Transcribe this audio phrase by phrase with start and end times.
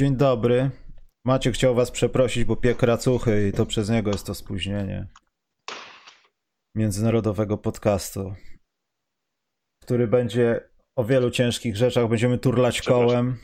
[0.00, 0.70] Dzień dobry.
[1.24, 5.06] Maciek chciał was przeprosić, bo piek racuchy i to przez niego jest to spóźnienie
[6.76, 8.34] międzynarodowego podcastu,
[9.82, 12.08] który będzie o wielu ciężkich rzeczach.
[12.08, 13.36] Będziemy turlać kołem,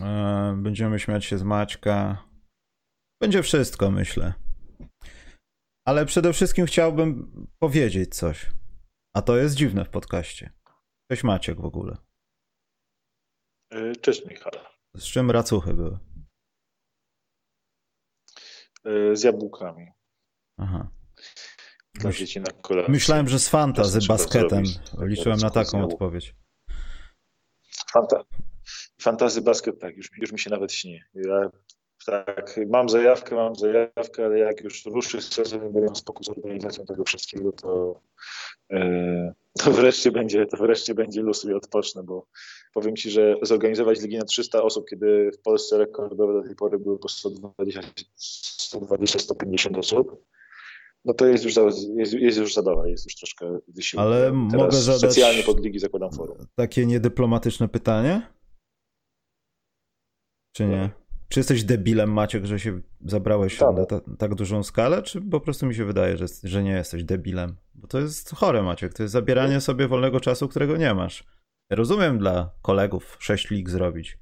[0.00, 2.24] e, będziemy śmiać się z Maćka.
[3.20, 4.34] Będzie wszystko, myślę.
[5.86, 8.50] Ale przede wszystkim chciałbym powiedzieć coś.
[9.14, 10.52] A to jest dziwne w podcaście.
[11.10, 11.96] Cześć Maciek w ogóle.
[13.72, 14.69] E, cześć Michał.
[14.96, 15.98] Z czym racuchy były?
[18.84, 19.86] E, z jabłkami.
[20.58, 20.90] Aha.
[21.94, 22.92] Dla dzieci na kolację.
[22.92, 24.62] Myślałem, że z Fanta, z basketem.
[24.98, 26.34] Liczyłem na taką odpowiedź.
[27.92, 28.24] Fanta...
[29.00, 31.00] Fantazy basket, tak, już, już mi się nawet śni.
[31.14, 31.50] Ja
[32.06, 36.84] tak, mam zajawkę, mam zajawkę, ale jak już ruszy sezon i będę spokój z organizacją
[36.84, 38.00] tego wszystkiego, to,
[38.70, 42.26] yy, to, wreszcie będzie, to wreszcie będzie luz i odpocznę, bo
[42.72, 46.78] powiem Ci, że zorganizować ligi na 300 osób, kiedy w Polsce rekordowe do tej pory
[46.78, 50.24] były po 120-150 osób,
[51.04, 51.62] no to jest już, za,
[51.96, 54.06] jest, jest już zabawa, jest już troszkę wysiłek.
[54.06, 56.36] Ale Teraz mogę zadać specjalnie pod ligi zakładam forum.
[56.54, 58.32] Takie niedyplomatyczne pytanie?
[60.52, 60.90] Czy nie?
[61.28, 63.76] Czy jesteś debilem, Maciek, że się zabrałeś Tak.
[63.76, 67.04] na ta, tak dużą skalę, czy po prostu mi się wydaje, że, że nie jesteś
[67.04, 67.56] debilem?
[67.74, 68.94] Bo to jest chore, Maciek.
[68.94, 71.24] To jest zabieranie sobie wolnego czasu, którego nie masz.
[71.70, 74.18] Rozumiem dla kolegów 6 lig zrobić,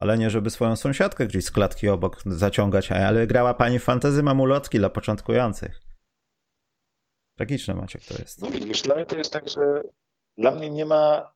[0.00, 2.92] ale nie, żeby swoją sąsiadkę gdzieś z klatki obok zaciągać.
[2.92, 5.80] Ale grała pani w fantazy, mam ulotki dla początkujących.
[7.38, 8.42] Tragiczne, Maciek, to jest.
[8.42, 9.82] No widzisz, dla mnie to jest tak, że
[10.38, 11.32] dla mnie nie ma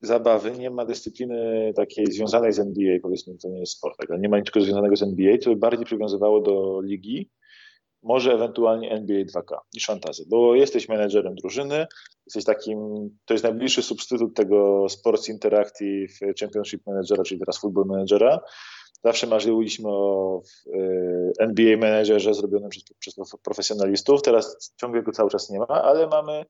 [0.00, 4.20] zabawy, nie ma dyscypliny takiej związanej z NBA, powiedzmy, to nie jest sport, tak?
[4.20, 7.30] nie ma niczego związanego z NBA, co by bardziej przywiązywało do ligi,
[8.06, 11.86] może ewentualnie NBA 2K niż fantazy, bo jesteś menedżerem drużyny,
[12.26, 12.78] jesteś takim,
[13.24, 18.40] to jest najbliższy substytut tego Sports Interactive Championship Managera, czyli teraz Football Managera.
[19.04, 20.42] Zawsze marzyliśmy o
[21.38, 26.44] NBA Managerze zrobionym przez, przez profesjonalistów, teraz ciągle go cały czas nie ma, ale mamy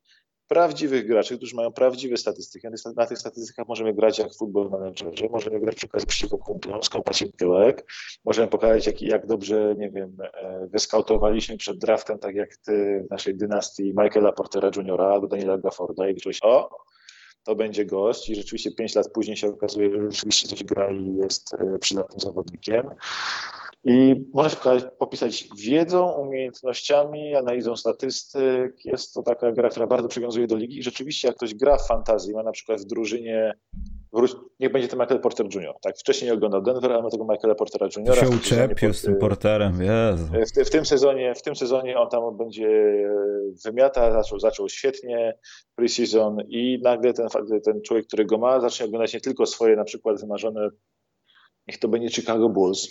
[0.48, 2.66] prawdziwych graczy, którzy mają prawdziwe statystyki.
[2.96, 7.22] Na tych statystykach możemy grać jak futbol managerze, możemy grać przy okazji przeciwko kumplom, skąpać
[7.22, 7.92] im tyłek,
[8.24, 10.16] możemy pokazać, jak, jak dobrze, nie wiem,
[10.72, 15.00] wyskautowaliśmy przed draftem, tak jak ty w naszej dynastii Michaela Portera Jr.
[15.02, 16.70] albo Daniela Gafforda i liczyłeś, o,
[17.44, 21.16] to będzie gość i rzeczywiście pięć lat później się okazuje, że rzeczywiście coś gra i
[21.16, 22.90] jest przydatnym zawodnikiem.
[23.88, 24.56] I możesz
[24.98, 28.84] popisać wiedzą, umiejętnościami, analizą statystyk.
[28.84, 30.78] Jest to taka gra, która bardzo przywiązuje do ligi.
[30.78, 33.54] I rzeczywiście, jak ktoś gra w fantazji, ma na przykład w drużynie,
[34.60, 35.74] niech będzie to Michael Porter Jr.
[35.82, 38.16] Tak, wcześniej oglądał Denver, ale ma tego Michaela Portera Jr.
[38.16, 40.26] się uczepił z tym Porterem, Jezu.
[40.26, 42.68] W, w, tym sezonie, w tym sezonie on tam będzie
[43.64, 45.38] wymiata, zaczął, zaczął świetnie
[45.74, 47.28] preseason i nagle ten,
[47.64, 50.68] ten człowiek, który go ma, zacznie oglądać nie tylko swoje na przykład wymarzone,
[51.68, 52.88] niech to będzie Chicago Bulls,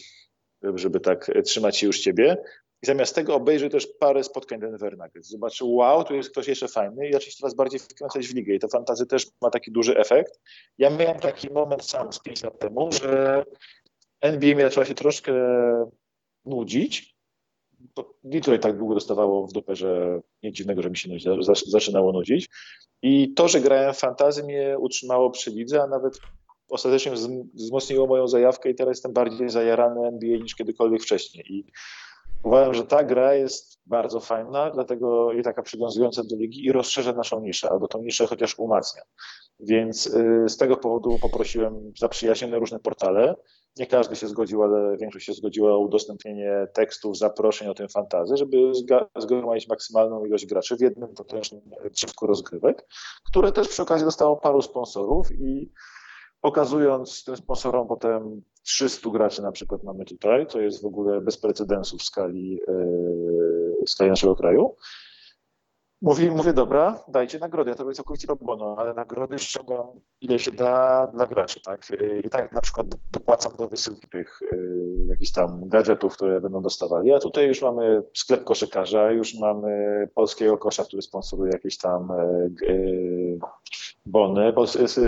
[0.75, 2.37] żeby tak trzymać się już ciebie.
[2.83, 5.29] I zamiast tego obejrzy też parę spotkań Denver Nuggets.
[5.29, 8.53] Zobaczył, wow, tu jest ktoś jeszcze fajny i zacznie się coraz bardziej wkręcać w ligę.
[8.53, 10.39] I to fantazy też ma taki duży efekt.
[10.77, 13.43] Ja miałem taki moment sam z 5 lat temu, że
[14.21, 15.33] NBA mnie zaczęła się troszkę
[16.45, 17.15] nudzić.
[18.23, 21.09] Detroit tak długo dostawało w dupę, że nic dziwnego, że mi się
[21.65, 22.49] zaczynało nudzić.
[23.01, 26.19] I to, że grałem fantazy mnie utrzymało przy lidze, a nawet
[26.69, 27.11] ostatecznie
[27.53, 31.45] wzmocniło moją zajawkę i teraz jestem bardziej zajarany NBA niż kiedykolwiek wcześniej.
[31.53, 31.65] I
[32.43, 37.13] uważam, że ta gra jest bardzo fajna, dlatego i taka przywiązująca do ligi i rozszerza
[37.13, 39.01] naszą niszę, albo tą niszę chociaż umacnia.
[39.59, 40.03] Więc
[40.47, 43.35] z tego powodu poprosiłem zaprzyjaźnione różne portale.
[43.77, 48.37] Nie każdy się zgodził, ale większość się zgodziła o udostępnienie tekstów, zaproszeń o tym fantazy,
[48.37, 48.57] żeby
[49.17, 51.61] zgromadzić maksymalną ilość graczy w jednym potężnym
[51.91, 52.87] drzewku rozgrywek,
[53.29, 55.71] które też przy okazji dostało paru sponsorów i
[56.45, 61.37] pokazując tym sponsorom potem 300 graczy na przykład mamy tutaj, to jest w ogóle bez
[61.37, 62.59] precedensu w skali,
[63.85, 64.75] w skali naszego kraju.
[66.01, 69.85] Mówi, mówię, dobra, dajcie nagrody, ja to robię całkowicie pro bono, ale nagrody ściągam
[70.21, 71.87] ile się da dla graczy, tak?
[72.23, 77.13] I tak na przykład dopłacam do wysyłki tych y, jakichś tam gadżetów, które będą dostawali,
[77.13, 82.51] a tutaj już mamy sklep koszykarza, już mamy polskiego kosza, który sponsoruje jakieś tam y,
[82.61, 83.39] y,
[84.05, 84.53] bony,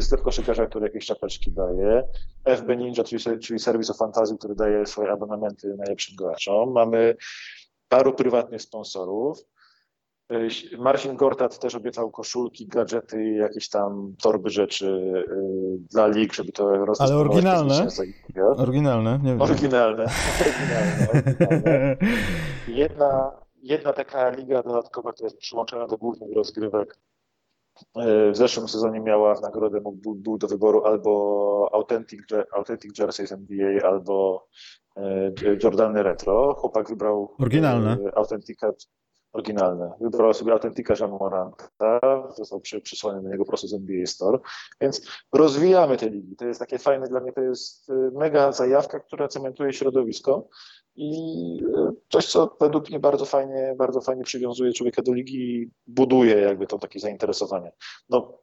[0.02, 2.04] sklep koszykarza, który jakieś czapeczki daje,
[2.46, 7.16] FB Ninja, czyli, czyli serwis o fantazji, który daje swoje abonamenty najlepszym graczom, mamy
[7.90, 9.38] paru prywatnych sponsorów,
[10.78, 15.14] Marcin Gortat też obiecał koszulki, gadżety i jakieś tam torby rzeczy
[15.92, 17.10] dla lig, żeby to rozdać.
[17.10, 17.88] Ale oryginalne?
[18.58, 19.42] Oryginalne, nie wiem.
[19.42, 20.06] Oryginalne.
[20.42, 21.98] oryginalne, oryginalne.
[22.68, 23.32] Jedna,
[23.64, 26.98] jedna taka liga dodatkowa, która jest przyłączona do głównych rozgrywek,
[28.32, 32.22] w zeszłym sezonie miała nagrodę, był, był do wyboru albo Authentic,
[32.54, 34.48] Authentic Jerseys NBA, albo
[35.64, 36.54] Jordany Retro.
[36.54, 37.98] Chłopak wybrał Oryginalne.
[38.16, 38.72] Authentica
[39.38, 39.92] oryginalne.
[40.02, 42.00] Wybrał sobie Authentica Jamoranta,
[42.36, 44.40] został przy, przysłany do niego prosto z NBA Store,
[44.82, 45.02] więc
[45.34, 46.36] rozwijamy te ligi.
[46.36, 50.48] To jest takie fajne dla mnie, to jest mega zajawka, która cementuje środowisko
[50.96, 55.72] i e, coś, co według mnie bardzo fajnie, bardzo fajnie przywiązuje człowieka do ligi i
[55.88, 57.72] buduje jakby to takie zainteresowanie.
[58.10, 58.40] No,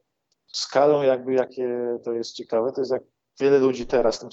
[0.47, 3.03] skalą jakby jakie to jest ciekawe, to jest jak
[3.39, 4.25] wiele ludzi teraz,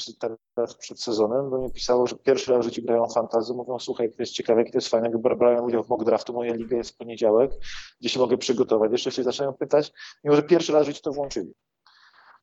[0.55, 4.09] teraz przed sezonem do mnie pisało, że pierwszy raz w życiu grają fantazy, mówią, słuchaj,
[4.09, 6.97] to jest ciekawe, to jest fajne, brałem udział w mock draftu, moja liga jest w
[6.97, 7.51] poniedziałek,
[8.01, 8.93] gdzie się mogę przygotować.
[8.93, 9.93] Jeszcze się zaczynają pytać,
[10.25, 11.55] mimo że pierwszy raz w życiu to włączyli.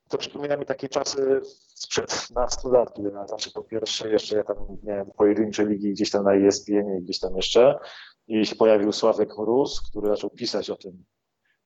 [0.09, 1.41] To przypomina mi takie czasy
[1.75, 6.11] sprzed 15 lat, kiedy na zawsze po pierwsze jeszcze ja tam miałem pojedyncze ligi gdzieś
[6.11, 7.79] tam na ESPN i gdzieś tam jeszcze.
[8.27, 11.03] I się pojawił Sławek Mróz, który zaczął pisać o tym,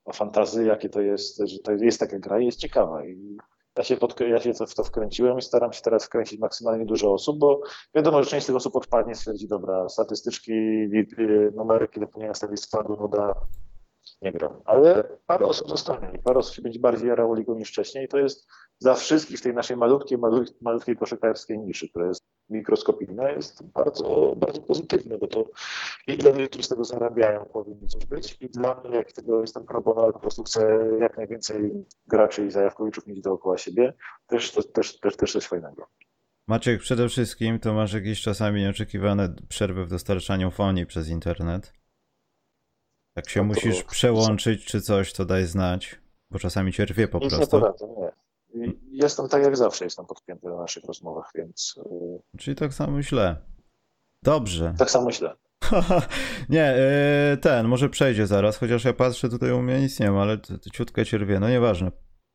[0.05, 3.05] o fantazji, jakie to jest, że to jest taka gra i jest ciekawa.
[3.05, 3.37] I
[3.77, 7.13] ja się, pod, ja się w to wkręciłem i staram się teraz wkręcić maksymalnie dużo
[7.13, 7.61] osób, bo
[7.95, 10.53] wiadomo, że część z tych osób odpadnie, stwierdzi, dobra, statystyczki,
[11.55, 13.07] numery, kiedy powinienem stawić spadły, no
[14.21, 14.61] nie gra.
[14.65, 18.05] Ale parę osób zostanie i parę osób się będzie bardziej jarało ligą niż wcześniej.
[18.05, 18.47] I to jest
[18.81, 24.35] dla wszystkich w tej naszej malutkiej, malutkiej, malutkiej koszykarskiej niszy, która jest mikroskopijna, jest bardzo,
[24.37, 25.49] bardzo pozytywne, bo to
[26.07, 29.41] i dla ludzi, którzy z tego zarabiają, powinno coś być, i dla mnie, jak tego
[29.41, 33.93] jestem pro ale po prostu chcę jak najwięcej graczy i zajawkowiczów mieć dookoła siebie,
[34.27, 35.87] też, to, też, też, też coś fajnego.
[36.47, 41.73] Maciek, przede wszystkim to masz jakieś czasami nieoczekiwane przerwy w dostarczaniu fonii przez internet.
[43.15, 46.01] Jak się no musisz przełączyć czy coś, to daj znać,
[46.31, 47.55] bo czasami cię rwie po Nic prostu.
[47.55, 48.11] Nie poradzę, nie.
[48.91, 51.75] Jestem tak jak zawsze, jestem podpięty na naszych rozmowach, więc...
[52.33, 53.35] Y, Czyli tak samo źle.
[54.23, 54.75] Dobrze.
[54.77, 55.35] Tak samo źle.
[56.49, 56.75] nie,
[57.33, 60.37] y, ten, może przejdzie zaraz, chociaż ja patrzę tutaj u mnie nic nie ma, ale
[60.73, 61.39] ciutkę cię rwie.
[61.39, 61.91] No nieważne,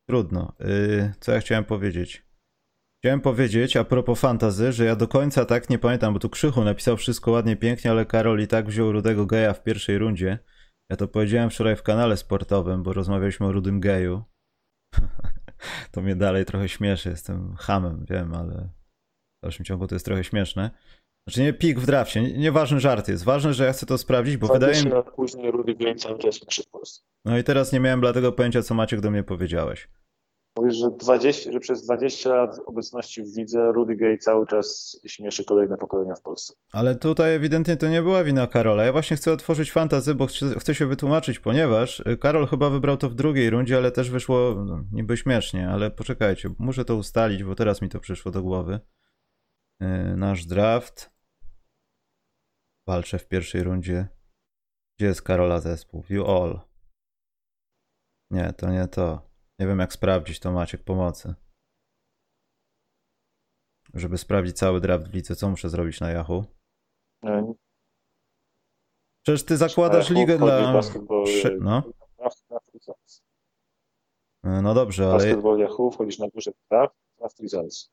[0.07, 0.53] trudno.
[0.61, 2.29] Y, co ja chciałem powiedzieć?
[3.01, 6.63] Chciałem powiedzieć a propos fantazy, że ja do końca tak nie pamiętam, bo tu Krzychu
[6.63, 10.39] napisał wszystko ładnie, pięknie, ale Karol i tak wziął Rudego Geja w pierwszej rundzie.
[10.89, 14.23] Ja to powiedziałem wczoraj w kanale sportowym, bo rozmawialiśmy o rudym geju.
[15.91, 18.69] to mnie dalej trochę śmieszy, jestem hamem, wiem, ale
[19.39, 20.71] w dalszym ciągu to jest trochę śmieszne.
[21.27, 23.23] Znaczy nie pik w drafcie, nieważny żart jest.
[23.23, 25.03] Ważne, że ja chcę to sprawdzić, bo wydaje mi się...
[25.15, 27.01] później Rudy Gay cały czas w Polsce.
[27.25, 29.87] No i teraz nie miałem dlatego pojęcia, co Maciek do mnie powiedziałeś.
[30.57, 35.45] Mówisz, że, 20, że przez 20 lat obecności w lidze Rudy Gay cały czas śmieszy
[35.45, 36.53] kolejne pokolenia w Polsce.
[36.71, 38.85] Ale tutaj ewidentnie to nie była wina Karola.
[38.85, 42.97] Ja właśnie chcę otworzyć fantazy, bo chcę, chcę się wytłumaczyć, ponieważ y, Karol chyba wybrał
[42.97, 47.43] to w drugiej rundzie, ale też wyszło no, niby śmiesznie, ale poczekajcie, muszę to ustalić,
[47.43, 48.79] bo teraz mi to przyszło do głowy.
[49.79, 51.11] Yy, nasz draft.
[52.87, 54.07] Walczę w pierwszej rundzie.
[54.97, 56.01] Gdzie jest Karola zespół?
[56.01, 56.59] View all.
[58.31, 59.28] Nie, to nie to.
[59.59, 61.35] Nie wiem, jak sprawdzić to Maciek pomocy.
[63.93, 66.45] Żeby sprawdzić cały draft w lidze, co muszę zrobić na Yahoo?
[69.23, 70.81] Przecież ty zakładasz ligę dla...
[71.59, 71.83] No.
[74.43, 75.13] No dobrze, ale...
[75.13, 77.91] Basketball Yahoo, wchodzisz na górze draft, draft results.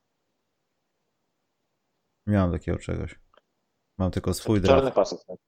[2.26, 3.20] Nie mam takiego czegoś.
[3.98, 4.78] Mam tylko swój draft.
[4.78, 5.24] Czarny pasek.
[5.24, 5.38] Tak?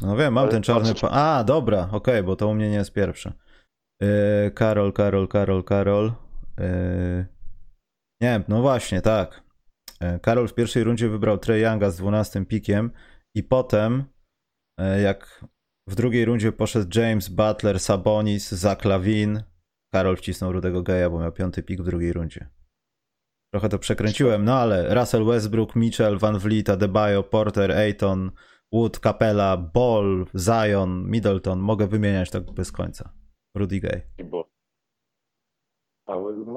[0.00, 0.94] No wiem, mam ale ten czarny...
[0.94, 1.10] Pa...
[1.10, 3.32] A, dobra, okej, okay, bo to u mnie nie jest pierwszy.
[4.00, 6.12] Yy, Karol, Karol, Karol, Karol.
[6.58, 7.26] Yy,
[8.20, 9.42] nie, no właśnie, tak.
[10.00, 12.90] Yy, Karol w pierwszej rundzie wybrał Trey Younga z 12 pikiem
[13.34, 14.04] i potem,
[15.02, 15.44] jak
[15.88, 19.42] w drugiej rundzie poszedł James Butler, Sabonis, Zach Lavin,
[19.94, 22.48] Karol wcisnął Rudego Geja, bo miał piąty pik w drugiej rundzie.
[23.52, 28.30] Trochę to przekręciłem, no ale Russell Westbrook, Mitchell, Van Vliet, Adebayo, Porter, Ayton,
[28.72, 31.58] Wood, Capella, Ball, Zion, Middleton.
[31.58, 33.12] Mogę wymieniać tak bez końca.
[33.56, 34.02] Rudy Gay.
[36.06, 36.14] A,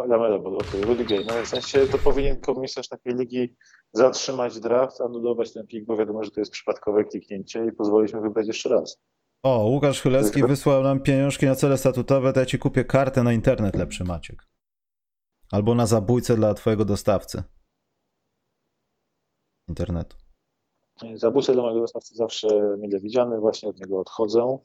[0.08, 1.26] Lamela Ball, okej, Rudy Gay.
[1.26, 3.56] No w sensie to powinien komisarz takiej ligi
[3.94, 8.22] zatrzymać draft, anulować ten pik, bo wiadomo, że to jest przypadkowe kliknięcie i pozwolić mu
[8.22, 9.02] wybrać jeszcze raz.
[9.44, 13.34] O, Łukasz Chylewski wysłał nam pieniążki na cele statutowe, to ja ci kupię kartę na
[13.34, 14.48] internet lepszy, Maciek.
[15.52, 17.44] Albo na zabójcę dla twojego dostawcy.
[19.68, 20.18] Internetu.
[21.16, 24.58] Zabójcę dla mojego dostawcy zawsze mile widziany, właśnie od niego odchodzę.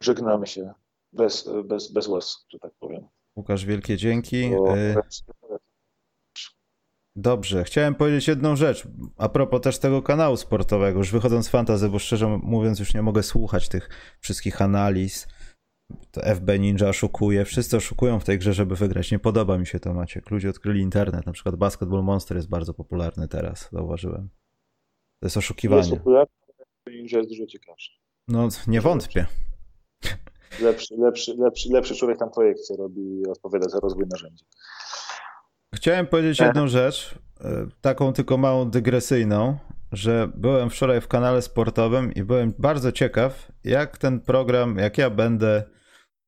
[0.00, 0.72] Żegnamy się
[1.12, 3.08] bez, bez, bez łez, że tak powiem.
[3.36, 4.50] Łukasz, wielkie dzięki.
[4.50, 4.76] Bo...
[4.76, 4.94] Y,
[7.16, 8.88] dobrze, chciałem powiedzieć jedną rzecz.
[9.16, 13.02] A propos też tego kanału sportowego, już wychodząc z fantazy, bo szczerze mówiąc już nie
[13.02, 13.88] mogę słuchać tych
[14.20, 15.28] wszystkich analiz.
[16.10, 19.10] To FB Ninja oszukuje, wszyscy oszukują w tej grze, żeby wygrać.
[19.10, 20.30] Nie podoba mi się to, Maciek.
[20.30, 24.28] Ludzie odkryli internet, na przykład Basketball Monster jest bardzo popularny teraz, zauważyłem.
[25.20, 25.80] To jest oszukiwanie.
[25.80, 26.32] Jest popularny,
[26.86, 27.90] Ninja jest dużo ciekawszy.
[28.28, 29.26] No, nie wątpię.
[30.60, 34.44] Lepszy, lepszy, lepszy, lepszy człowiek tam projekcję robi i odpowiada za rozwój narzędzi.
[35.74, 39.58] Chciałem powiedzieć jedną rzecz, e, taką tylko małą dygresyjną,
[39.92, 45.10] że byłem wczoraj w kanale sportowym i byłem bardzo ciekaw, jak ten program, jak ja
[45.10, 45.64] będę,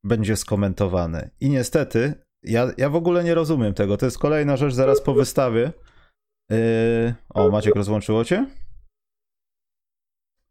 [0.05, 1.31] będzie skomentowany.
[1.41, 3.97] I niestety, ja, ja w ogóle nie rozumiem tego.
[3.97, 5.73] To jest kolejna rzecz zaraz po wystawie.
[6.51, 7.15] Yy...
[7.35, 8.47] O, Maciek, rozłączyło cię?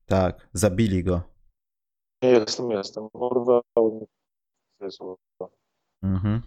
[0.05, 1.32] Tak, zabili go.
[2.23, 3.07] Jestem, jestem.
[3.13, 3.61] Urwał.
[6.03, 6.41] Mhm.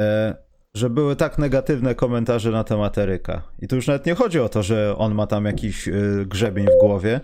[0.00, 0.36] E,
[0.74, 3.42] że były tak negatywne komentarze na temat Eryka.
[3.58, 6.66] I tu już nawet nie chodzi o to, że on ma tam jakiś y, grzebień
[6.66, 7.20] w głowie,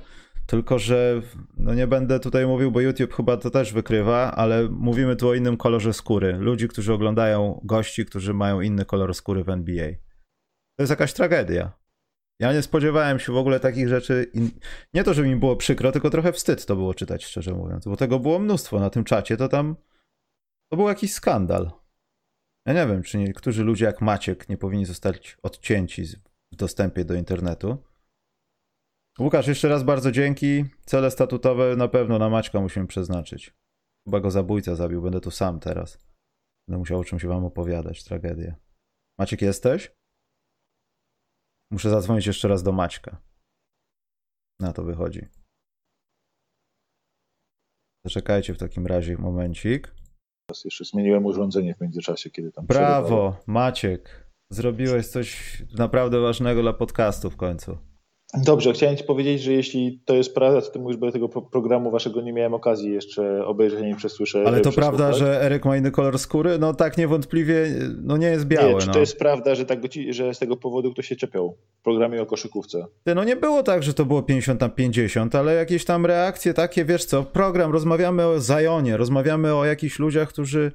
[0.47, 1.23] tylko że
[1.57, 5.35] no nie będę tutaj mówił, bo YouTube chyba to też wykrywa, ale mówimy tu o
[5.35, 6.33] innym kolorze skóry.
[6.33, 9.89] Ludzi, którzy oglądają gości, którzy mają inny kolor skóry w NBA.
[10.77, 11.84] To jest jakaś tragedia.
[12.41, 14.33] Ja nie spodziewałem się w ogóle takich rzeczy.
[14.95, 17.97] Nie to, że mi było przykro, tylko trochę wstyd to było czytać, szczerze mówiąc, bo
[17.97, 19.77] tego było mnóstwo na tym czacie, to tam
[20.71, 21.71] to był jakiś skandal.
[22.67, 26.05] Ja nie wiem, czy niektórzy ludzie jak Maciek nie powinni zostać odcięci
[26.53, 27.79] w dostępie do internetu.
[29.19, 30.65] Łukasz, jeszcze raz bardzo dzięki.
[30.85, 33.55] Cele statutowe na pewno na Maćka musimy przeznaczyć.
[34.05, 35.99] Chyba go zabójca zabił, będę tu sam teraz.
[36.69, 38.57] Będę musiał o czymś wam opowiadać, tragedię.
[39.19, 39.93] Maciek jesteś?
[41.71, 43.23] Muszę zadzwonić jeszcze raz do Maćka.
[44.61, 45.27] Na to wychodzi.
[48.05, 49.95] Zaczekajcie w takim razie momencik.
[50.65, 54.31] Jeszcze zmieniłem urządzenie w międzyczasie, kiedy tam Brawo, Maciek.
[54.51, 57.79] Zrobiłeś coś naprawdę ważnego dla podcastu w końcu.
[58.43, 62.21] Dobrze, chciałem Ci powiedzieć, że jeśli to jest prawda, to mówisz, bo tego programu Waszego
[62.21, 64.45] nie miałem okazji jeszcze obejrzeć, nie przesłyszę.
[64.47, 66.59] Ale to prawda, że Eryk ma inny kolor skóry?
[66.59, 67.67] No tak niewątpliwie,
[68.03, 68.75] no nie jest biały.
[68.75, 68.93] Nie, czy no.
[68.93, 69.79] to jest prawda, że, tak,
[70.11, 72.87] że z tego powodu ktoś się czepiał w programie o koszykówce?
[73.15, 76.85] no nie było tak, że to było 50 na 50, ale jakieś tam reakcje takie,
[76.85, 80.73] wiesz co, program, rozmawiamy o Zajonie, rozmawiamy o jakichś ludziach, którzy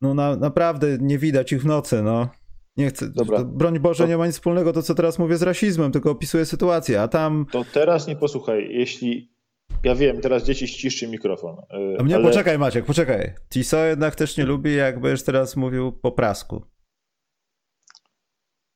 [0.00, 2.28] no na, naprawdę nie widać ich w nocy, no.
[2.76, 3.44] Nie chcę, Dobra.
[3.44, 4.08] broń Boże, to...
[4.08, 7.46] nie ma nic wspólnego to, co teraz mówię z rasizmem, tylko opisuję sytuację, a tam...
[7.52, 9.36] To teraz nie posłuchaj, jeśli...
[9.84, 11.56] Ja wiem, teraz dzieci ściszcie mikrofon.
[11.98, 12.24] A mnie, ale...
[12.24, 13.32] poczekaj Maciek, poczekaj.
[13.48, 16.62] Tiso jednak też nie lubi, jak będziesz teraz mówił po prasku.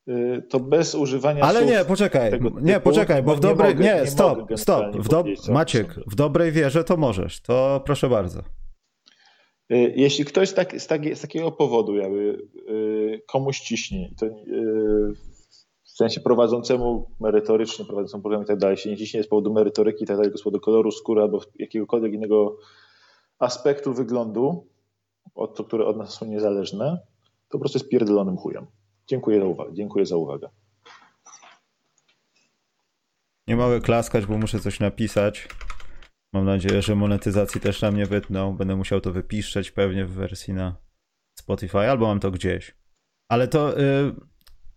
[0.08, 3.76] Y, to bez używania Ale nie, poczekaj, nie, poczekaj, bo w dobrej...
[3.76, 4.96] Nie, nie stop, stop.
[4.96, 5.24] W do...
[5.48, 8.42] Maciek, w dobrej wierze to możesz, to proszę bardzo.
[9.72, 14.32] Y, jeśli ktoś tak, z, taki, z, takiego powodu jakby y, komuś ciśnie, to y,
[15.82, 20.06] w sensie prowadzącemu merytorycznie, prowadzącemu program i tak dalej, się nie ciśnie z powodu merytoryki
[20.06, 22.56] tak dalej, z powodu koloru skóry albo jakiegokolwiek innego
[23.38, 24.66] aspektu wyglądu,
[25.34, 26.98] od, to, które od nas są niezależne,
[27.48, 28.66] to po prostu jest pierdolonym chujem.
[29.06, 29.74] Dziękuję za uwagę.
[29.74, 30.48] Dziękuję za uwagę.
[33.48, 35.48] Nie mogę klaskać, bo muszę coś napisać.
[36.32, 38.56] Mam nadzieję, że monetyzacji też na mnie wytną.
[38.56, 40.76] Będę musiał to wypiszczeć pewnie w wersji na
[41.38, 42.76] Spotify, albo mam to gdzieś.
[43.28, 44.14] Ale to, yy,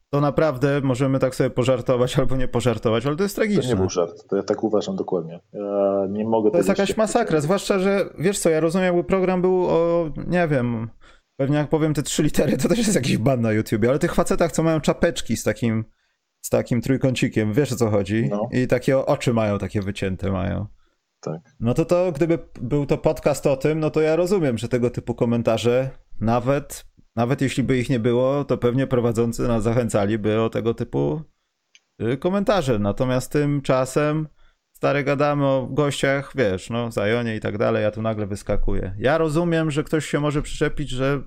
[0.09, 3.63] to naprawdę możemy tak sobie pożartować albo nie pożartować, ale to jest tragiczne.
[3.63, 5.39] To nie był żart, to ja tak uważam dokładnie.
[5.53, 9.41] Ja nie mogę To jest jakaś masakra, zwłaszcza, że wiesz co, ja rozumiem, jakby program
[9.41, 10.89] był o, nie wiem,
[11.37, 14.15] pewnie jak powiem te trzy litery, to też jest jakiś ban na YouTubie, ale tych
[14.15, 15.85] facetach, co mają czapeczki z takim,
[16.41, 18.27] z takim trójkącikiem, wiesz o co chodzi?
[18.29, 18.49] No.
[18.51, 20.67] I takie oczy mają, takie wycięte mają.
[21.23, 21.41] Tak.
[21.59, 24.89] No to to, gdyby był to podcast o tym, no to ja rozumiem, że tego
[24.89, 25.89] typu komentarze,
[26.19, 31.21] nawet, nawet jeśli by ich nie było, to pewnie prowadzący nas zachęcaliby o tego typu
[32.01, 32.79] y, komentarze.
[32.79, 34.27] Natomiast tymczasem
[34.75, 38.95] stary gadamy o gościach, wiesz, no, Zajonie i tak dalej, ja tu nagle wyskakuję.
[38.97, 41.21] Ja rozumiem, że ktoś się może przyczepić, że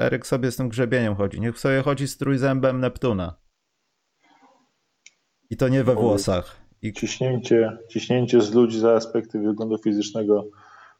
[0.00, 1.40] Eryk sobie z tym grzebieniem chodzi.
[1.40, 3.42] Niech sobie chodzi z trójzębem Neptuna.
[5.50, 6.61] I to nie we włosach.
[6.82, 6.92] I...
[6.92, 10.46] Ciśnięcie, ciśnięcie z ludzi za aspekty wyglądu fizycznego,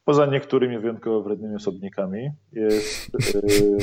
[0.05, 3.79] poza niektórymi wyjątkowo wrednymi osobnikami, jest yy,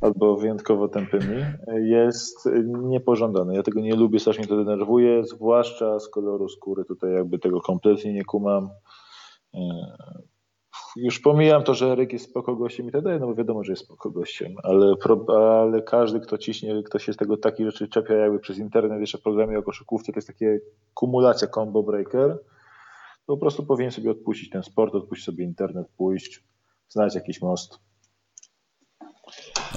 [0.00, 1.44] albo wyjątkowo tępymi,
[1.80, 3.54] jest niepożądane.
[3.54, 6.84] Ja tego nie lubię, strasznie to denerwuje, zwłaszcza z koloru skóry.
[6.84, 8.68] Tutaj jakby tego kompletnie nie kumam.
[9.54, 9.60] Yy,
[10.96, 13.72] już pomijam to, że Eryk jest spoko gościem i tak dalej, no bo wiadomo, że
[13.72, 14.94] jest spoko gościem, ale,
[15.28, 19.18] ale każdy, kto ciśnie, kto się z tego takich rzeczy czepia jakby przez internet, jeszcze
[19.18, 20.60] w programie o koszykówce, to jest takie
[20.94, 22.38] kumulacja combo breaker,
[23.26, 26.44] to po prostu powinien sobie odpuścić ten sport, odpuścić sobie internet, pójść,
[26.88, 27.78] znaleźć jakiś most.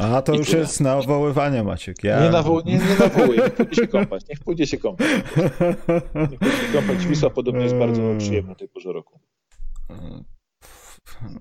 [0.01, 0.59] A to I już tyle.
[0.59, 2.03] jest nawoływanie, Maciek.
[2.03, 2.23] Ja...
[2.23, 5.07] Nie, nawo nie, nie nawołuję, niech pójdzie się kąpać, niech pójdzie się kąpać.
[6.31, 7.05] Niech pójdzie się kąpać.
[7.05, 9.19] Wisła podobnie jest bardzo przyjemna tej porze roku.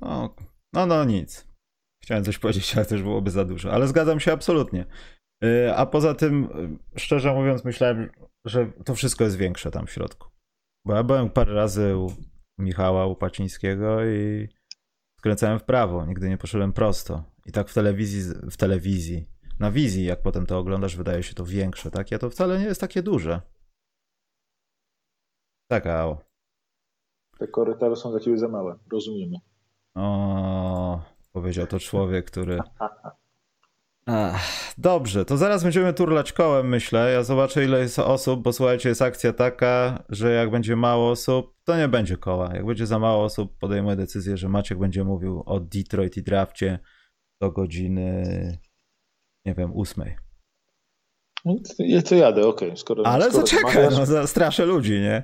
[0.01, 0.35] No,
[0.73, 1.47] no, no nic.
[2.03, 3.73] Chciałem coś powiedzieć, ale też byłoby za dużo.
[3.73, 4.87] Ale zgadzam się absolutnie.
[5.45, 6.45] Y, a poza tym,
[6.95, 8.11] y, szczerze mówiąc, myślałem,
[8.45, 10.29] że to wszystko jest większe tam w środku.
[10.87, 12.13] Bo ja byłem parę razy u
[12.59, 14.49] Michała, u Pacińskiego i
[15.19, 17.25] skręcałem w prawo, nigdy nie poszedłem prosto.
[17.47, 21.45] I tak w telewizji, w telewizji, na wizji, jak potem to oglądasz, wydaje się to
[21.45, 22.11] większe, tak?
[22.11, 23.41] Ja to wcale nie jest takie duże.
[25.71, 26.17] Tak, a
[27.39, 29.37] Te korytarze są dla ciebie za małe, rozumiemy.
[29.95, 31.01] O,
[31.33, 32.59] powiedział to człowiek, który.
[34.07, 37.13] Ach, dobrze, to zaraz będziemy turlać kołem, myślę.
[37.13, 41.55] Ja zobaczę, ile jest osób, bo słuchajcie, jest akcja taka, że jak będzie mało osób,
[41.65, 42.55] to nie będzie koła.
[42.55, 46.79] Jak będzie za mało osób, podejmę decyzję, że Maciek będzie mówił o Detroit i drafcie
[47.41, 48.59] do godziny,
[49.45, 50.17] nie wiem, ósmej.
[51.45, 52.69] No, to, to jadę, okej.
[52.69, 52.77] Okay.
[52.77, 55.23] Skoro, Ale skoro zaczekaj, no, zastraszę ludzi, nie?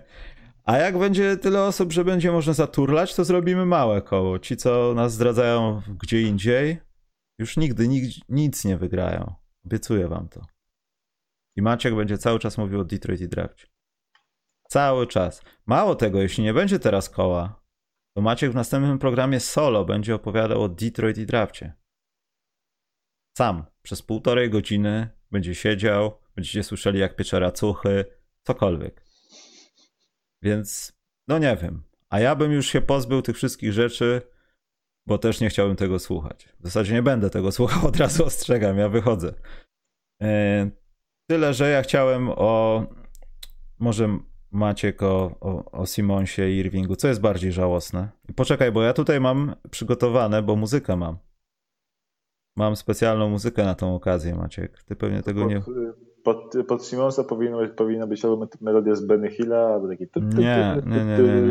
[0.67, 4.39] A jak będzie tyle osób, że będzie można zaturlać, to zrobimy małe koło.
[4.39, 6.79] Ci, co nas zdradzają gdzie indziej,
[7.39, 7.89] już nigdy
[8.29, 9.35] nic nie wygrają.
[9.67, 10.47] Obiecuję wam to.
[11.57, 13.67] I Maciek będzie cały czas mówił o Detroit i drafcie.
[14.69, 15.43] Cały czas.
[15.67, 17.63] Mało tego, jeśli nie będzie teraz koła,
[18.17, 21.73] to Maciek w następnym programie solo będzie opowiadał o Detroit i drafcie.
[23.39, 23.65] Sam.
[23.83, 28.05] Przez półtorej godziny będzie siedział, będziecie słyszeli jak piecze racuchy,
[28.43, 29.06] cokolwiek.
[30.43, 31.83] Więc, no nie wiem.
[32.09, 34.23] A ja bym już się pozbył tych wszystkich rzeczy,
[35.07, 36.49] bo też nie chciałbym tego słuchać.
[36.61, 39.35] W zasadzie nie będę tego słuchał, od razu ostrzegam, ja wychodzę.
[40.23, 40.71] E,
[41.31, 42.87] tyle, że ja chciałem o.
[43.79, 44.19] Może
[44.51, 46.97] Maciek o, o, o Simonsie i Irvingu.
[46.97, 48.09] Co jest bardziej żałosne?
[48.37, 51.19] Poczekaj, bo ja tutaj mam przygotowane, bo muzykę mam.
[52.57, 54.83] Mam specjalną muzykę na tą okazję, Maciek.
[54.83, 55.63] Ty pewnie tego nie
[56.27, 60.07] pod, pod Simonsa powinno, powinna być albo melodia z Benny Hilla, albo taki...
[60.17, 61.43] Nie, nie, nie, nie,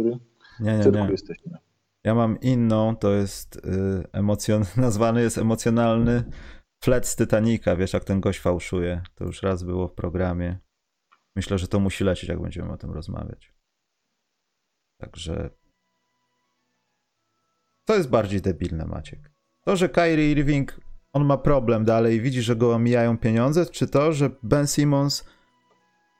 [0.00, 0.18] nie.
[0.60, 1.58] Nie, nie, jesteśmy.
[2.04, 3.60] Ja mam inną, to jest y,
[4.12, 4.62] emocjon...
[4.76, 6.24] nazwany jest emocjonalny
[6.84, 7.76] flet z Titanica.
[7.76, 9.02] Wiesz, jak ten gość fałszuje.
[9.14, 10.58] To już raz było w programie.
[11.36, 13.54] Myślę, że to musi lecieć, jak będziemy o tym rozmawiać.
[15.00, 15.50] Także
[17.84, 19.30] to jest bardziej debilne, Maciek.
[19.64, 20.80] To, że Kyrie Irving
[21.14, 25.24] on ma problem dalej, widzi, że go omijają pieniądze, czy to, że Ben Simmons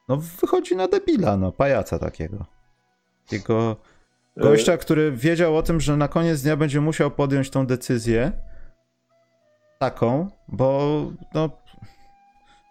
[0.07, 2.45] no wychodzi na debila, no, pajaca takiego.
[3.25, 3.75] Takiego
[4.37, 8.31] gościa, który wiedział o tym, że na koniec dnia będzie musiał podjąć tą decyzję
[9.79, 11.01] taką, bo
[11.33, 11.49] no,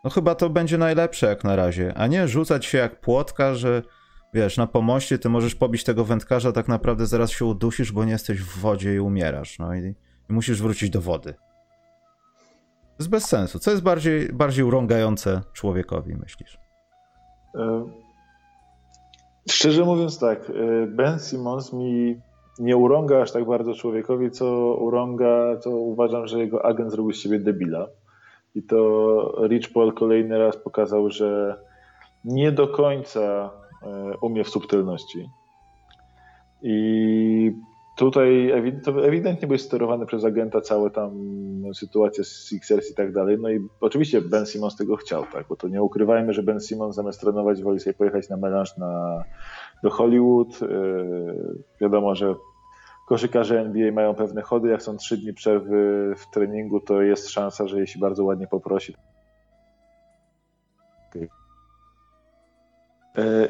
[0.04, 3.82] no chyba to będzie najlepsze jak na razie, a nie rzucać się jak płotka, że
[4.34, 8.12] wiesz, na pomoście ty możesz pobić tego wędkarza, tak naprawdę zaraz się udusisz, bo nie
[8.12, 9.94] jesteś w wodzie i umierasz, no i,
[10.30, 11.34] i musisz wrócić do wody.
[12.98, 13.59] Jest bez sensu.
[13.59, 16.59] Co jest bardziej, bardziej urągające człowiekowi, myślisz?
[17.54, 17.85] E,
[19.50, 22.20] szczerze mówiąc tak, e, Ben Simmons mi
[22.59, 27.16] nie urąga aż tak bardzo człowiekowi, co urąga, to uważam, że jego agent zrobił z
[27.16, 27.87] siebie debila.
[28.54, 31.57] I to Rich Paul kolejny raz pokazał, że
[32.24, 35.28] nie do końca e, umie w subtelności.
[36.62, 37.52] I
[37.96, 38.50] Tutaj
[39.02, 41.12] ewidentnie był sterowany przez agenta całe tam
[41.74, 43.38] sytuacje z Sixers i tak dalej.
[43.40, 45.46] No i oczywiście Ben Simmons tego chciał, tak?
[45.48, 49.24] Bo to nie ukrywajmy, że Ben Simmons zamiast trenować woli sobie pojechać na melanż na,
[49.83, 50.61] do Hollywood.
[50.61, 52.35] Yy, wiadomo, że
[53.09, 54.68] koszykarze NBA mają pewne chody.
[54.68, 58.94] Jak są trzy dni przerwy w treningu, to jest szansa, że jeśli bardzo ładnie poprosi.
[61.14, 61.28] Yy,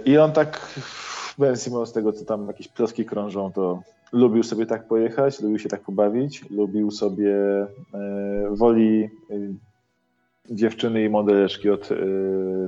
[0.04, 0.80] I on tak,
[1.38, 5.58] Ben Simmons, z tego co tam jakieś ploski krążą, to lubił sobie tak pojechać, lubił
[5.58, 7.36] się tak pobawić, lubił sobie
[7.94, 9.08] e, woli e,
[10.50, 11.96] dziewczyny i modeleczki od e,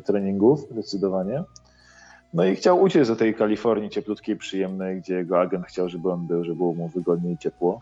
[0.00, 1.42] treningów, zdecydowanie.
[2.34, 6.26] No i chciał uciec do tej Kalifornii cieplutkiej, przyjemnej, gdzie jego agent chciał, żeby on
[6.26, 7.80] był, żeby było mu wygodnie i ciepło.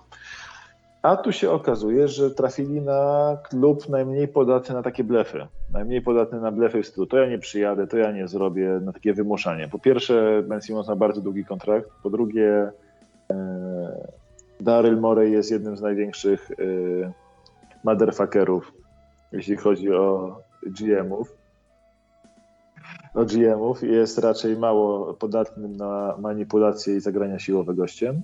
[1.02, 5.46] A tu się okazuje, że trafili na klub najmniej podatny na takie blefy.
[5.72, 8.92] Najmniej podatny na blefy w stylu to ja nie przyjadę, to ja nie zrobię, na
[8.92, 9.68] takie wymuszanie.
[9.68, 11.90] Po pierwsze, Ben Simmons ma bardzo długi kontrakt.
[12.02, 12.70] Po drugie,
[14.60, 16.54] Daryl Morey jest jednym z największych e,
[17.84, 18.72] motherfuckerów,
[19.32, 21.36] jeśli chodzi o GM-ów.
[23.14, 28.22] O GM-ów jest raczej mało podatnym na manipulację i zagrania siłowe gościem.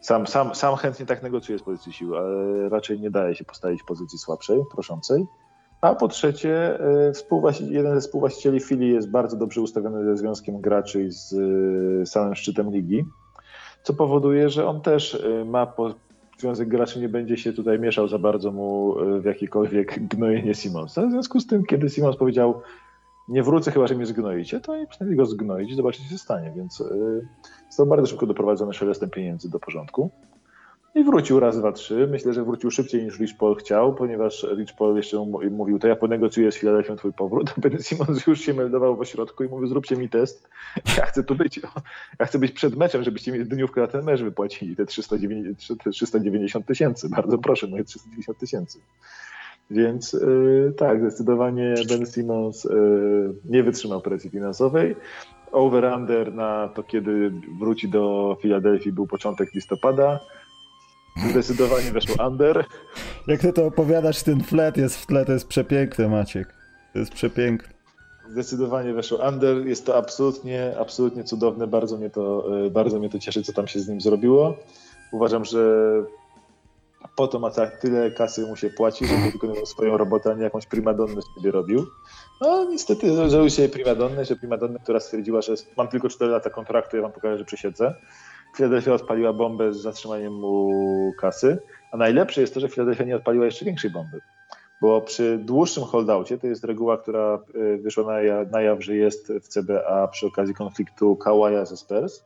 [0.00, 3.82] Sam, sam, sam chętnie tak negocjuje z pozycji siły, ale raczej nie daje się postawić
[3.82, 5.24] pozycji słabszej, proszącej.
[5.80, 7.12] A po trzecie, e,
[7.68, 11.34] jeden ze współwłaścicieli Fili jest bardzo dobrze ustawiony ze związkiem graczy z
[12.08, 13.04] samym szczytem ligi
[13.82, 15.94] co powoduje, że on też y, ma po,
[16.38, 21.06] Związek Graczy nie będzie się tutaj mieszał za bardzo mu y, w jakiekolwiek gnojenie Simonsa.
[21.06, 22.62] W związku z tym, kiedy Simons powiedział,
[23.28, 26.52] nie wrócę chyba, że mnie zgnoicie, to i przynajmniej go zgnoić zobaczyć, co się stanie.
[26.56, 27.28] Więc yy,
[27.68, 30.10] został bardzo szybko doprowadzony szelestem pieniędzy do porządku.
[30.94, 32.08] I wrócił raz, dwa, trzy.
[32.10, 35.96] Myślę, że wrócił szybciej niż Rich Paul chciał, ponieważ Rich Paul jeszcze mówił, to ja
[35.96, 37.54] ponegocjuję z Filadelfią twój powrót.
[37.62, 40.48] Ben Simmons już się meldował w ośrodku i mówił, zróbcie mi test.
[40.98, 41.60] Ja chcę tu być.
[42.18, 44.76] Ja chcę być przed meczem, żebyście mi dniówkę na ten mecz wypłacili.
[44.76, 47.08] Te 390 tysięcy.
[47.16, 48.78] Bardzo proszę, moje 390 tysięcy.
[49.70, 54.96] Więc yy, tak, zdecydowanie Ben Simmons yy, nie wytrzymał presji finansowej.
[55.52, 60.20] Over-under na to, kiedy wróci do Filadelfii był początek listopada.
[61.30, 62.64] Zdecydowanie weszło under.
[63.26, 66.54] Jak ty to opowiadasz, ten flet jest w tle, to jest przepiękne, Maciek.
[66.92, 67.68] To jest przepiękne.
[68.30, 69.66] Zdecydowanie weszło under.
[69.66, 71.66] Jest to absolutnie, absolutnie cudowne.
[71.66, 74.56] Bardzo mnie to, e, bardzo mnie to cieszy, co tam się z nim zrobiło.
[75.12, 75.82] Uważam, że
[77.16, 80.42] po to ma tak tyle kasy mu się płaci, żeby wykonywał swoją robotę, a nie
[80.42, 81.86] jakąś primadonnę sobie robił.
[82.40, 86.96] No niestety zrobił się primadonnę, że primadonnę, która stwierdziła, że mam tylko 4 lata kontraktu,
[86.96, 87.94] ja wam pokażę, że przysiedzę.
[88.56, 91.58] Filadelfia odpaliła bombę z zatrzymaniem mu kasy,
[91.92, 94.20] a najlepsze jest to, że Filadelfia nie odpaliła jeszcze większej bomby.
[94.80, 99.32] Bo przy dłuższym holdoutie, to jest reguła, która y, wyszła na, na jaw, że jest
[99.42, 102.24] w CBA przy okazji konfliktu Kawaja ze Spurs,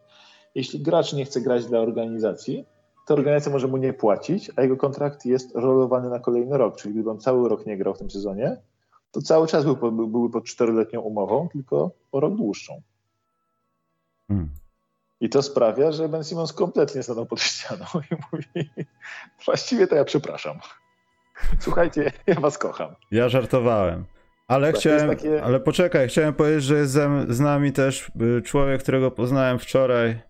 [0.54, 2.64] jeśli gracz nie chce grać dla organizacji,
[3.06, 6.76] to organizacja może mu nie płacić, a jego kontrakt jest rolowany na kolejny rok.
[6.76, 8.56] Czyli gdyby on cały rok nie grał w tym sezonie,
[9.10, 12.80] to cały czas był, był, byłby pod czteroletnią umową, tylko o rok dłuższą.
[14.28, 14.50] Hmm.
[15.20, 18.70] I to sprawia, że Ben Simmons kompletnie stanął pod ścianą i mówi,
[19.44, 20.58] właściwie to ja przepraszam.
[21.58, 22.94] Słuchajcie, ja was kocham.
[23.10, 24.04] Ja żartowałem.
[24.48, 25.42] Ale tak, chciałem, takie...
[25.42, 26.92] ale poczekaj, chciałem powiedzieć, że jest
[27.28, 30.20] z nami też y, człowiek, którego poznałem wczoraj,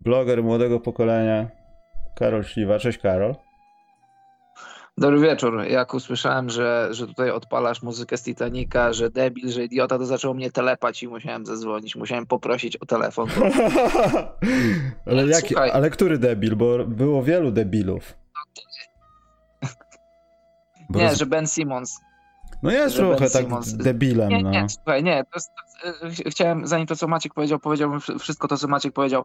[0.00, 1.48] bloger młodego pokolenia,
[2.16, 2.78] Karol Śliwa.
[2.78, 3.34] Cześć Karol.
[4.98, 5.64] Dobry wieczór.
[5.68, 10.34] Jak usłyszałem, że, że tutaj odpalasz muzykę z Titanica, że debil, że idiota, to zaczął
[10.34, 11.96] mnie telepać i musiałem zadzwonić.
[11.96, 13.28] Musiałem poprosić o telefon.
[13.38, 15.10] Bo...
[15.12, 16.56] ale, jaki, ale który debil?
[16.56, 18.14] Bo było wielu debilów.
[20.90, 21.18] nie, roz...
[21.18, 22.00] że Ben Simmons.
[22.62, 23.76] No jest trochę ben tak Simmons.
[23.76, 24.28] debilem.
[24.28, 24.50] Nie, no.
[24.50, 25.24] nie, słuchaj, nie.
[25.24, 25.50] To jest,
[25.84, 29.24] to, chciałem, zanim to, co Maciek powiedział, powiedziałbym wszystko to, co Maciek powiedział.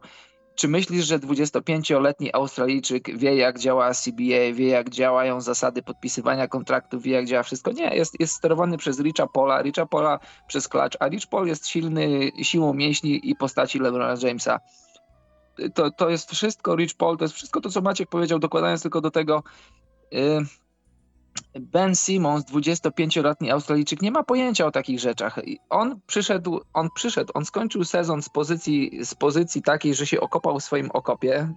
[0.54, 7.02] Czy myślisz, że 25-letni Australijczyk wie, jak działa CBA, wie, jak działają zasady podpisywania kontraktów,
[7.02, 7.72] wie, jak działa wszystko?
[7.72, 11.66] Nie, jest, jest sterowany przez Richa Pola, Richa Pola przez klacz, a Rich Paul jest
[11.68, 14.60] silny siłą mięśni i postaci LeBrona Jamesa.
[15.74, 19.00] To, to jest wszystko, Rich Paul, to jest wszystko to, co Maciek powiedział, dokładając tylko
[19.00, 19.42] do tego.
[20.12, 20.44] Yy,
[21.60, 25.40] Ben Simmons, 25-letni Australijczyk, nie ma pojęcia o takich rzeczach.
[25.70, 30.60] On przyszedł, on przyszedł, on skończył sezon z pozycji, z pozycji takiej, że się okopał
[30.60, 31.48] w swoim okopie,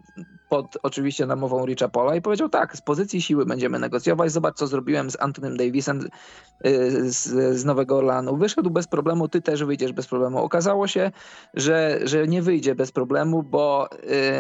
[0.49, 4.67] pod oczywiście namową Richa Pola i powiedział tak, z pozycji siły będziemy negocjować, zobacz co
[4.67, 7.27] zrobiłem z Antonym Davisem y, z,
[7.59, 8.37] z Nowego Orlanu.
[8.37, 10.37] Wyszedł bez problemu, ty też wyjdziesz bez problemu.
[10.43, 11.11] Okazało się,
[11.53, 13.89] że, że nie wyjdzie bez problemu, bo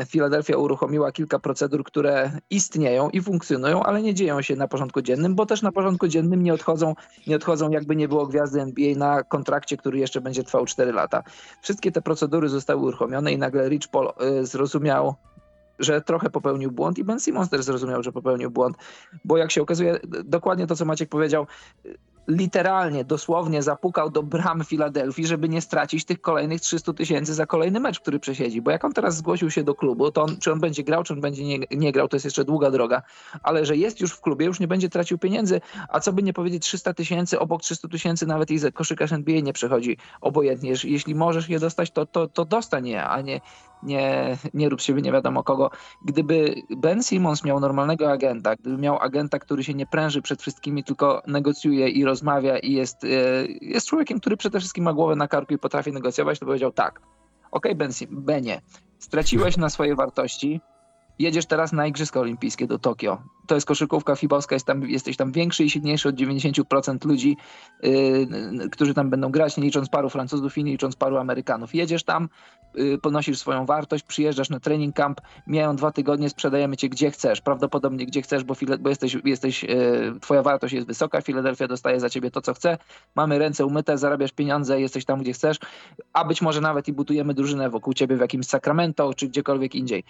[0.07, 5.26] Filadelfia uruchomiła kilka procedur, które istnieją i funkcjonują, ale nie dzieją się na porządku dziennym,
[5.35, 6.95] bo też na porządku dziennym nie odchodzą,
[7.27, 11.23] nie odchodzą jakby nie było gwiazdy NBA na kontrakcie, który jeszcze będzie trwał 4 lata.
[11.61, 15.15] Wszystkie te procedury zostały uruchomione i nagle Rich Paul y, zrozumiał,
[15.79, 18.77] że trochę popełnił błąd i Ben Simmons też zrozumiał, że popełnił błąd,
[19.25, 21.47] bo jak się okazuje, dokładnie to, co Maciek powiedział,
[22.27, 27.79] literalnie, dosłownie zapukał do bram Filadelfii, żeby nie stracić tych kolejnych 300 tysięcy za kolejny
[27.79, 28.61] mecz, który przesiedzi.
[28.61, 31.13] Bo jak on teraz zgłosił się do klubu, to on, czy on będzie grał, czy
[31.13, 33.01] on będzie nie, nie, grał, to jest jeszcze długa droga.
[33.43, 36.33] Ale że jest już w klubie, już nie będzie tracił pieniędzy, a co by nie
[36.33, 40.73] powiedzieć, 300 tysięcy, obok 300 tysięcy nawet i koszykarz NBA nie przechodzi obojętnie.
[40.83, 43.41] Jeśli możesz je dostać, to, to, to dostań je, a nie,
[43.83, 45.69] nie, nie rób siebie nie wiadomo kogo.
[46.05, 50.83] Gdyby Ben Simmons miał normalnego agenta, gdyby miał agenta, który się nie pręży przed wszystkimi,
[50.83, 53.07] tylko negocjuje i rozmawia i jest, e,
[53.61, 57.01] jest człowiekiem, który przede wszystkim ma głowę na karku i potrafi negocjować, to powiedział tak,
[57.51, 58.61] okej okay, ben, Benie,
[58.99, 60.61] straciłeś na swoje wartości,
[61.19, 63.21] jedziesz teraz na Igrzyska Olimpijskie do Tokio.
[63.47, 67.37] To jest koszykówka fibowska, jest tam, jesteś tam większy i silniejszy od 90% ludzi,
[67.83, 71.75] yy, którzy tam będą grać, nie licząc paru Francuzów i nie licząc paru Amerykanów.
[71.75, 72.29] Jedziesz tam,
[72.75, 77.41] yy, ponosisz swoją wartość, przyjeżdżasz na training camp, mijają dwa tygodnie, sprzedajemy cię gdzie chcesz,
[77.41, 79.69] prawdopodobnie gdzie chcesz, bo, file, bo jesteś, jesteś yy,
[80.21, 82.77] twoja wartość jest wysoka, Filadelfia dostaje za ciebie to, co chce,
[83.15, 85.57] mamy ręce umyte, zarabiasz pieniądze, jesteś tam, gdzie chcesz,
[86.13, 90.03] a być może nawet i budujemy drużynę wokół ciebie w jakimś Sacramento czy gdziekolwiek indziej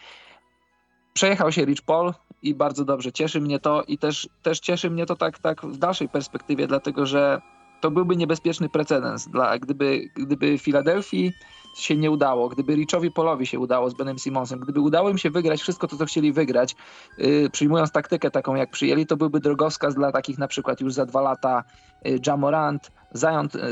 [1.17, 3.12] przejechał się Rich Paul i bardzo dobrze.
[3.12, 7.06] Cieszy mnie to i też, też cieszy mnie to tak, tak w dalszej perspektywie, dlatego
[7.06, 7.41] że
[7.82, 9.27] to byłby niebezpieczny precedens.
[9.27, 11.34] Dla, gdyby, gdyby Filadelfii
[11.77, 15.30] się nie udało, gdyby Richowi Polowi się udało z Benem Simonsem, gdyby udało im się
[15.30, 16.75] wygrać wszystko to, co chcieli wygrać,
[17.17, 21.06] yy, przyjmując taktykę taką, jak przyjęli, to byłby drogowskaz dla takich na przykład już za
[21.06, 21.63] dwa lata
[22.06, 22.91] yy, Jamorant,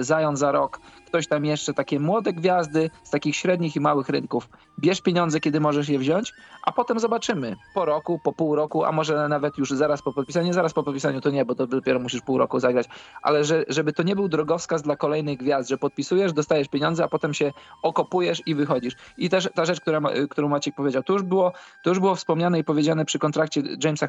[0.03, 4.49] Zion, za rok, ktoś tam jeszcze, takie młode gwiazdy z takich średnich i małych rynków.
[4.79, 7.55] Bierz pieniądze, kiedy możesz je wziąć, a potem zobaczymy.
[7.73, 11.21] Po roku, po pół roku, a może nawet już zaraz po podpisaniu, zaraz po podpisaniu
[11.21, 12.87] to nie, bo to dopiero musisz pół roku zagrać,
[13.21, 17.07] ale że, żeby to nie był drogowskaz dla kolejnych gwiazd, że podpisujesz, dostajesz pieniądze, a
[17.07, 17.51] potem się
[17.83, 18.93] okopujesz i wychodzisz.
[19.17, 21.51] I też ta rzecz, która, którą Maciek powiedział, to już było,
[21.83, 24.07] to już było wspomniane i powiedziane przy kontrakcie Jamesa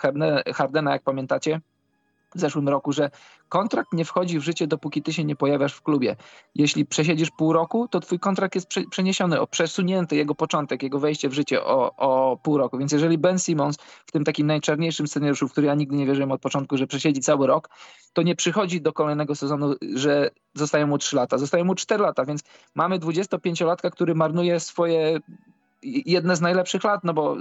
[0.54, 1.60] Hardena, jak pamiętacie,
[2.36, 3.10] w zeszłym roku, że
[3.48, 6.16] kontrakt nie wchodzi w życie, dopóki ty się nie pojawiasz w klubie.
[6.54, 11.28] Jeśli przesiedzisz pół roku, to twój kontrakt jest przeniesiony, o przesunięty jego początek, jego wejście
[11.28, 12.78] w życie o, o pół roku.
[12.78, 16.32] Więc jeżeli Ben Simmons w tym takim najczarniejszym scenariuszu, w który ja nigdy nie wierzyłem
[16.32, 17.68] od początku, że przesiedzi cały rok,
[18.12, 21.38] to nie przychodzi do kolejnego sezonu, że zostają mu trzy lata.
[21.38, 22.42] Zostają mu cztery lata, więc
[22.74, 25.20] mamy 25-latka, który marnuje swoje
[26.06, 27.36] jedne z najlepszych lat, no bo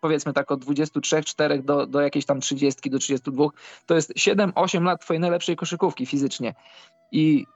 [0.00, 3.44] powiedzmy tak od 23, 4 do, do jakiejś tam 30, do 32,
[3.86, 6.54] to jest 7-8 lat twojej najlepszej koszykówki fizycznie.
[7.12, 7.46] I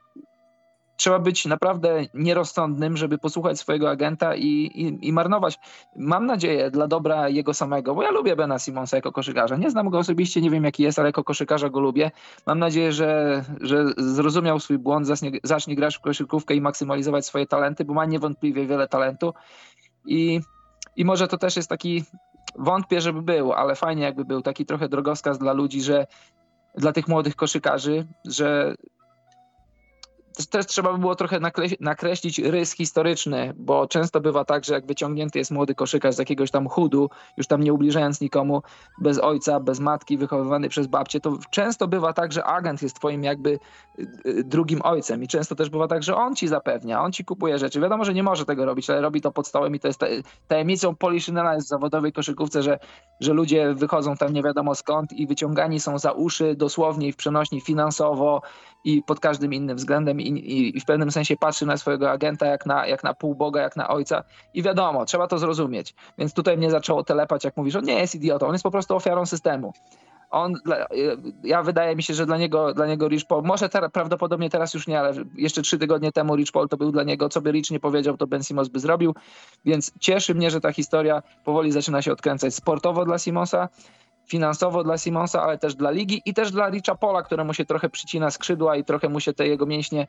[0.97, 5.59] trzeba być naprawdę nierozsądnym, żeby posłuchać swojego agenta i, i, i, marnować.
[5.95, 9.55] Mam nadzieję dla dobra jego samego, bo ja lubię Bena Simonsa jako koszykarza.
[9.55, 12.11] Nie znam go osobiście, nie wiem jaki jest, ale jako koszykarza go lubię.
[12.45, 17.45] Mam nadzieję, że, że zrozumiał swój błąd, zacznie, zacznie grać w koszykówkę i maksymalizować swoje
[17.45, 19.33] talenty, bo ma niewątpliwie wiele talentu
[20.05, 20.39] i,
[20.95, 22.03] I może to też jest taki,
[22.55, 26.07] wątpię, żeby był, ale fajnie jakby był taki trochę drogowskaz dla ludzi, że
[26.75, 28.75] dla tych młodych koszykarzy, że
[30.35, 31.39] też trzeba by było trochę
[31.79, 36.51] nakreślić rys historyczny, bo często bywa tak, że jak wyciągnięty jest młody koszykarz z jakiegoś
[36.51, 38.61] tam chudu, już tam nie ubliżając nikomu,
[39.01, 43.23] bez ojca, bez matki, wychowywany przez babcię, to często bywa tak, że agent jest twoim
[43.23, 43.59] jakby
[43.99, 47.25] y, y, drugim ojcem i często też bywa tak, że on ci zapewnia, on ci
[47.25, 47.81] kupuje rzeczy.
[47.81, 49.99] Wiadomo, że nie może tego robić, ale robi to pod stołem i to jest
[50.47, 52.79] tajemnicą Poliszynela jest w zawodowej koszykówce, że,
[53.19, 57.15] że ludzie wychodzą tam nie wiadomo skąd i wyciągani są za uszy dosłownie i w
[57.15, 58.41] przenośni finansowo
[58.85, 60.43] i pod każdym innym względem i,
[60.75, 63.87] i, w pewnym sensie patrzy na swojego agenta jak na, jak na półboga, jak na
[63.87, 65.95] ojca i wiadomo, trzeba to zrozumieć.
[66.17, 68.95] Więc tutaj mnie zaczęło telepać, jak mówisz, on nie jest idiotą, on jest po prostu
[68.95, 69.73] ofiarą systemu.
[70.29, 70.53] On,
[71.43, 74.73] ja wydaje mi się, że dla niego, dla niego Rich Paul, może teraz, prawdopodobnie teraz
[74.73, 77.51] już nie, ale jeszcze trzy tygodnie temu Rich Paul to był dla niego, co by
[77.51, 79.15] Rich nie powiedział, to Ben Simmons by zrobił,
[79.65, 83.69] więc cieszy mnie, że ta historia powoli zaczyna się odkręcać sportowo dla Simonsa,
[84.27, 87.89] finansowo dla Simonsa, ale też dla ligi i też dla Richa Pola, któremu się trochę
[87.89, 90.07] przycina skrzydła i trochę mu się te jego mięśnie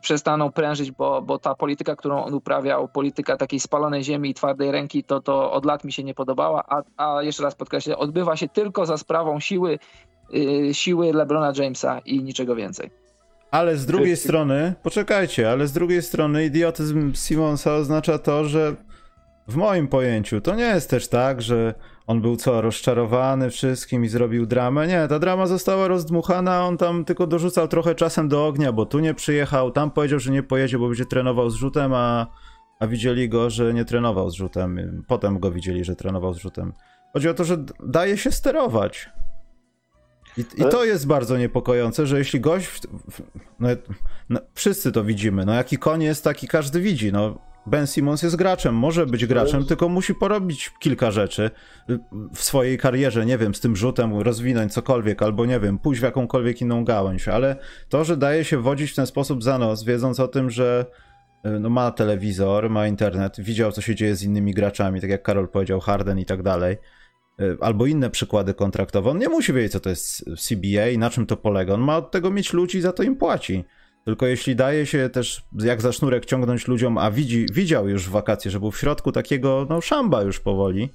[0.00, 4.70] przestaną prężyć, bo, bo ta polityka, którą on uprawiał, polityka takiej spalonej ziemi i twardej
[4.70, 8.36] ręki, to, to od lat mi się nie podobała, a, a jeszcze raz podkreślę, odbywa
[8.36, 9.78] się tylko za sprawą siły,
[10.32, 12.90] yy, siły LeBrona Jamesa i niczego więcej.
[13.50, 18.76] Ale z drugiej strony, poczekajcie, ale z drugiej strony idiotyzm Simonsa oznacza to, że
[19.50, 21.74] w moim pojęciu to nie jest też tak, że
[22.06, 24.86] on był co, rozczarowany wszystkim i zrobił dramę?
[24.86, 28.98] Nie, ta drama została rozdmuchana, on tam tylko dorzucał trochę czasem do ognia, bo tu
[28.98, 32.26] nie przyjechał, tam powiedział, że nie pojedzie, bo będzie trenował z rzutem, a,
[32.80, 35.02] a widzieli go, że nie trenował z rzutem.
[35.08, 36.72] Potem go widzieli, że trenował z rzutem.
[37.12, 39.10] Chodzi o to, że daje się sterować.
[40.36, 42.82] I, I, to jest bardzo niepokojące, że jeśli gość.
[43.60, 43.68] No,
[44.28, 45.46] no, wszyscy to widzimy.
[45.46, 47.12] No, jaki koń jest, taki każdy widzi.
[47.12, 51.50] No, Ben Simmons jest graczem, może być graczem, tylko musi porobić kilka rzeczy
[52.34, 56.04] w swojej karierze, nie wiem, z tym rzutem rozwinąć cokolwiek, albo nie wiem, pójść w
[56.04, 57.56] jakąkolwiek inną gałęź, ale
[57.88, 60.86] to, że daje się wodzić w ten sposób za nos, wiedząc o tym, że
[61.46, 65.22] y, no, ma telewizor, ma internet, widział, co się dzieje z innymi graczami, tak jak
[65.22, 66.76] Karol powiedział, Harden i tak dalej,
[67.40, 71.10] y, albo inne przykłady kontraktowe, on nie musi wiedzieć, co to jest CBA i na
[71.10, 73.64] czym to polega, on ma od tego mieć ludzi i za to im płaci.
[74.04, 78.10] Tylko jeśli daje się też jak za sznurek ciągnąć ludziom, a widzi, widział już w
[78.10, 80.88] wakacje, że był w środku takiego no, szamba już powoli,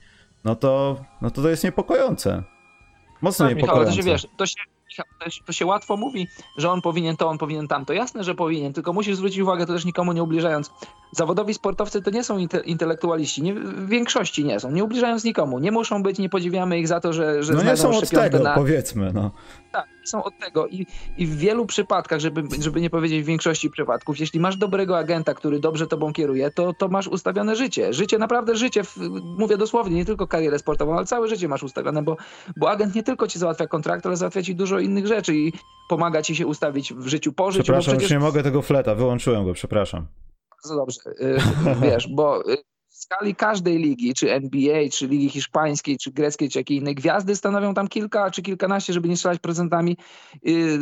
[0.44, 2.44] no to, no to to jest niepokojące.
[3.22, 3.92] Mocno tak, niepokojące.
[3.92, 4.75] Michał, to się, wiesz, to się
[5.46, 6.28] to się łatwo mówi,
[6.58, 7.94] że on powinien to, on powinien tamto.
[7.94, 10.72] Jasne, że powinien, tylko musisz zwrócić uwagę, to też nikomu nie ubliżając.
[11.12, 15.60] Zawodowi sportowcy to nie są inte, intelektualiści, nie, w większości nie są, nie ubliżając nikomu.
[15.60, 18.40] Nie muszą być, nie podziwiamy ich za to, że, że No nie są od tego,
[18.40, 18.54] na...
[18.56, 19.12] powiedzmy.
[19.14, 19.32] No.
[19.72, 20.86] Tak, są od tego I,
[21.18, 25.34] i w wielu przypadkach, żeby, żeby nie powiedzieć w większości przypadków, jeśli masz dobrego agenta,
[25.34, 27.94] który dobrze tobą kieruje, to, to masz ustawione życie.
[27.94, 28.98] Życie, naprawdę życie, w,
[29.38, 32.18] mówię dosłownie, nie tylko karierę sportową, ale całe życie masz ustawione, bo,
[32.58, 35.54] bo agent nie tylko ci załatwia kontrakt, ale załatwia ci dużo innych rzeczy i
[35.90, 37.64] pomaga ci się ustawić w życiu po życiu.
[37.64, 38.12] Przepraszam, przecież...
[38.12, 40.08] już nie mogę tego fleta, wyłączyłem go, przepraszam.
[40.52, 41.40] Bardzo dobrze, y,
[41.82, 42.58] wiesz, bo y,
[43.06, 47.74] skali każdej ligi, czy NBA, czy ligi hiszpańskiej, czy greckiej, czy jakiej innej, gwiazdy stanowią
[47.74, 49.98] tam kilka czy kilkanaście, żeby nie strzelać procentami.
[50.48, 50.80] Y,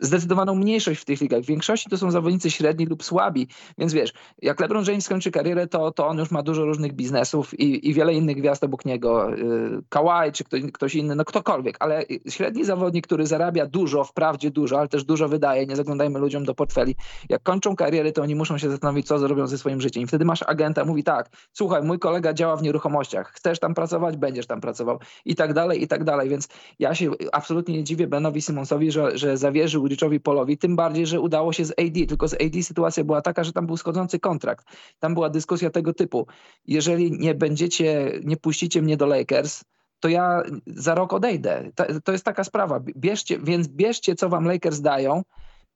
[0.00, 1.42] zdecydowaną mniejszość w tych ligach.
[1.42, 4.12] W większości to są zawodnicy średni lub słabi, więc wiesz,
[4.42, 7.94] jak LeBron James skończy karierę, to, to on już ma dużo różnych biznesów i, i
[7.94, 9.30] wiele innych gwiazd obok niego.
[9.30, 14.50] Yy, Kawhi czy ktoś, ktoś inny, no ktokolwiek, ale średni zawodnik, który zarabia dużo, wprawdzie
[14.50, 16.96] dużo, ale też dużo wydaje, nie zaglądajmy ludziom do portfeli.
[17.28, 20.02] Jak kończą karierę, to oni muszą się zastanowić, co zrobią ze swoim życiem.
[20.02, 21.19] I wtedy masz agenta, mówi tak,
[21.52, 25.82] słuchaj, mój kolega działa w nieruchomościach, chcesz tam pracować, będziesz tam pracował i tak dalej,
[25.82, 26.28] i tak dalej.
[26.28, 31.06] Więc ja się absolutnie nie dziwię Benowi Simonsowi, że, że zawierzył Richowi Polowi, tym bardziej,
[31.06, 34.20] że udało się z AD, tylko z AD sytuacja była taka, że tam był schodzący
[34.20, 34.66] kontrakt.
[34.98, 36.26] Tam była dyskusja tego typu.
[36.66, 39.64] Jeżeli nie będziecie, nie puścicie mnie do Lakers,
[40.00, 41.70] to ja za rok odejdę.
[41.74, 42.80] To, to jest taka sprawa.
[42.80, 45.22] Bierzcie, więc bierzcie, co wam Lakers dają,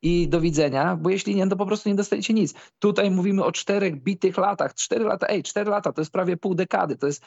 [0.05, 2.55] i do widzenia, bo jeśli nie, to po prostu nie dostajecie nic.
[2.79, 4.75] Tutaj mówimy o czterech bitych latach.
[4.75, 6.97] Cztery lata, ej, cztery lata to jest prawie pół dekady.
[6.97, 7.25] To jest,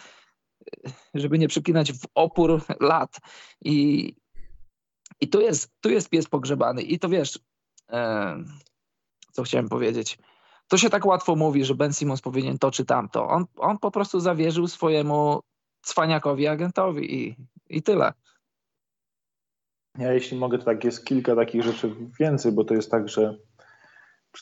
[1.13, 3.17] żeby nie przeklinać w opór lat.
[3.61, 4.15] I,
[5.21, 6.81] i tu, jest, tu jest pies pogrzebany.
[6.81, 7.39] I to wiesz,
[7.91, 8.37] e,
[9.31, 10.17] co chciałem powiedzieć.
[10.67, 13.27] To się tak łatwo mówi, że Ben Simmons powinien to czy tamto.
[13.27, 15.41] On, on po prostu zawierzył swojemu
[15.81, 17.35] cwaniakowi agentowi i,
[17.69, 18.13] i tyle.
[19.97, 23.37] Ja jeśli mogę, to tak jest kilka takich rzeczy więcej, bo to jest tak, że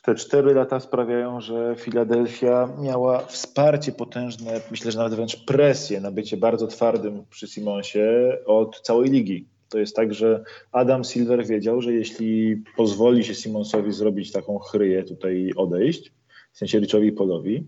[0.03, 6.11] te cztery lata sprawiają, że Filadelfia miała wsparcie potężne, myślę, że nawet wręcz presję na
[6.11, 9.47] bycie bardzo twardym przy Simonsie od całej ligi.
[9.69, 15.03] To jest tak, że Adam Silver wiedział, że jeśli pozwoli się Simonsowi zrobić taką chryję
[15.03, 16.13] tutaj odejść,
[16.53, 17.67] w sensie Richowi Polowi,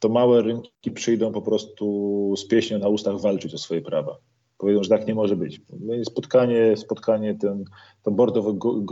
[0.00, 4.18] to małe rynki przyjdą po prostu z pieśnią na ustach walczyć o swoje prawa.
[4.58, 5.60] Powiedzą, że tak nie może być.
[5.80, 7.64] No spotkanie, spotkanie ten,
[8.02, 8.44] to board of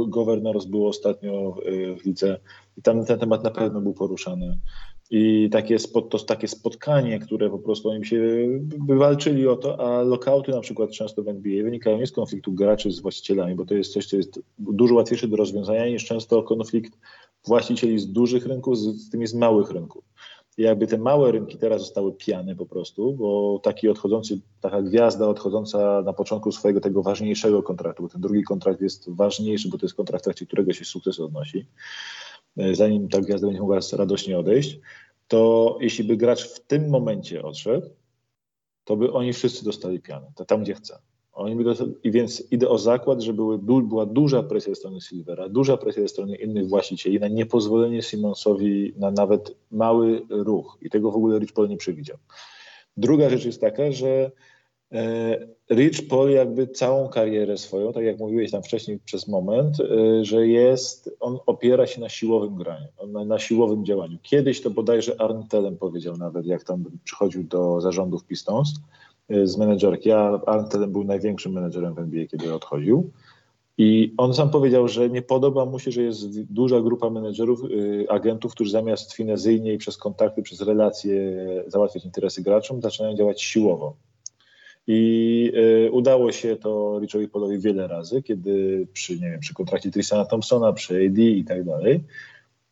[0.09, 1.57] governors było ostatnio
[2.01, 2.41] w lidze
[2.77, 4.59] i tam ten temat na pewno był poruszany.
[5.11, 8.21] I takie, spot, to takie spotkanie, które po prostu oni się
[8.89, 12.91] wywalczyli o to, a lokauty na przykład często w NBA wynikają nie z konfliktu graczy
[12.91, 16.99] z właścicielami, bo to jest coś, co jest dużo łatwiejsze do rozwiązania niż często konflikt
[17.47, 20.05] właścicieli z dużych rynków z, z tymi z małych rynków.
[20.59, 25.29] I jakby te małe rynki teraz zostały pijane po prostu, bo taki odchodzący, taka gwiazda
[25.29, 29.87] odchodząca na początku swojego tego ważniejszego kontraktu, bo ten drugi kontrakt jest ważniejszy, bo to
[29.87, 31.67] jest kontrakt, w trakcie którego się sukces odnosi,
[32.57, 34.81] e, zanim ta gwiazda będzie mogła radośnie odejść,
[35.29, 37.87] to jeśli by gracz w tym momencie odszedł,
[38.85, 40.99] to by oni wszyscy dostali pianę, tam gdzie chce.
[41.37, 41.65] Oni
[42.05, 46.03] I więc idę o zakład, że były, była duża presja ze strony Silvera, duża presja
[46.03, 50.79] ze strony innych właścicieli na niepozwolenie Simonsowi na nawet mały ruch.
[50.83, 52.17] I tego w ogóle Rich Paul nie przewidział.
[52.97, 54.31] Druga rzecz jest taka, że
[54.93, 60.25] e, Rich Paul jakby całą karierę swoją, tak jak mówiłeś tam wcześniej przez moment, e,
[60.25, 64.19] że jest, on opiera się na siłowym graniu, na, na siłowym działaniu.
[64.23, 65.43] Kiedyś to bodajże Arn
[65.81, 68.69] powiedział nawet, jak tam przychodził do zarządów Pistons,
[69.45, 73.11] z menedżerki, a Arlen był największym menedżerem w NBA, kiedy odchodził.
[73.79, 78.07] I on sam powiedział, że nie podoba mu się, że jest duża grupa menedżerów, y,
[78.09, 83.97] agentów, którzy zamiast finezyjnie i przez kontakty, przez relacje załatwiać interesy graczom, zaczynają działać siłowo.
[84.87, 85.53] I
[85.87, 90.25] y, udało się to Richowi Polowi wiele razy, kiedy przy, nie wiem, przy kontrakcie Tristana
[90.25, 92.05] Thompsona, przy AD i tak dalej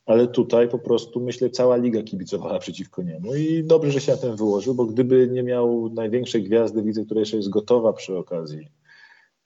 [0.07, 4.19] ale tutaj po prostu myślę cała liga kibicowała przeciwko niemu i dobrze, że się na
[4.19, 8.69] tym wyłożył, bo gdyby nie miał największej gwiazdy widzę, która jeszcze jest gotowa przy okazji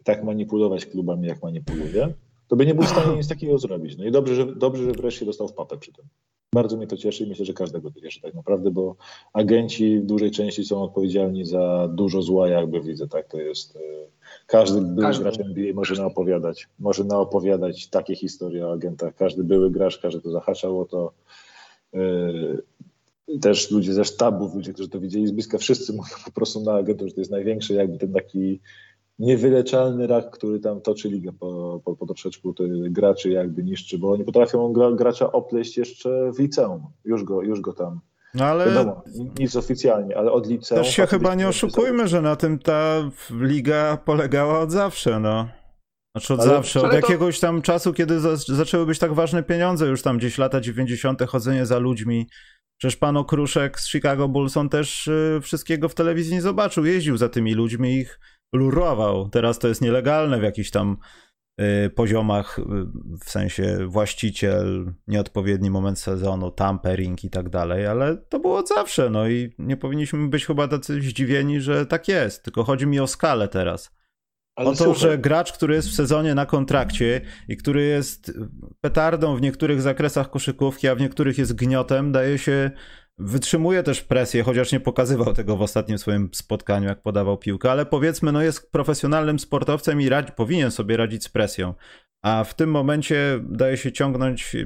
[0.04, 2.14] tak manipulować klubami, jak manipuluje,
[2.48, 3.96] to by nie był w stanie nic takiego zrobić.
[3.98, 6.04] No i dobrze, że, dobrze, że wreszcie dostał w papę przy tym.
[6.54, 8.96] Bardzo mnie to cieszy i myślę, że każdego to cieszy tak naprawdę, bo
[9.32, 13.80] agenci w dużej części są odpowiedzialni za dużo zła, jakby widzę, tak to jest e,
[14.46, 15.22] każdy były każdy.
[15.22, 19.14] gracz NBA może naopowiadać, może naopowiadać takie historie o agentach.
[19.14, 21.12] Każdy były gracz, każdy to zahaczał o to.
[21.92, 22.62] Yy,
[23.40, 26.74] też ludzie ze sztabów, ludzie, którzy to widzieli z bliska, wszyscy mówią po prostu na
[26.74, 28.60] agentów, że to jest największy jakby ten taki
[29.18, 32.54] niewyleczalny rak, który tam toczy ligę po, po, po troszeczku
[32.90, 36.82] graczy jakby niszczy, bo oni potrafią gracza opleść jeszcze w liceum.
[37.04, 38.00] Już go, już go tam
[38.34, 38.66] no ale...
[38.66, 39.04] Wiadomo,
[39.38, 40.82] nic oficjalnie, ale od liceum...
[40.82, 45.48] Też się chyba nie oszukujmy, że na tym ta liga polegała od zawsze, no.
[46.16, 49.86] Znaczy od ale, zawsze, od jakiegoś tam czasu, kiedy za, zaczęły być tak ważne pieniądze,
[49.86, 51.22] już tam gdzieś lata 90.
[51.22, 52.28] chodzenie za ludźmi.
[52.78, 57.16] Przecież pan Okruszek z Chicago Bulls, on też y, wszystkiego w telewizji nie zobaczył, jeździł
[57.16, 58.20] za tymi ludźmi, ich
[58.52, 59.28] lurował.
[59.28, 60.96] Teraz to jest nielegalne w jakichś tam
[61.60, 62.62] Y, poziomach, y,
[63.24, 69.10] w sensie właściciel, nieodpowiedni moment sezonu, tampering i tak dalej, ale to było od zawsze,
[69.10, 73.06] no i nie powinniśmy być chyba tacy zdziwieni, że tak jest, tylko chodzi mi o
[73.06, 73.90] skalę teraz.
[74.56, 75.00] Ale o to, słuchaj.
[75.00, 78.32] że gracz, który jest w sezonie na kontrakcie i który jest
[78.80, 82.70] petardą w niektórych zakresach koszykówki, a w niektórych jest gniotem, daje się
[83.18, 87.86] Wytrzymuje też presję, chociaż nie pokazywał tego w ostatnim swoim spotkaniu, jak podawał piłkę, ale
[87.86, 91.74] powiedzmy, no jest profesjonalnym sportowcem i radzi, powinien sobie radzić z presją.
[92.22, 94.56] A w tym momencie daje się ciągnąć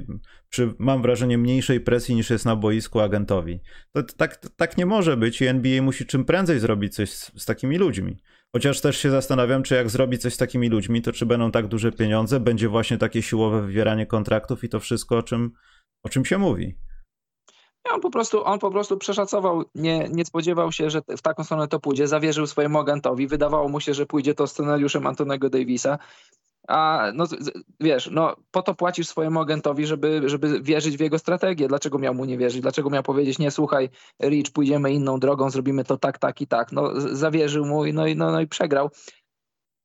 [0.49, 3.61] przy, mam wrażenie, mniejszej presji niż jest na boisku agentowi.
[3.93, 7.45] To, tak, tak nie może być i NBA musi czym prędzej zrobić coś z, z
[7.45, 8.17] takimi ludźmi.
[8.53, 11.67] Chociaż też się zastanawiam, czy jak zrobi coś z takimi ludźmi, to czy będą tak
[11.67, 15.53] duże pieniądze, będzie właśnie takie siłowe wywieranie kontraktów i to wszystko, o czym,
[16.03, 16.77] o czym się mówi.
[17.91, 21.69] On po prostu, on po prostu przeszacował, nie, nie spodziewał się, że w taką stronę
[21.69, 25.99] to pójdzie, zawierzył swojemu agentowi, wydawało mu się, że pójdzie to scenariuszem Antonego Davisa,
[26.69, 27.25] a no
[27.81, 31.69] wiesz, no po to płacisz swojemu agentowi, żeby, żeby wierzyć w jego strategię.
[31.69, 32.61] Dlaczego miał mu nie wierzyć?
[32.63, 33.91] Dlaczego miał powiedzieć, nie słuchaj,
[34.23, 36.73] Rich, pójdziemy inną drogą, zrobimy to tak, tak i tak.
[36.73, 38.91] No zawierzył mu i no, no, no i przegrał.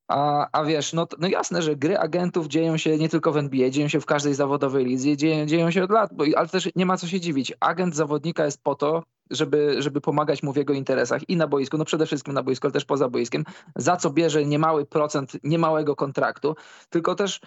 [0.07, 3.69] A, a wiesz, no, no jasne, że gry agentów dzieją się nie tylko w NBA,
[3.69, 6.85] dzieją się w każdej zawodowej lidze, dzieją, dzieją się od lat, bo, ale też nie
[6.85, 7.53] ma co się dziwić.
[7.59, 11.77] Agent zawodnika jest po to, żeby, żeby pomagać mu w jego interesach i na boisku,
[11.77, 13.43] no przede wszystkim na boisku, ale też poza boiskiem,
[13.75, 16.55] za co bierze niemały procent niemałego kontraktu,
[16.89, 17.41] tylko też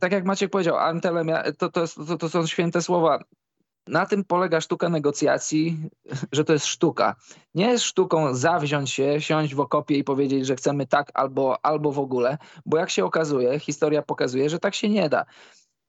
[0.00, 3.18] tak jak Maciek powiedział, Antelem, to, to, to, to są święte słowa
[3.88, 5.78] na tym polega sztuka negocjacji,
[6.32, 7.16] że to jest sztuka.
[7.54, 11.92] Nie jest sztuką zawziąć się, siąść w okopie i powiedzieć, że chcemy tak albo, albo
[11.92, 15.24] w ogóle, bo jak się okazuje, historia pokazuje, że tak się nie da.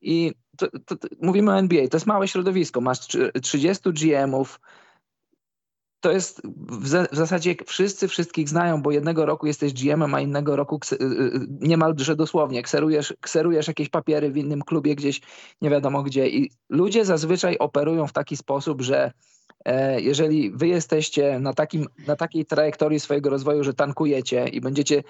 [0.01, 2.99] I to, to, to, mówimy o NBA, to jest małe środowisko, masz
[3.41, 4.59] 30 GM-ów,
[5.99, 10.79] to jest w, zasadzie wszyscy wszystkich znają, bo jednego roku jesteś GM-em, a innego roku
[10.91, 15.21] y, y, niemalże dosłownie kserujesz, kserujesz jakieś papiery w innym klubie gdzieś,
[15.61, 16.29] nie wiadomo gdzie.
[16.29, 19.11] I ludzie zazwyczaj operują w taki sposób, że
[19.65, 25.03] e, jeżeli wy jesteście na, takim, na takiej trajektorii swojego rozwoju, że tankujecie i będziecie,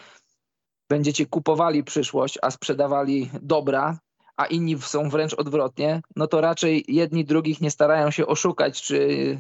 [0.90, 4.00] będziecie kupowali przyszłość, a sprzedawali dobra,
[4.38, 9.40] a inni są wręcz odwrotnie, no to raczej jedni drugich nie starają się oszukać czy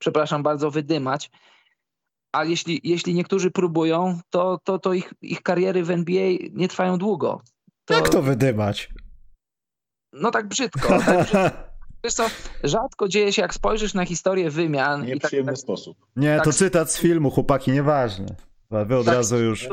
[0.00, 1.30] przepraszam bardzo, wydymać.
[2.32, 6.98] A jeśli, jeśli niektórzy próbują, to, to, to ich, ich kariery w NBA nie trwają
[6.98, 7.42] długo.
[7.84, 7.94] To...
[7.94, 8.88] Jak to wydymać?
[10.12, 10.88] No tak brzydko.
[10.88, 11.38] Tak brzydko.
[12.04, 12.26] Wiesz co,
[12.64, 15.06] rzadko dzieje się, jak spojrzysz na historię wymian.
[15.06, 15.98] Nieprzyjemny tak, sposób.
[16.16, 18.26] Nie, tak, to cytat z filmu, chłopaki, nieważne.
[18.70, 19.68] Wy od tak, razu już...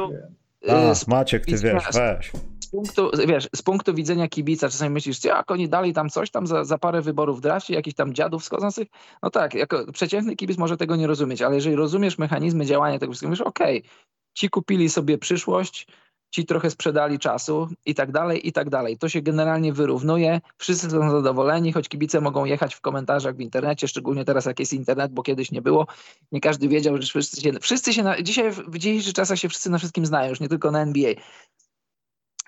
[0.69, 2.31] A, Maciek, ty wiesz, weź
[2.67, 6.47] z punktu, wiesz, z punktu widzenia kibica czasami myślisz, jak oni dali tam coś tam
[6.47, 8.87] za, za parę wyborów w drafcie, jakichś tam dziadów wschodzących.
[9.23, 13.11] No tak, jako przeciętny kibic może tego nie rozumieć, ale jeżeli rozumiesz mechanizmy działania tego
[13.11, 13.89] wszystkiego, mówisz, okej, okay,
[14.33, 15.87] ci kupili sobie przyszłość,
[16.31, 18.97] ci trochę sprzedali czasu i tak dalej, i tak dalej.
[18.97, 23.87] To się generalnie wyrównuje, wszyscy są zadowoleni, choć kibice mogą jechać w komentarzach w internecie,
[23.87, 25.87] szczególnie teraz jak jest internet, bo kiedyś nie było.
[26.31, 29.69] Nie każdy wiedział, że wszyscy się, wszyscy się na, dzisiaj w dzisiejszych czasach się wszyscy
[29.69, 31.13] na wszystkim znają, już nie tylko na NBA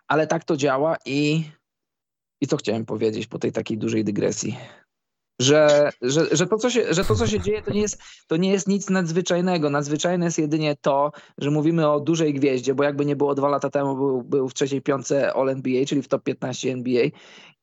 [0.10, 1.44] ale tak to działa i,
[2.42, 4.58] i to chciałem powiedzieć po tej takiej dużej dygresji.
[5.40, 8.38] Że, że, że, to, co się, że to, co się dzieje, to nie, jest, to
[8.38, 9.70] nie jest nic nadzwyczajnego.
[9.70, 13.70] Nadzwyczajne jest jedynie to, że mówimy o dużej gwieździe, bo jakby nie było dwa lata
[13.70, 17.06] temu, był, był w trzeciej piątce All-NBA, czyli w top 15 NBA.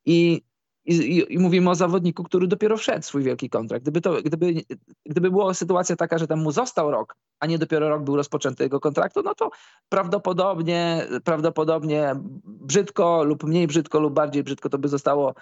[0.07, 0.43] I
[0.87, 3.85] i, i, mówimy o zawodniku, który dopiero wszedł swój wielki kontrakt.
[3.85, 4.55] Gdyby, to, gdyby,
[5.07, 8.63] gdyby była sytuacja taka, że tam mu został rok, a nie dopiero rok był rozpoczęty
[8.63, 9.51] jego kontraktu, no to
[9.89, 12.15] prawdopodobnie, prawdopodobnie
[12.45, 15.35] brzydko lub mniej brzydko lub bardziej brzydko to by zostało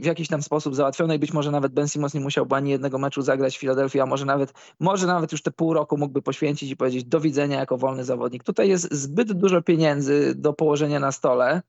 [0.00, 2.98] w jakiś tam sposób załatwione i być może nawet Ben Simmons nie musiałby ani jednego
[2.98, 6.70] meczu zagrać w Filadelfii, a może nawet, może nawet już te pół roku mógłby poświęcić
[6.70, 8.44] i powiedzieć do widzenia jako wolny zawodnik.
[8.44, 11.62] Tutaj jest zbyt dużo pieniędzy do położenia na stole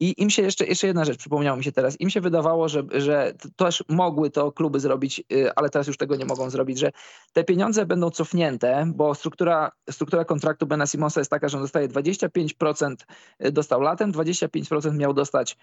[0.00, 2.00] i im się jeszcze, jeszcze jedna rzecz przypomniała mi się teraz.
[2.00, 6.16] Im się wydawało, że, że też mogły to kluby zrobić, y, ale teraz już tego
[6.16, 6.92] nie mogą zrobić, że
[7.32, 11.88] te pieniądze będą cofnięte, bo struktura, struktura kontraktu Bena Simonsa jest taka, że on dostaje
[11.88, 12.94] 25%
[13.44, 15.56] y, dostał latem, 25% miał dostać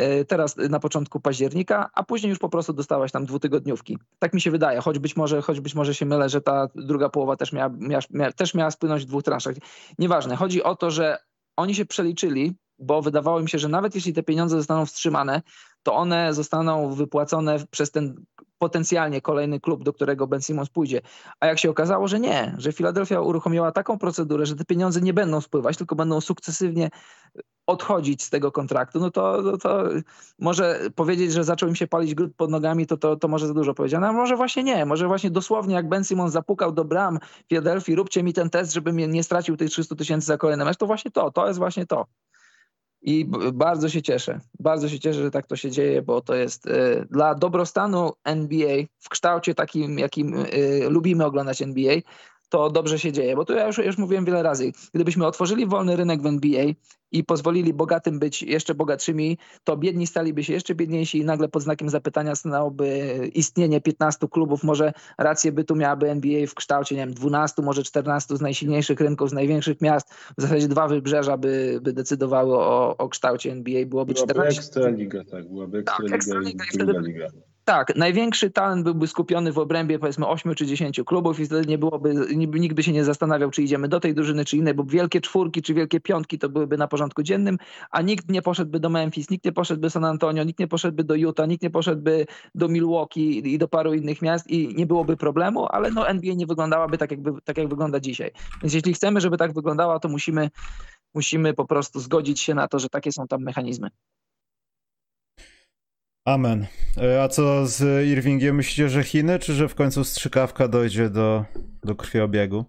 [0.00, 3.98] y, teraz na początku października, a później już po prostu dostałaś tam dwutygodniówki.
[4.18, 7.08] Tak mi się wydaje, choć być może, choć być może się mylę, że ta druga
[7.08, 9.54] połowa też miała, miała, miała też miała spłynąć w dwóch transzach.
[9.98, 11.18] Nieważne, chodzi o to, że
[11.56, 15.42] oni się przeliczyli bo wydawało mi się, że nawet jeśli te pieniądze zostaną wstrzymane,
[15.82, 18.24] to one zostaną wypłacone przez ten
[18.58, 21.00] potencjalnie kolejny klub, do którego Ben Simmons pójdzie.
[21.40, 25.14] A jak się okazało, że nie, że Filadelfia uruchomiła taką procedurę, że te pieniądze nie
[25.14, 26.90] będą spływać, tylko będą sukcesywnie
[27.66, 29.84] odchodzić z tego kontraktu, no to, no to
[30.38, 33.54] może powiedzieć, że zaczął im się palić gród pod nogami, to, to, to może za
[33.54, 37.18] dużo powiedziane, a może właśnie nie, może właśnie dosłownie jak Ben Simmons zapukał do bram
[37.48, 40.86] Filadelfii, róbcie mi ten test, żebym nie stracił tych 300 tysięcy za kolejny mecz, to
[40.86, 42.06] właśnie to, to jest właśnie to.
[43.02, 44.40] I bardzo się cieszę.
[44.60, 48.76] Bardzo się cieszę, że tak to się dzieje, bo to jest y, dla dobrostanu NBA
[48.98, 51.94] w kształcie takim, jakim y, lubimy oglądać NBA,
[52.52, 53.36] to dobrze się dzieje.
[53.36, 56.64] Bo tu ja już, już mówiłem wiele razy, gdybyśmy otworzyli wolny rynek w NBA
[57.12, 61.62] i pozwolili bogatym być jeszcze bogatszymi, to biedni staliby się jeszcze biedniejsi i nagle pod
[61.62, 64.64] znakiem zapytania stanęłoby istnienie 15 klubów.
[64.64, 69.00] Może rację by tu miałaby NBA w kształcie, nie wiem, 12, może 14 z najsilniejszych
[69.00, 70.14] rynków, z największych miast.
[70.38, 73.86] W zasadzie dwa wybrzeża by, by decydowały o, o kształcie NBA.
[73.86, 74.60] Byłoby, byłaby 14.
[74.60, 75.48] ekstra liga, tak.
[75.48, 77.28] Byłaby Tak, ekstra liga i druga liga.
[77.64, 81.78] Tak, największy talent byłby skupiony w obrębie powiedzmy 8 czy 10 klubów i wtedy nie
[81.78, 85.20] byłoby, nikt by się nie zastanawiał, czy idziemy do tej drużyny, czy innej, bo wielkie
[85.20, 87.58] czwórki czy wielkie piątki to byłyby na porządku dziennym,
[87.90, 91.04] a nikt nie poszedłby do Memphis, nikt nie poszedłby do San Antonio, nikt nie poszedłby
[91.04, 95.16] do Utah, nikt nie poszedłby do Milwaukee i do paru innych miast i nie byłoby
[95.16, 98.30] problemu, ale no NBA nie wyglądałaby tak, jakby, tak jak wygląda dzisiaj.
[98.62, 100.50] Więc jeśli chcemy, żeby tak wyglądała, to musimy,
[101.14, 103.88] musimy po prostu zgodzić się na to, że takie są tam mechanizmy.
[106.24, 106.66] Amen.
[107.02, 108.56] E, A co z Irvingiem?
[108.56, 111.44] Myślicie, że Chiny, czy że w końcu strzykawka dojdzie do,
[111.84, 112.64] do krwiobiegu?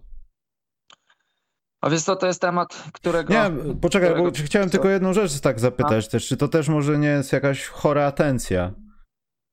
[1.80, 3.32] A więc to, to jest temat, którego...
[3.32, 3.50] Nie,
[3.80, 4.72] poczekaj, bo którego- chciałem co?
[4.72, 6.26] tylko jedną rzecz tak zapytać też.
[6.26, 8.72] Czy to też może nie jest jakaś chora atencja?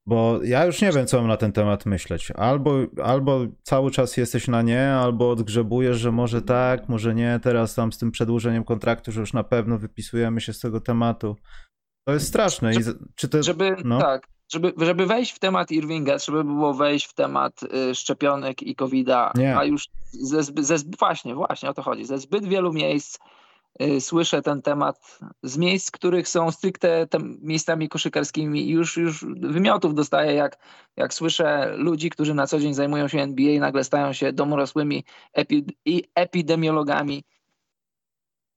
[0.06, 2.32] Bo ja już nie wiem, co mam na ten temat myśleć.
[2.32, 7.39] Albo, albo cały czas jesteś na nie, albo odgrzebujesz, że może tak, może nie.
[7.43, 11.36] Teraz tam z tym przedłużeniem kontraktu, że już na pewno wypisujemy się z tego tematu.
[12.06, 12.74] To jest straszne.
[12.74, 13.99] Z- czy to, Żeby, no.
[13.99, 18.64] tak, żeby, żeby wejść w temat Irvinga, trzeba by było wejść w temat y, szczepionek
[18.64, 19.58] i COVID-a, Nie.
[19.58, 22.06] a już ze, ze, właśnie, właśnie o to chodzi.
[22.06, 23.20] Ze zbyt wielu miejsc
[23.82, 29.26] y, słyszę ten temat z miejsc, których są stricte tem, miejscami koszykarskimi i już, już
[29.41, 30.58] wymiotów dostaję, jak,
[30.97, 35.04] jak słyszę ludzi, którzy na co dzień zajmują się NBA i nagle stają się domorosłymi
[35.34, 37.24] epi, i epidemiologami.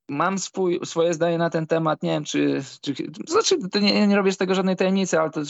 [0.09, 2.03] Mam swój, swoje zdanie na ten temat.
[2.03, 2.63] Nie wiem, czy.
[2.81, 2.95] czy
[3.29, 5.41] znaczy, to nie, nie robię z tego żadnej tajemnicy, ale to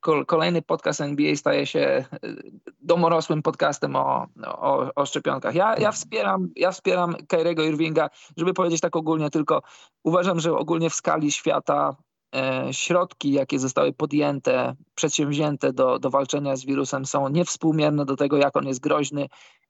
[0.00, 5.54] ko- kolejny podcast NBA staje się y, domorosłym podcastem o, o, o szczepionkach.
[5.54, 9.62] Ja, ja wspieram, ja wspieram Kyriego Irvinga, żeby powiedzieć tak ogólnie, tylko
[10.04, 11.96] uważam, że ogólnie w skali świata
[12.36, 18.36] e, środki, jakie zostały podjęte, przedsięwzięte do, do walczenia z wirusem, są niewspółmierne do tego,
[18.36, 19.26] jak on jest groźny.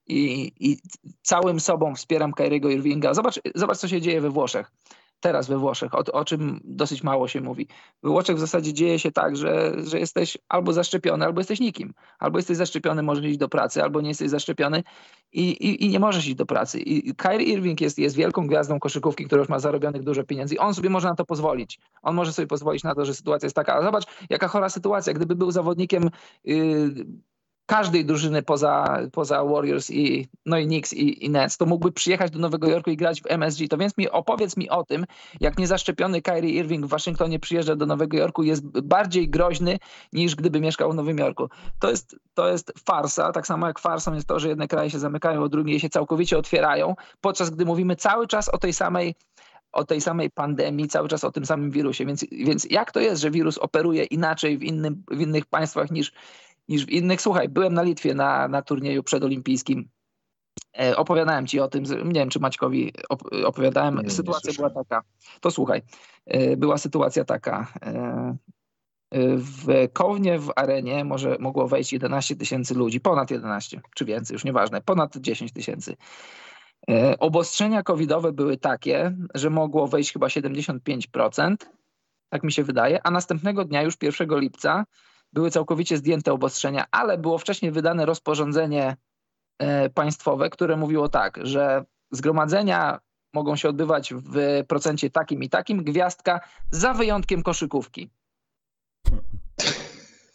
[0.06, 0.78] I, I
[1.22, 3.14] całym sobą wspieram Kyriego Irvinga.
[3.14, 4.70] Zobacz, zobacz, co się dzieje we Włoszech.
[5.20, 7.68] Teraz we Włoszech, o, o czym dosyć mało się mówi.
[8.02, 11.94] We Włoszech w zasadzie dzieje się tak, że, że jesteś albo zaszczepiony, albo jesteś nikim.
[12.18, 14.82] Albo jesteś zaszczepiony, możesz iść do pracy, albo nie jesteś zaszczepiony
[15.32, 16.80] i, i, i nie możesz iść do pracy.
[16.80, 20.54] I Kyrie Irving jest, jest wielką gwiazdą koszykówki, która już ma zarobionych dużo pieniędzy.
[20.54, 21.78] I on sobie może na to pozwolić.
[22.02, 23.74] On może sobie pozwolić na to, że sytuacja jest taka.
[23.74, 25.12] Ale zobacz, jaka chora sytuacja.
[25.12, 26.10] Gdyby był zawodnikiem
[26.44, 26.94] yy,
[27.66, 32.30] każdej drużyny poza, poza Warriors i, no i Knicks i, i Nets, to mógłby przyjechać
[32.30, 33.68] do Nowego Jorku i grać w MSG.
[33.70, 35.06] To więc mi opowiedz mi o tym,
[35.40, 39.78] jak niezaszczepiony Kyrie Irving w Waszyngtonie przyjeżdża do Nowego Jorku jest bardziej groźny
[40.12, 41.48] niż gdyby mieszkał w Nowym Jorku.
[41.78, 44.98] To jest, to jest farsa, tak samo jak farsą jest to, że jedne kraje się
[44.98, 49.14] zamykają, a drugie się całkowicie otwierają, podczas gdy mówimy cały czas o tej samej
[49.74, 52.06] o tej samej pandemii, cały czas o tym samym wirusie.
[52.06, 56.12] Więc, więc jak to jest, że wirus operuje inaczej w, innym, w innych państwach niż,
[56.68, 57.20] niż w innych?
[57.20, 59.88] Słuchaj, byłem na Litwie na, na turnieju przedolimpijskim.
[60.80, 63.96] E, opowiadałem ci o tym, nie wiem czy Maćkowi op, opowiadałem.
[63.96, 64.84] Nie, nie sytuacja była słyszałem.
[64.84, 65.02] taka.
[65.40, 65.82] To słuchaj,
[66.26, 67.72] e, była sytuacja taka.
[67.82, 68.36] E,
[69.36, 74.44] w Kownie w arenie może mogło wejść 11 tysięcy ludzi, ponad 11 czy więcej, już
[74.44, 75.96] nieważne, ponad 10 tysięcy.
[77.18, 81.56] Obostrzenia covidowe były takie, że mogło wejść chyba 75%,
[82.28, 84.84] tak mi się wydaje, a następnego dnia, już 1 lipca,
[85.34, 88.96] były całkowicie zdjęte obostrzenia, ale było wcześniej wydane rozporządzenie
[89.58, 93.00] e, państwowe, które mówiło tak, że zgromadzenia
[93.34, 98.10] mogą się odbywać w procencie takim i takim, gwiazdka, za wyjątkiem koszykówki.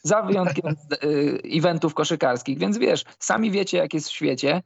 [0.04, 2.58] Za wyjątkiem y, eventów koszykarskich.
[2.58, 4.62] Więc wiesz, sami wiecie, jak jest w świecie.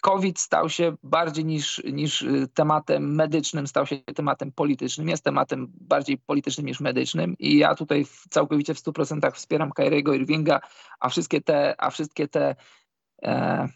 [0.00, 5.08] COVID stał się bardziej niż, niż y, tematem medycznym, stał się tematem politycznym.
[5.08, 10.60] Jest tematem bardziej politycznym niż medycznym i ja tutaj całkowicie w 100% wspieram Kyriego Irvinga,
[11.00, 12.56] a wszystkie te, a wszystkie te
[13.22, 13.68] e,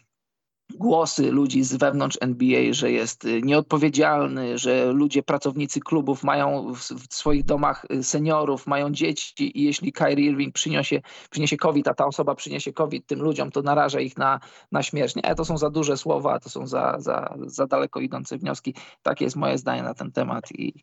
[0.73, 7.13] głosy ludzi z wewnątrz NBA, że jest y, nieodpowiedzialny, że ludzie, pracownicy klubów mają w,
[7.13, 12.05] swoich domach y, seniorów, mają dzieci i jeśli Kyrie Irving przyniesie, przyniesie COVID, a ta
[12.05, 14.39] osoba przyniesie COVID tym ludziom, to naraża ich na,
[14.71, 15.15] na śmierć.
[15.15, 18.75] Nie, to są za duże słowa, to są za, za, za daleko idące wnioski.
[19.03, 20.73] Takie jest moje zdanie na ten temat i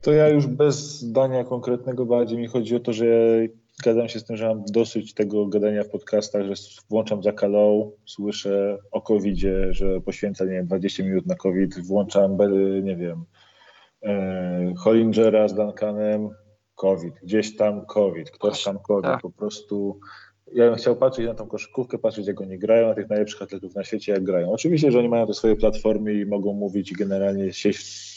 [0.00, 3.06] To ja już bez zdania konkretnego bardziej mi chodzi o to, że
[3.80, 6.54] zgadzam się z tym, że mam dosyć tego gadania w podcastach, że
[6.90, 12.38] włączam za kalą, słyszę o COVID-zie, że poświęca, nie wiem, 20 minut na COVID, włączam,
[12.82, 13.24] nie wiem,
[14.02, 16.30] e, Hollingera z Duncanem,
[16.74, 19.20] COVID, gdzieś tam COVID, ktoś tam COVID, Tak.
[19.20, 20.00] po prostu
[20.52, 23.74] ja bym chciał patrzeć na tą koszykówkę, patrzeć jak oni grają, na tych najlepszych atletów
[23.74, 24.52] na świecie, jak grają.
[24.52, 27.70] Oczywiście, że oni mają te swoje platformy i mogą mówić i generalnie się,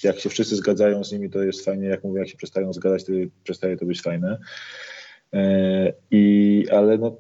[0.03, 3.03] jak się wszyscy zgadzają z nimi, to jest fajnie, jak mówię, jak się przestają zgadzać,
[3.03, 3.11] to
[3.43, 4.37] przestaje to być fajne.
[5.33, 7.17] E, I, ale no,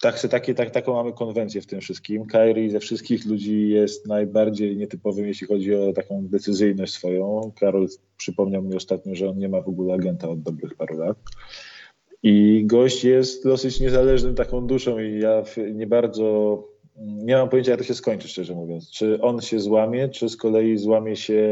[0.00, 2.26] tak, takie, tak, taką mamy konwencję w tym wszystkim.
[2.26, 7.52] Kyrie ze wszystkich ludzi jest najbardziej nietypowym, jeśli chodzi o taką decyzyjność swoją.
[7.60, 11.18] Karol przypomniał mi ostatnio, że on nie ma w ogóle agenta od dobrych paru lat.
[12.22, 15.42] I gość jest dosyć niezależnym taką duszą i ja
[15.74, 16.64] nie bardzo
[17.00, 18.90] nie mam pojęcia, jak to się skończy, szczerze mówiąc.
[18.90, 21.48] Czy on się złamie, czy z kolei złamie się,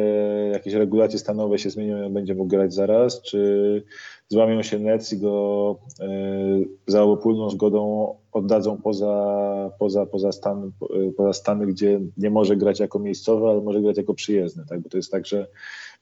[0.53, 3.83] jakieś regulacje stanowe się zmienią będzie mógł grać zaraz, czy
[4.29, 10.73] złamią się Nets i go y, za obopólną zgodą oddadzą poza, poza, poza, stan,
[11.17, 14.65] poza Stany, gdzie nie może grać jako miejscowy, ale może grać jako przyjezdny.
[14.69, 14.81] Tak?
[14.81, 15.47] Bo to jest tak, że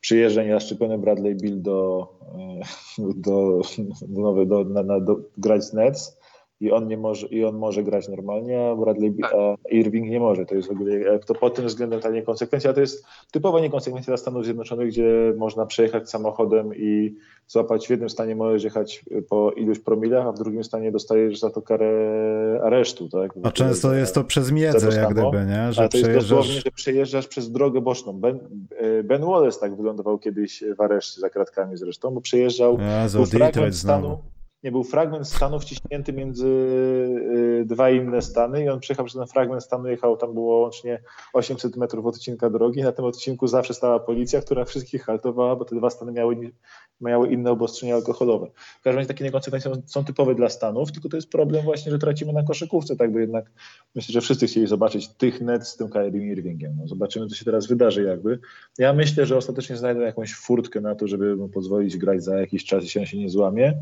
[0.01, 2.61] przyjeżdża niezaszczepiony Bradley Bill do, e,
[2.99, 3.61] do,
[4.09, 6.16] do, do, do, na, na, do grać z Nets,
[6.61, 9.32] i on nie może, i on może grać normalnie, a Bradley tak.
[9.34, 10.46] a Irving nie może.
[10.46, 14.16] To jest w ogóle, to pod tym względem ta niekonsekwencja to jest typowa niekonsekwencja dla
[14.16, 19.78] Stanów Zjednoczonych, gdzie można przejechać samochodem i złapać w jednym stanie możesz jechać po iluś
[19.78, 23.09] promilach, a w drugim stanie dostajesz za to karę aresztu.
[23.09, 23.30] Tak?
[23.42, 25.72] A często jest to przez miedzę, jak gdyby, nie?
[25.72, 28.12] Że a to jest dosłownie, że przejeżdżasz przez drogę boczną.
[28.12, 28.38] Ben,
[28.76, 33.26] e, ben Wallace tak wylądował kiedyś w areszcie za kratkami zresztą, bo przejeżdżał Jezu, był
[33.26, 34.18] fragment stanu
[34.67, 39.27] nie był fragment stanu wciśnięty między y, dwa inne stany i on przyjechał przez ten
[39.27, 41.03] fragment stanu, jechał, tam było łącznie
[41.33, 42.83] 800 metrów odcinka drogi.
[42.83, 46.53] Na tym odcinku zawsze stała policja, która wszystkich haltowała, bo te dwa stany miały,
[47.01, 48.47] miały inne obostrzenia alkoholowe.
[48.81, 51.99] W każdym razie takie niekonsekwencje są typowe dla Stanów, tylko to jest problem właśnie, że
[51.99, 53.51] tracimy na koszykówce, tak, bo jednak
[53.95, 56.77] myślę, że wszyscy chcieli zobaczyć tych net z tym Kyrie Irvingiem.
[56.81, 58.39] No, zobaczymy, co się teraz wydarzy jakby.
[58.79, 62.64] Ja myślę, że ostatecznie znajdę jakąś furtkę na to, żeby mu pozwolić grać za jakiś
[62.64, 63.75] czas, jeśli on się nie złamie.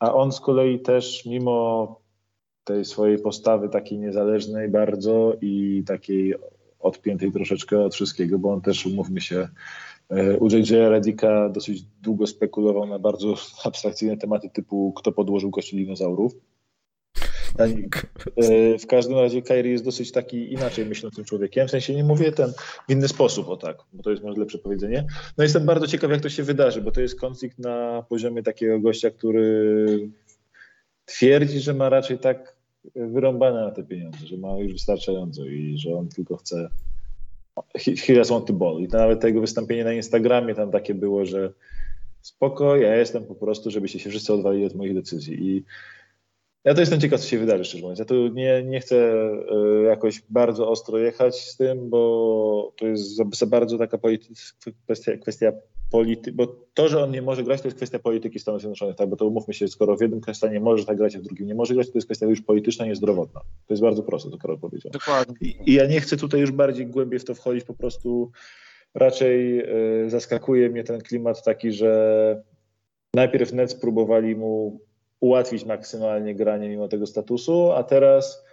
[0.00, 2.00] A on z kolei też, mimo
[2.64, 6.34] tej swojej postawy takiej niezależnej bardzo i takiej
[6.80, 9.48] odpiętej troszeczkę od wszystkiego, bo on też, umówmy się,
[10.10, 13.34] e, u JJ Redika dosyć długo spekulował na bardzo
[13.64, 16.32] abstrakcyjne tematy typu kto podłożył kości dinozaurów.
[17.64, 22.32] E, w każdym razie Kairi jest dosyć taki inaczej myślącym człowiekiem, w sensie nie mówię
[22.32, 22.52] ten
[22.88, 25.06] w inny sposób, o tak, bo to jest może lepsze powiedzenie.
[25.38, 28.80] No jestem bardzo ciekaw, jak to się wydarzy, bo to jest konflikt na poziomie takiego
[28.80, 30.08] gościa, który
[31.04, 32.56] twierdzi, że ma raczej tak
[32.94, 36.70] wyrąbane na te pieniądze, że ma już wystarczająco i że on tylko chce
[37.78, 38.80] he just want the ball.
[38.80, 41.52] I to nawet tego wystąpienie na Instagramie tam takie było, że
[42.22, 45.48] spoko, ja jestem po prostu, żebyście się wszyscy odwalili od moich decyzji.
[45.48, 45.64] I
[46.64, 47.98] ja to jestem ciekaw, co się wydarzy, szczerze mówiąc.
[47.98, 48.96] Ja tu nie, nie chcę
[49.82, 53.98] y, jakoś bardzo ostro jechać z tym, bo to jest za, za bardzo taka
[54.84, 55.52] kwestia, kwestia
[55.90, 59.08] polityki, bo to, że on nie może grać, to jest kwestia polityki Stanów Zjednoczonych, tak?
[59.08, 61.54] bo to umówmy się, skoro w jednym stanie może tak grać, a w drugim nie
[61.54, 63.40] może grać, to jest kwestia już polityczna, niezdrowotna.
[63.40, 64.92] To jest bardzo proste, to Karol powiedział.
[64.92, 65.34] Dokładnie.
[65.40, 68.30] I, ja nie chcę tutaj już bardziej głębiej w to wchodzić, po prostu
[68.94, 69.60] raczej
[70.04, 72.42] y, zaskakuje mnie ten klimat taki, że
[73.14, 74.80] najpierw Nets próbowali mu
[75.20, 78.44] ułatwić maksymalnie granie mimo tego statusu, a teraz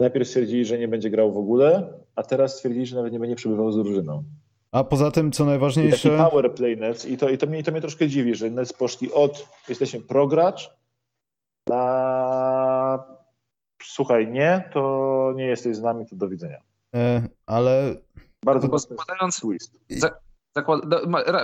[0.00, 3.36] najpierw stwierdzili, że nie będzie grał w ogóle, a teraz stwierdzili, że nawet nie będzie
[3.36, 4.24] przebywał z drużyną.
[4.72, 6.08] A poza tym, co najważniejsze...
[6.08, 8.50] I taki power play Nets i to, i to, mnie, to mnie troszkę dziwi, że
[8.50, 10.70] Nets poszli od jesteśmy progracz
[11.68, 13.04] na
[13.82, 16.58] słuchaj, nie, to nie jesteś z nami, to do widzenia.
[16.94, 17.96] E, ale...
[18.44, 19.80] Bardzo zakładając, twist.
[19.88, 20.23] Zakład...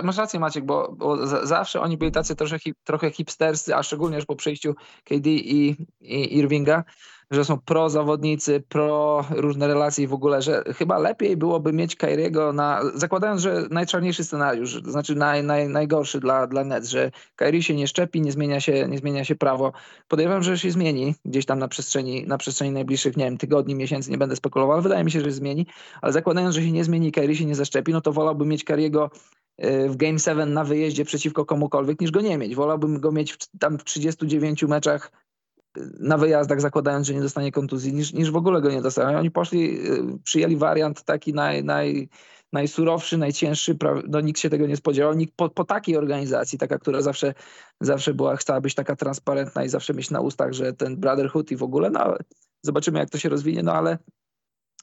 [0.03, 4.15] Masz rację Maciek, bo, bo zawsze oni byli tacy trochę, hip, trochę hipsterscy, a szczególnie
[4.15, 6.83] już po przejściu KD i, i Irvinga,
[7.31, 11.95] że są pro zawodnicy, pro różne relacje i w ogóle, że chyba lepiej byłoby mieć
[11.95, 17.11] Kairiego na, zakładając, że najczarniejszy scenariusz, to znaczy naj, naj, najgorszy dla, dla Nets, że
[17.35, 19.73] Kairi się nie szczepi, nie zmienia się, nie zmienia się prawo.
[20.07, 24.11] Podejrzewam, że się zmieni gdzieś tam na przestrzeni, na przestrzeni najbliższych, nie wiem, tygodni, miesięcy,
[24.11, 25.65] nie będę spekulował, ale wydaje mi się, że się zmieni,
[26.01, 29.09] ale zakładając, że się nie zmieni, Kairi się nie zaszczepi, no to wolałbym mieć Kairiego
[29.65, 32.55] y, w Game 7 na wyjeździe przeciwko komukolwiek, niż go nie mieć.
[32.55, 35.11] Wolałbym go mieć w, tam w 39 meczach
[35.99, 39.19] na wyjazdach, zakładając, że nie dostanie kontuzji, niż, niż w ogóle go nie dostają.
[39.19, 42.09] Oni poszli, y, przyjęli wariant taki naj, naj,
[42.53, 45.13] najsurowszy, najcięższy, no nikt się tego nie spodziewał.
[45.13, 47.33] Nikt po, po takiej organizacji, taka, która zawsze,
[47.81, 51.55] zawsze była, chciała być taka transparentna i zawsze mieć na ustach, że ten brotherhood i
[51.55, 52.17] w ogóle, no
[52.61, 53.97] zobaczymy jak to się rozwinie, no ale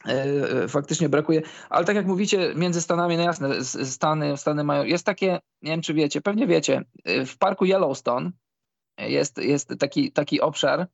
[0.07, 1.43] e, faktycznie brakuje.
[1.71, 5.83] Ale tak jak mówicie, między Stanami, no jasne, Stany, Stany mają, jest takie, nie wiem
[5.83, 6.85] czy wiecie, pewnie wiecie,
[7.27, 8.33] w parku Yellowstone,
[8.99, 10.87] jest, jest taki, taki obszar,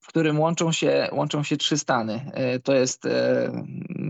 [0.00, 2.30] w którym łączą się, łączą się trzy stany.
[2.34, 3.52] E, to jest e,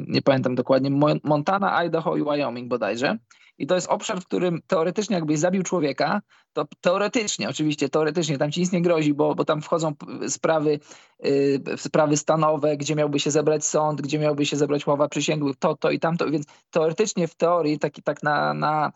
[0.09, 0.91] nie pamiętam dokładnie,
[1.25, 3.19] Montana, Idaho i Wyoming bodajże.
[3.59, 8.53] I to jest obszar, w którym teoretycznie jakbyś zabił człowieka, to teoretycznie, oczywiście teoretycznie, tam
[8.53, 9.93] ci nic nie grozi, bo, bo tam wchodzą
[10.29, 10.79] sprawy,
[11.23, 15.77] yy, sprawy stanowe, gdzie miałby się zebrać sąd, gdzie miałby się zebrać ława przysięgłych, to,
[15.77, 18.93] to i tamto, więc teoretycznie w teorii, taki, tak na, na,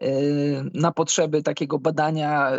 [0.00, 0.08] yy,
[0.74, 2.50] na potrzeby takiego badania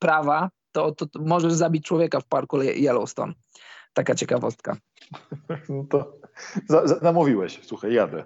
[0.00, 3.34] prawa, to, to, to możesz zabić człowieka w parku Yellowstone.
[3.92, 4.76] Taka ciekawostka.
[5.68, 6.20] No to
[6.68, 8.24] za, za, namówiłeś, słuchaj, jadę.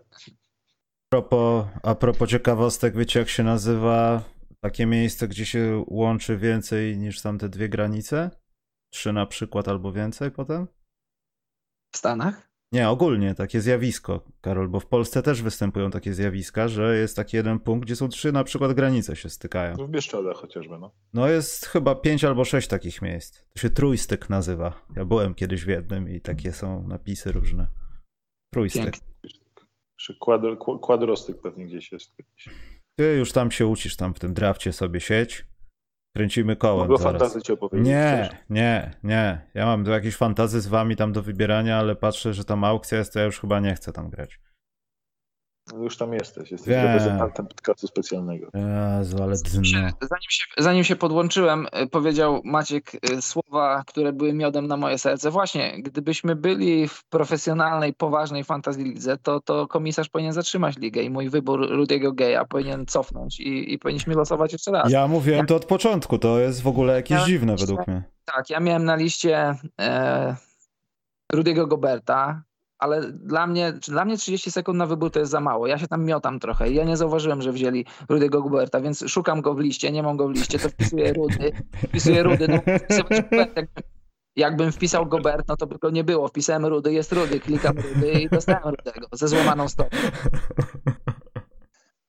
[1.07, 4.23] A propos, a propos ciekawostek, wiecie jak się nazywa
[4.61, 8.31] takie miejsce, gdzie się łączy więcej niż tam te dwie granice?
[8.91, 10.67] Trzy na przykład albo więcej potem?
[11.95, 12.54] W Stanach?
[12.75, 17.37] Nie, ogólnie takie zjawisko, Karol, bo w Polsce też występują takie zjawiska, że jest taki
[17.37, 19.75] jeden punkt, gdzie są trzy na przykład granice się stykają.
[19.77, 20.95] W Bieszczadach chociażby, no.
[21.13, 23.43] No jest chyba pięć albo sześć takich miejsc.
[23.53, 24.87] To się trójstyk nazywa.
[24.97, 27.67] Ja byłem kiedyś w jednym i takie są napisy różne.
[28.53, 28.83] Trójstyk.
[28.83, 29.01] Pięknie.
[29.97, 30.15] Czy
[30.83, 32.17] kwadrostyk pewnie gdzieś jest.
[32.99, 35.47] Ty już tam się ucisz, tam w tym drafcie sobie sieć.
[36.17, 37.87] Kręcimy kołem Mogę fantazję ci opowiedzieć.
[37.87, 38.41] Nie, chcesz?
[38.51, 39.41] nie, nie.
[39.55, 43.13] Ja mam jakieś fantazy z wami tam do wybierania, ale patrzę, że tam aukcja jest,
[43.13, 44.41] to ja już chyba nie chcę tam grać.
[45.73, 46.87] No już tam jesteś, jesteś Wiem.
[46.87, 48.47] reprezentantem podcastu specjalnego.
[48.99, 49.63] Jezu, ale dno.
[50.01, 54.99] Zanim się, zanim się podłączyłem, y, powiedział Maciek y, słowa, które były miodem na moje
[54.99, 55.31] serce.
[55.31, 61.11] Właśnie, gdybyśmy byli w profesjonalnej, poważnej fantasy lidze, to, to komisarz powinien zatrzymać ligę i
[61.11, 64.93] mój wybór Rudiego Geja powinien cofnąć i, i powinniśmy losować jeszcze raz.
[64.93, 65.47] Ja mówiłem ja...
[65.47, 68.03] to od początku, to jest w ogóle jakieś ja dziwne według mnie.
[68.25, 70.37] Tak, ja miałem na liście e,
[71.33, 72.43] Rudiego Goberta,
[72.85, 75.67] ale dla mnie, dla mnie 30 sekund na wybór to jest za mało.
[75.67, 76.71] Ja się tam miotam trochę.
[76.71, 80.29] Ja nie zauważyłem, że wzięli Rudego Guberta, więc szukam go w liście, nie mam go
[80.29, 81.53] w liście, to wpisuję Rudy.
[81.89, 82.49] Wpisuję Rudy.
[82.49, 82.61] No,
[84.37, 86.29] jakbym wpisał Gobert, no to by go nie było.
[86.29, 89.97] Wpisałem Rudy, jest Rudy, klikam Rudy i dostałem Rudego ze złamaną stopą.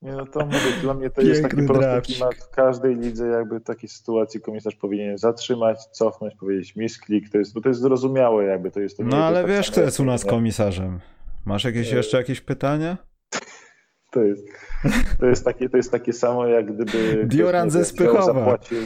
[0.05, 3.27] Nie, no to mówię, dla mnie to Piękny jest taki prosty klimat w każdej lidze,
[3.27, 8.45] jakby takiej sytuacji komisarz powinien zatrzymać, cofnąć, powiedzieć misklik, to jest, bo to jest zrozumiałe
[8.45, 8.97] jakby, to jest...
[8.97, 10.99] To no ale wiesz, kto jest u nas komisarzem.
[11.45, 12.97] Masz jakieś e, jeszcze jakieś pytania?
[14.11, 14.47] To jest,
[15.19, 17.25] to jest, takie, to jest takie samo, jak gdyby...
[17.25, 18.21] Dioran ze Spychowa.
[18.23, 18.77] Zapłacił,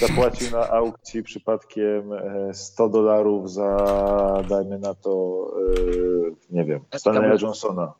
[0.00, 2.10] zapłacił na aukcji przypadkiem
[2.52, 3.76] 100 e, dolarów za,
[4.48, 5.44] dajmy na to,
[6.50, 7.92] e, nie wiem, Stanleya Johnsona.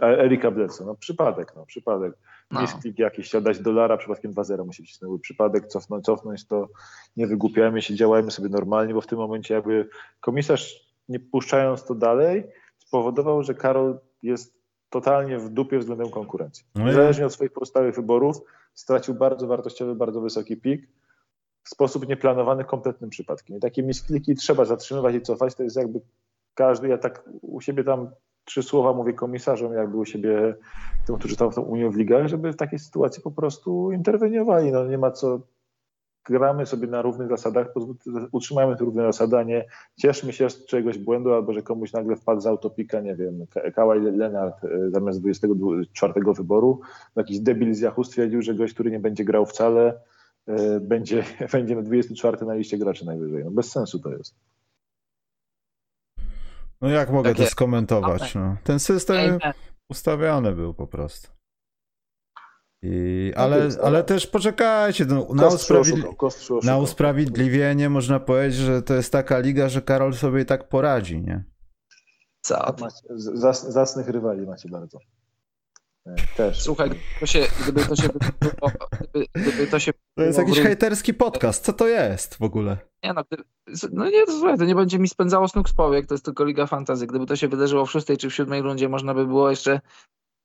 [0.00, 2.12] Erika Bledsoe, no przypadek, no przypadek.
[2.50, 2.60] No.
[2.60, 5.22] Misklik jakiś, dać dolara, przypadkiem 2-0 musi cisnąć.
[5.22, 6.68] Przypadek, cofnąć, cofnąć to
[7.16, 9.88] nie wygłupiajmy się, działajmy sobie normalnie, bo w tym momencie jakby
[10.20, 12.44] komisarz, nie puszczając to dalej,
[12.78, 14.54] spowodował, że Karol jest
[14.90, 16.64] totalnie w dupie względem konkurencji.
[16.74, 18.36] No Niezależnie od swoich pozostałych wyborów,
[18.74, 20.88] stracił bardzo wartościowy, bardzo wysoki pik
[21.62, 23.56] w sposób nieplanowany, kompletnym przypadkiem.
[23.56, 26.00] I takie miskliki trzeba zatrzymywać i cofać, to jest jakby
[26.54, 28.10] każdy, ja tak u siebie tam
[28.50, 30.54] trzy słowa mówię komisarzom, jakby u siebie
[31.06, 34.72] tym, którzy tam tą Unią w ligach, żeby w takiej sytuacji po prostu interweniowali.
[34.72, 35.40] No nie ma co
[36.24, 37.66] gramy sobie na równych zasadach,
[38.32, 39.64] utrzymajmy te równe zasady, a nie
[39.96, 44.00] cieszmy się z czegoś błędu, albo że komuś nagle wpadł z autopika, nie wiem, Kawaj
[44.00, 46.80] Leonard e, zamiast 24 wyboru,
[47.16, 50.00] jakiś debil z Yahoo stwierdził, że gość, który nie będzie grał wcale,
[50.46, 53.44] e, będzie, będzie na 24 na liście graczy najwyżej.
[53.44, 54.34] No bez sensu to jest.
[56.80, 57.44] No jak mogę Takie...
[57.44, 58.34] to skomentować?
[58.34, 58.56] No.
[58.64, 59.38] Ten system
[59.90, 61.28] ustawiony był po prostu.
[62.82, 66.04] I, ale, ale też poczekajcie, no, na, usprawiedli
[66.62, 71.20] na usprawiedliwienie można powiedzieć, że to jest taka liga, że Karol sobie i tak poradzi,
[71.20, 71.44] nie?
[72.40, 72.74] Co?
[73.16, 74.98] Zas, zasnych rywali macie bardzo.
[76.06, 76.62] E, też.
[76.62, 81.64] Słuchaj, to się, gdyby to się gdyby, gdyby to się To jest jakiś hejterski podcast,
[81.64, 82.76] co to jest w ogóle?
[83.04, 83.24] Nie no,
[83.92, 86.44] no nie, to słuchaj, to nie będzie mi spędzało snuk z powiek, to jest tylko
[86.44, 87.06] Liga Fantazy.
[87.06, 89.80] Gdyby to się wydarzyło w szóstej czy w siódmej rundzie, można by było jeszcze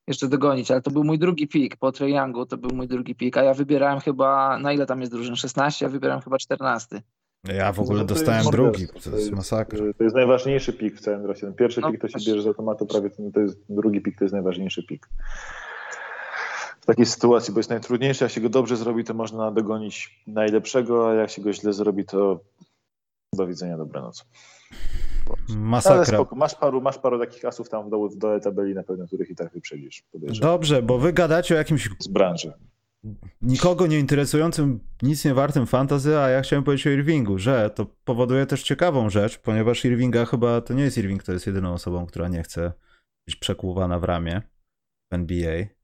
[0.07, 3.15] jeszcze dogonić, ale to był mój drugi pik po Trae Youngu, to był mój drugi
[3.15, 5.35] pik, a ja wybierałem chyba, na ile tam jest drużyn?
[5.35, 7.01] 16, ja wybierałem chyba 14.
[7.43, 9.79] Ja w ogóle no dostałem drugi, to, jest masakra.
[9.97, 11.41] To jest najważniejszy pik w całym drosie.
[11.41, 14.23] Ten pierwszy no, pik to się bierze z automatu prawie, to jest drugi pik to
[14.23, 15.09] jest najważniejszy pik.
[16.85, 21.09] W takiej sytuacji, bo jest najtrudniejszy, jak się go dobrze zrobi, to można dogonić najlepszego,
[21.09, 22.39] a jak się go źle zrobi, to
[23.33, 24.25] do widzenia, dobranoc.
[25.49, 25.95] Masakra.
[25.95, 26.35] Ale spoko.
[26.35, 29.29] Masz paru, masz paru takich asów tam w dole, w dole tabeli, na pewno których
[29.29, 30.03] i tak wyprzedzisz.
[30.41, 31.89] Dobrze, bo wy gadacie o jakimś...
[31.99, 32.53] Z branży.
[33.41, 37.85] Nikogo nie interesującym, nic nie wartym fantazy, a ja chciałem powiedzieć o Irvingu, że to
[38.03, 42.05] powoduje też ciekawą rzecz, ponieważ Irvinga chyba to nie jest Irving, to jest jedyną osobą,
[42.05, 42.73] która nie chce
[43.27, 44.41] być przekłuwana w ramię
[45.11, 45.74] w NBA.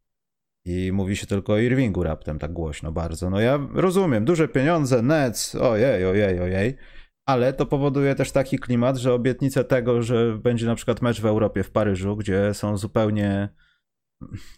[0.65, 3.29] I mówi się tylko o Irvingu raptem tak głośno bardzo.
[3.29, 6.77] No ja rozumiem, duże pieniądze, Nets, ojej, ojej, ojej
[7.25, 11.25] Ale to powoduje też taki klimat, że obietnice tego, że będzie na przykład mecz w
[11.25, 13.49] Europie w Paryżu, gdzie są zupełnie,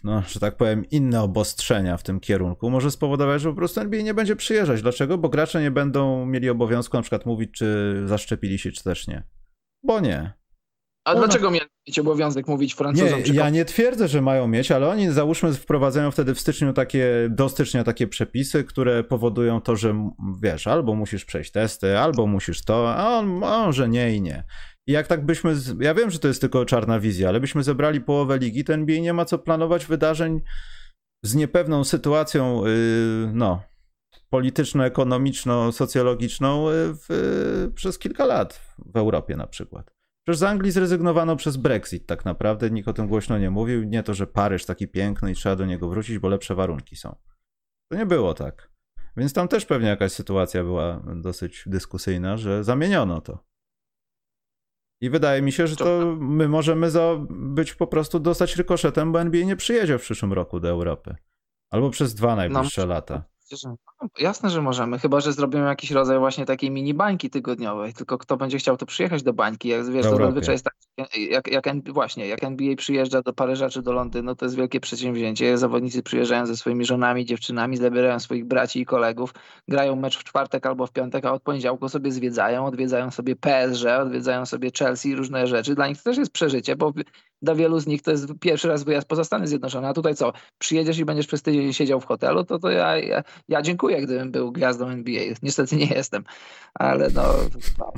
[0.04, 4.02] no, że tak powiem, inne obostrzenia w tym kierunku, może spowodować, że po prostu NBA
[4.02, 4.82] nie będzie przyjeżdżać.
[4.82, 5.18] Dlaczego?
[5.18, 9.22] Bo gracze nie będą mieli obowiązku na przykład mówić, czy zaszczepili się, czy też nie.
[9.82, 10.43] Bo nie.
[11.04, 13.22] A dlaczego mieli mieć obowiązek mówić Francuzom?
[13.22, 17.06] Nie, ja nie twierdzę, że mają mieć, ale oni załóżmy wprowadzają wtedy w styczniu takie,
[17.30, 20.10] do stycznia takie przepisy, które powodują to, że
[20.42, 24.44] wiesz, albo musisz przejść testy, albo musisz to, a on może nie i nie.
[24.86, 28.00] I jak tak byśmy, ja wiem, że to jest tylko czarna wizja, ale byśmy zebrali
[28.00, 30.40] połowę ligi, to NBA nie ma co planować wydarzeń
[31.24, 33.62] z niepewną sytuacją, yy, no,
[34.30, 39.93] polityczno-ekonomiczno-socjologiczną yy, przez kilka lat w Europie na przykład.
[40.24, 43.84] Przecież z Anglii zrezygnowano przez Brexit tak naprawdę, nikt o tym głośno nie mówił.
[43.84, 47.16] Nie to, że Paryż taki piękny i trzeba do niego wrócić, bo lepsze warunki są.
[47.92, 48.70] To nie było tak.
[49.16, 53.44] Więc tam też pewnie jakaś sytuacja była dosyć dyskusyjna, że zamieniono to.
[55.00, 56.90] I wydaje mi się, że to my możemy
[57.30, 61.16] być po prostu dostać rykoszetem, bo NBA nie przyjedzie w przyszłym roku do Europy.
[61.72, 63.24] Albo przez dwa najbliższe no, lata.
[63.64, 68.18] No, jasne, że możemy, chyba że zrobimy jakiś rodzaj właśnie takiej mini bańki tygodniowej, tylko
[68.18, 70.74] kto będzie chciał to przyjechać do bańki, jak wiesz, to zazwyczaj jest tak,
[71.16, 75.58] jak, jak, właśnie, jak NBA przyjeżdża do Paryża czy do Londynu, to jest wielkie przedsięwzięcie,
[75.58, 79.34] zawodnicy przyjeżdżają ze swoimi żonami, dziewczynami, zabierają swoich braci i kolegów,
[79.68, 83.86] grają mecz w czwartek albo w piątek, a od poniedziałku sobie zwiedzają, odwiedzają sobie PSG,
[84.00, 86.92] odwiedzają sobie Chelsea, różne rzeczy, dla nich to też jest przeżycie, bo
[87.44, 90.32] dla wielu z nich to jest pierwszy raz wyjazd poza Stany Zjednoczone, a tutaj co,
[90.58, 94.30] przyjedziesz i będziesz przez tydzień siedział w hotelu, to, to ja, ja, ja dziękuję, gdybym
[94.30, 95.22] był gwiazdą NBA.
[95.42, 96.24] Niestety nie jestem,
[96.74, 97.22] ale no...
[97.78, 97.92] no.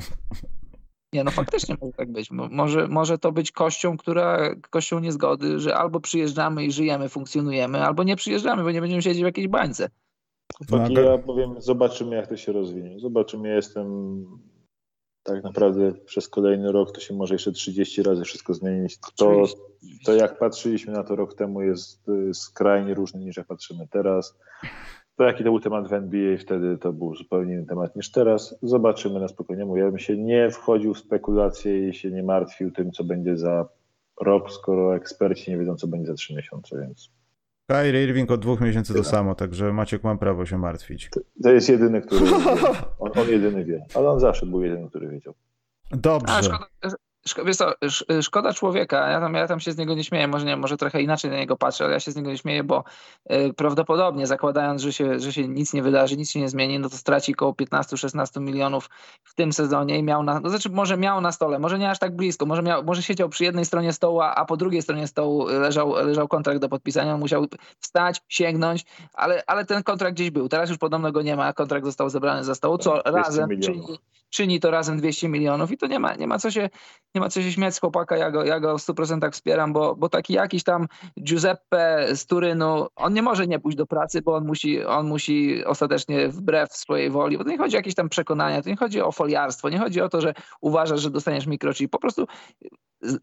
[1.13, 2.31] Nie, no faktycznie może tak być.
[2.31, 8.03] Może, może to być kością, która, kością niezgody, że albo przyjeżdżamy i żyjemy, funkcjonujemy, albo
[8.03, 9.89] nie przyjeżdżamy, bo nie będziemy siedzieć w jakiejś bańce.
[10.69, 12.99] Tak, ja powiem, zobaczymy jak to się rozwinie.
[12.99, 14.25] Zobaczymy, jestem
[15.27, 18.97] tak naprawdę przez kolejny rok to się może jeszcze 30 razy wszystko zmienić.
[19.15, 19.43] To,
[20.05, 24.37] to jak patrzyliśmy na to rok temu jest skrajnie różne niż jak patrzymy teraz.
[25.15, 28.55] To jaki to był temat w NBA wtedy, to był zupełnie inny temat niż teraz.
[28.61, 29.65] Zobaczymy na spokojnie.
[29.65, 33.37] Mówię, ja bym się nie wchodził w spekulacje i się nie martwił tym, co będzie
[33.37, 33.69] za
[34.21, 37.11] rok, skoro eksperci nie wiedzą, co będzie za trzy miesiące, więc
[37.67, 41.09] Kyrie Irving od dwóch miesięcy to samo, także Maciek mam prawo się martwić.
[41.09, 42.25] To, to jest jedyny, który
[42.99, 45.33] on, on, jedyny wie, ale on zawsze był jedyny, który wiedział.
[45.91, 46.51] Dobrze
[47.45, 47.73] wiesz co,
[48.21, 51.01] szkoda człowieka, ja tam, ja tam się z niego nie śmieję, może, nie, może trochę
[51.01, 52.83] inaczej na niego patrzę, ale ja się z niego nie śmieję, bo
[53.31, 56.89] y, prawdopodobnie zakładając, że się, że się nic nie wydarzy, nic się nie zmieni, no
[56.89, 58.89] to straci około 15-16 milionów
[59.23, 61.99] w tym sezonie i miał na, no znaczy może miał na stole, może nie aż
[61.99, 65.45] tak blisko, może, miał, może siedział przy jednej stronie stołu, a po drugiej stronie stołu
[65.45, 67.45] leżał, leżał kontrakt do podpisania, on musiał
[67.79, 71.85] wstać, sięgnąć, ale, ale ten kontrakt gdzieś był, teraz już podobno go nie ma, kontrakt
[71.85, 73.97] został zebrany za stołu, co razem czyni,
[74.29, 76.69] czyni to razem 200 milionów i to nie ma, nie ma co się
[77.17, 79.95] nie ma co się śmiać z chłopaka, ja go, ja go w 100% wspieram, bo,
[79.95, 80.87] bo taki jakiś tam
[81.19, 85.65] Giuseppe z Turynu, on nie może nie pójść do pracy, bo on musi, on musi
[85.65, 89.01] ostatecznie wbrew swojej woli, bo to nie chodzi o jakieś tam przekonania, to nie chodzi
[89.01, 92.25] o foliarstwo, nie chodzi o to, że uważasz, że dostaniesz mikrochip, po prostu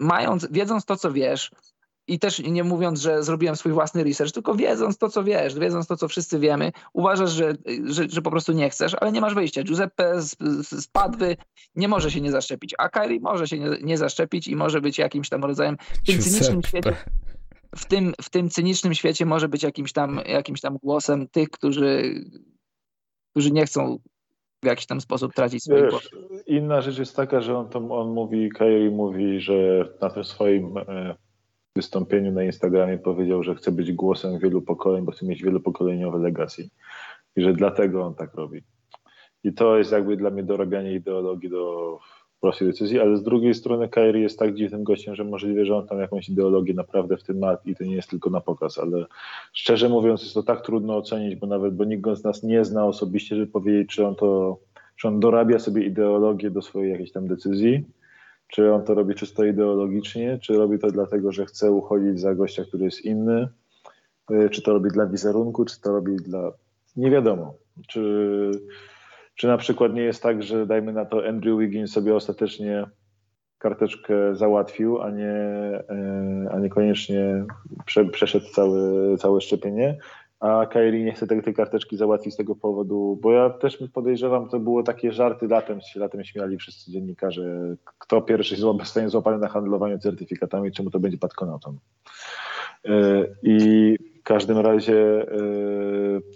[0.00, 1.50] mając, wiedząc to, co wiesz,
[2.06, 5.86] i też nie mówiąc, że zrobiłem swój własny research, tylko wiedząc to, co wiesz, wiedząc
[5.86, 9.34] to, co wszyscy wiemy, uważasz, że, że, że po prostu nie chcesz, ale nie masz
[9.34, 9.62] wyjścia.
[9.62, 10.36] Giuseppe z,
[10.68, 11.36] z Padwy
[11.76, 14.98] nie może się nie zaszczepić, a Kyrie może się nie, nie zaszczepić i może być
[14.98, 16.96] jakimś tam rodzajem w tym cynicznym świecie.
[17.76, 22.14] W tym, w tym cynicznym świecie może być jakimś tam, jakimś tam głosem tych, którzy,
[23.30, 23.98] którzy nie chcą
[24.62, 26.08] w jakiś tam sposób tracić swój głos.
[26.46, 30.78] Inna rzecz jest taka, że on, tam, on mówi, Kyrie mówi, że na tym swoim
[30.78, 31.14] e,
[31.76, 36.68] wystąpieniu na Instagramie powiedział, że chce być głosem wielu pokoleń, bo chce mieć wielopokoleniowe legacy
[37.36, 38.62] i że dlatego on tak robi.
[39.44, 41.98] I to jest jakby dla mnie dorabianie ideologii do
[42.40, 45.86] prostej decyzji, ale z drugiej strony Kairi jest tak dziwnym gościem, że możliwe, że on
[45.86, 49.06] tam jakąś ideologię naprawdę w tym ma i to nie jest tylko na pokaz, ale
[49.52, 52.86] szczerze mówiąc jest to tak trudno ocenić, bo nawet, bo nikt z nas nie zna
[52.86, 54.58] osobiście, żeby powiedzieć, czy on to,
[54.96, 57.84] czy on dorabia sobie ideologię do swojej jakiejś tam decyzji,
[58.54, 62.64] czy on to robi czysto ideologicznie, czy robi to dlatego, że chce uchodzić za gościa,
[62.64, 63.48] który jest inny,
[64.30, 66.52] y, czy to robi dla wizerunku, czy to robi dla...
[66.96, 67.54] Nie wiadomo.
[67.88, 68.50] Czy,
[69.34, 72.86] czy na przykład nie jest tak, że dajmy na to Andrew Wiggins sobie ostatecznie
[73.58, 75.34] karteczkę załatwił, a nie,
[76.46, 77.44] y, a niekoniecznie
[77.86, 79.98] prze, przeszedł całe, całe szczepienie,
[80.40, 84.60] a Kairi nie chce tej, karteczki załatwić z tego powodu, bo ja też podejrzewam, to
[84.60, 89.98] było takie żarty latem, się latem śmiali wszyscy dziennikarze, kto pierwszy zostanie złapany na handlowaniu
[89.98, 91.78] certyfikatami, czemu to będzie padkonautom.
[92.84, 95.26] E, I każdym razie e,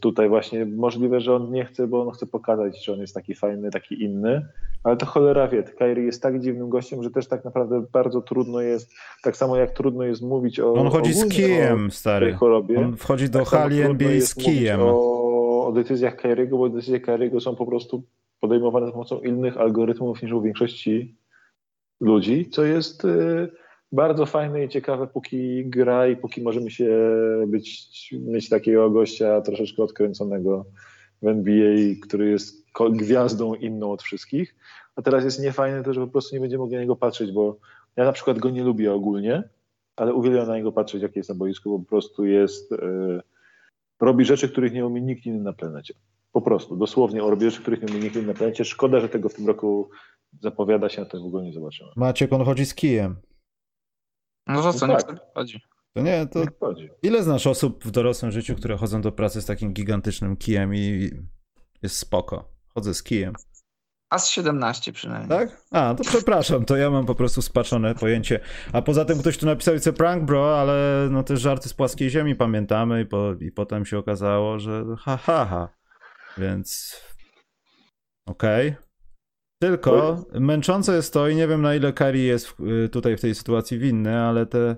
[0.01, 3.35] tutaj właśnie możliwe, że on nie chce, bo on chce pokazać, że on jest taki
[3.35, 4.47] fajny, taki inny,
[4.85, 8.61] ale to cholera wie, Kyrie jest tak dziwnym gościem, że też tak naprawdę bardzo trudno
[8.61, 12.33] jest, tak samo jak trudno jest mówić o On chodzi z kijem, stary.
[12.33, 14.81] Chorobie, on wchodzi do tak hali NBA z kijem.
[14.83, 18.03] O, o decyzjach Kyriego, bo decyzje Kyriego są po prostu
[18.41, 21.17] podejmowane za pomocą innych algorytmów niż u większości
[22.01, 23.49] ludzi, co jest y,
[23.93, 26.89] bardzo fajne i ciekawe, póki gra i póki możemy się
[27.47, 30.65] być, mieć takiego gościa troszeczkę odkręconego
[31.23, 34.55] w NBA, który jest gwiazdą inną od wszystkich.
[34.97, 37.57] A teraz jest niefajne to, że po prostu nie będziemy mogli na niego patrzeć, bo
[37.97, 39.43] ja na przykład go nie lubię ogólnie,
[39.97, 42.71] ale uwielbiam na niego patrzeć, jak jest na boisku, bo po prostu jest.
[42.71, 43.21] Yy,
[44.01, 45.95] robi rzeczy, których nie umie nikt inny na planecie.
[46.33, 48.65] Po prostu, dosłownie robi rzeczy, których nie umie nikt inny na planecie.
[48.65, 49.91] Szkoda, że tego w tym roku
[50.41, 51.91] zapowiada się, a to w ogóle nie zobaczymy.
[51.97, 53.17] Maciek, on chodzi z kijem.
[54.49, 55.13] No to co, no tak.
[55.13, 55.61] niech chodzi.
[55.95, 56.43] To nie, to
[57.03, 61.11] ile znasz osób w dorosłym życiu, które chodzą do pracy z takim gigantycznym kijem i
[61.83, 62.53] jest spoko.
[62.75, 63.33] Chodzę z kijem.
[64.11, 65.29] A z 17 przynajmniej.
[65.29, 65.63] Tak?
[65.71, 68.41] A, to przepraszam, to ja mam po prostu spaczone pojęcie.
[68.73, 72.11] A poza tym ktoś tu napisał, a prank bro, ale no też żarty z płaskiej
[72.11, 75.69] ziemi pamiętamy i, po, i potem się okazało, że ha, ha, ha.
[76.39, 77.01] Więc
[78.27, 78.69] okej.
[78.69, 78.88] Okay.
[79.59, 82.55] Tylko męczące jest to i nie wiem na ile Kari jest
[82.85, 84.77] y, tutaj w tej sytuacji winny, ale te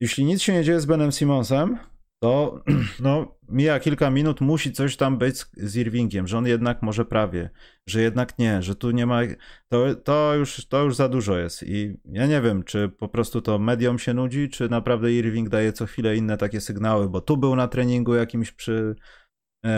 [0.00, 1.78] jeśli nic się nie dzieje z Benem Simonsem,
[2.22, 2.62] to
[3.00, 7.50] no, mija kilka minut, musi coś tam być z Irvingiem, że on jednak może prawie,
[7.86, 9.20] że jednak nie, że tu nie ma.
[9.68, 11.62] To, to, już, to już za dużo jest.
[11.62, 15.72] I ja nie wiem, czy po prostu to medium się nudzi, czy naprawdę Irving daje
[15.72, 18.94] co chwilę inne takie sygnały, bo tu był na treningu jakimś przy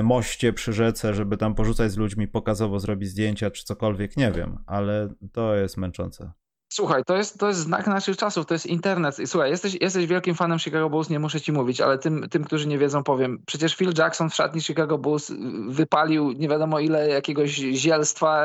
[0.02, 4.58] moście, przy rzece, żeby tam porzucać z ludźmi, pokazowo zrobić zdjęcia, czy cokolwiek, nie wiem,
[4.66, 6.32] ale to jest męczące.
[6.72, 9.16] Słuchaj, to jest, to jest znak naszych czasów, to jest internet.
[9.26, 12.68] Słuchaj, jesteś, jesteś wielkim fanem Chicago Bulls, nie muszę ci mówić, ale tym, tym, którzy
[12.68, 13.42] nie wiedzą, powiem.
[13.46, 15.32] Przecież Phil Jackson w szatni Chicago Bulls
[15.68, 18.44] wypalił nie wiadomo ile jakiegoś zielstwa,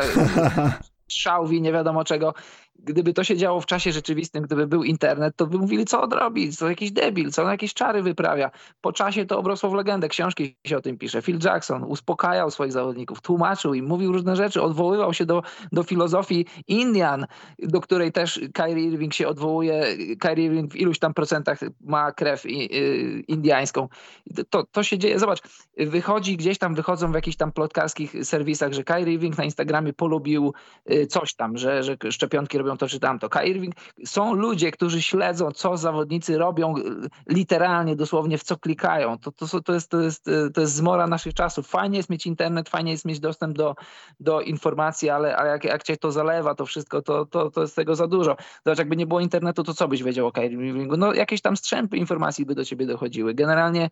[1.07, 2.33] szałwi, nie wiadomo czego
[2.79, 6.11] gdyby to się działo w czasie rzeczywistym, gdyby był internet, to by mówili, co on
[6.11, 8.51] robi, co jakiś debil, co on jakieś czary wyprawia.
[8.81, 11.21] Po czasie to obrosło w legendę, książki się o tym pisze.
[11.21, 16.45] Phil Jackson uspokajał swoich zawodników, tłumaczył im, mówił różne rzeczy, odwoływał się do, do filozofii
[16.67, 17.25] Indian,
[17.59, 19.85] do której też Kyrie Irving się odwołuje.
[20.19, 22.43] Kyrie Irving w iluś tam procentach ma krew
[23.27, 23.87] indiańską.
[24.49, 25.41] To, to się dzieje, zobacz,
[25.77, 30.53] wychodzi gdzieś tam, wychodzą w jakichś tam plotkarskich serwisach, że Kyrie Irving na Instagramie polubił
[30.91, 33.29] y, coś tam, że, że szczepionki robią to czy tamto.
[33.29, 36.73] Kyrie Irving, są ludzie, którzy śledzą, co zawodnicy robią
[37.27, 39.17] literalnie, dosłownie w co klikają.
[39.17, 41.67] To, to, to, jest, to, jest, to jest zmora naszych czasów.
[41.67, 43.75] Fajnie jest mieć internet, fajnie jest mieć dostęp do,
[44.19, 47.75] do informacji, ale, ale jak, jak cię to zalewa, to wszystko, to, to, to jest
[47.75, 48.35] tego za dużo.
[48.65, 50.97] Zobacz, jakby nie było internetu, to co byś wiedział o Kyrie Irvingu?
[50.97, 53.33] No jakieś tam strzępy informacji by do ciebie dochodziły.
[53.33, 53.89] Generalnie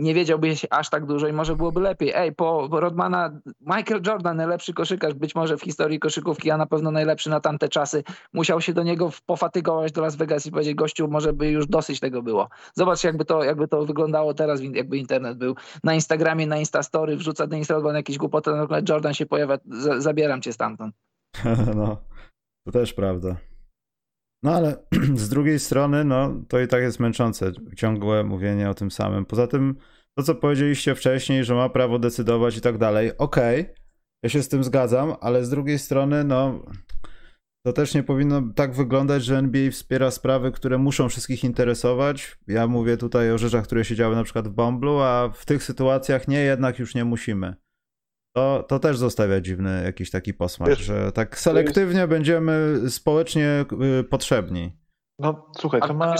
[0.00, 2.12] nie wiedziałbyś aż tak dużo i może byłoby lepiej.
[2.14, 6.90] Ej, po Rodmana Michael Jordan, najlepszy koszykarz być może w historii koszykówki, a na pewno
[6.90, 11.08] najlepszy na tamte czasy, musiał się do niego pofatygować do Las Vegas i powiedzieć, gościu,
[11.08, 12.48] może by już dosyć tego było.
[12.74, 17.46] Zobacz, jakby to, jakby to wyglądało teraz, jakby internet był na Instagramie, na Instastory, wrzuca
[17.46, 19.58] Dennis Rodman jakieś głupoty, na Jordan się pojawia,
[19.98, 20.94] zabieram cię stamtąd.
[21.76, 21.96] No,
[22.64, 23.49] to też prawda.
[24.42, 24.76] No ale
[25.14, 29.26] z drugiej strony, no to i tak jest męczące, ciągłe mówienie o tym samym.
[29.26, 29.76] Poza tym,
[30.18, 33.74] to co powiedzieliście wcześniej, że ma prawo decydować i tak dalej, okej, okay,
[34.22, 36.62] ja się z tym zgadzam, ale z drugiej strony, no
[37.66, 42.38] to też nie powinno tak wyglądać, że NBA wspiera sprawy, które muszą wszystkich interesować.
[42.46, 45.62] Ja mówię tutaj o rzeczach, które się działy na przykład w Bomblu, a w tych
[45.62, 47.54] sytuacjach nie, jednak już nie musimy.
[48.32, 52.10] To, to też zostawia dziwny jakiś taki posmak, Wiesz, że tak selektywnie jest...
[52.10, 53.64] będziemy społecznie
[54.00, 54.80] y, potrzebni.
[55.18, 56.14] No słuchaj, to ma...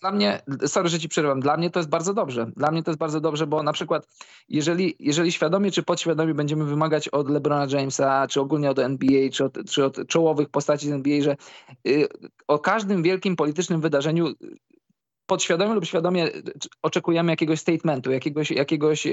[0.00, 2.50] Dla mnie, sorry, że ci przerywam, dla mnie to jest bardzo dobrze.
[2.56, 4.08] Dla mnie to jest bardzo dobrze, bo na przykład
[4.48, 9.44] jeżeli, jeżeli świadomie czy podświadomie będziemy wymagać od LeBrona Jamesa, czy ogólnie od NBA, czy
[9.44, 11.36] od, czy od czołowych postaci z NBA, że
[11.88, 12.08] y,
[12.48, 14.26] o każdym wielkim politycznym wydarzeniu
[15.26, 16.28] podświadomie lub świadomie
[16.82, 19.10] oczekujemy jakiegoś statementu, jakiegoś, jakiegoś e,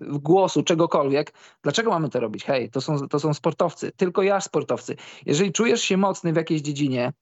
[0.00, 1.32] głosu, czegokolwiek.
[1.62, 2.44] Dlaczego mamy to robić?
[2.44, 4.96] Hej, to są, to są sportowcy, tylko ja sportowcy.
[5.26, 7.12] Jeżeli czujesz się mocny w jakiejś dziedzinie, e,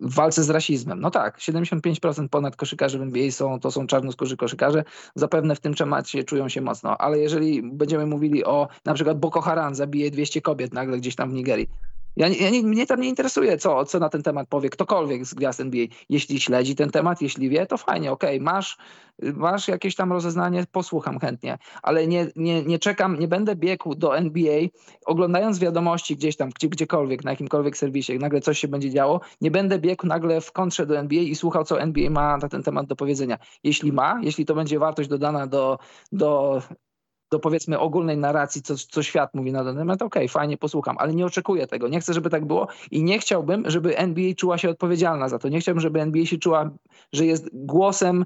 [0.00, 1.00] w walce z rasizmem.
[1.00, 4.84] No tak, 75% ponad koszykarzy w NBA są, to są czarnoskórzy koszykarze.
[5.14, 9.40] Zapewne w tym temacie czują się mocno, ale jeżeli będziemy mówili o na przykład Boko
[9.40, 11.68] Haram zabije 200 kobiet nagle gdzieś tam w Nigerii,
[12.18, 15.34] Ja, ja nie, mnie tam nie interesuje, co, co na ten temat powie ktokolwiek z
[15.34, 15.86] gwiazd NBA.
[16.08, 18.78] Jeśli śledzi ten temat, jeśli wie, to fajnie, okej, okay, masz,
[19.22, 24.16] masz jakieś tam rozeznanie, posłucham chętnie, ale nie, nie, nie czekam, nie będę biegł do
[24.16, 24.60] NBA,
[25.06, 29.50] oglądając wiadomości gdzieś tam, gdzie, gdziekolwiek, na jakimkolwiek serwisie, nagle coś się będzie działo, nie
[29.50, 32.86] będę biegł nagle w kontrze do NBA i słuchał, co NBA ma na ten temat
[32.86, 33.38] do powiedzenia.
[33.64, 35.78] Jeśli ma, jeśli to będzie wartość dodana do,
[36.12, 36.62] do
[37.30, 40.96] do powiedzmy ogólnej narracji, co, co świat mówi na ten temat, okej, okay, fajnie, posłucham,
[40.98, 41.88] ale nie oczekuję tego.
[41.88, 45.48] Nie chcę, żeby tak było i nie chciałbym, żeby NBA czuła się odpowiedzialna za to.
[45.48, 46.70] Nie chciałbym, żeby NBA się czuła,
[47.12, 48.24] że jest głosem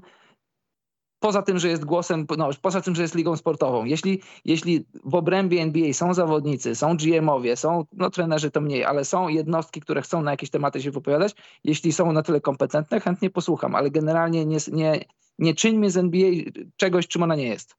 [1.23, 3.85] poza tym, że jest głosem, no, poza tym, że jest ligą sportową.
[3.85, 9.05] Jeśli, jeśli w obrębie NBA są zawodnicy, są GM-owie, są, no trenerzy to mniej, ale
[9.05, 13.29] są jednostki, które chcą na jakieś tematy się wypowiadać, jeśli są na tyle kompetentne, chętnie
[13.29, 14.99] posłucham, ale generalnie nie, nie,
[15.39, 16.31] nie czyńmy z NBA
[16.77, 17.75] czegoś, czym ona nie jest.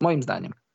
[0.00, 0.65] Moim zdaniem.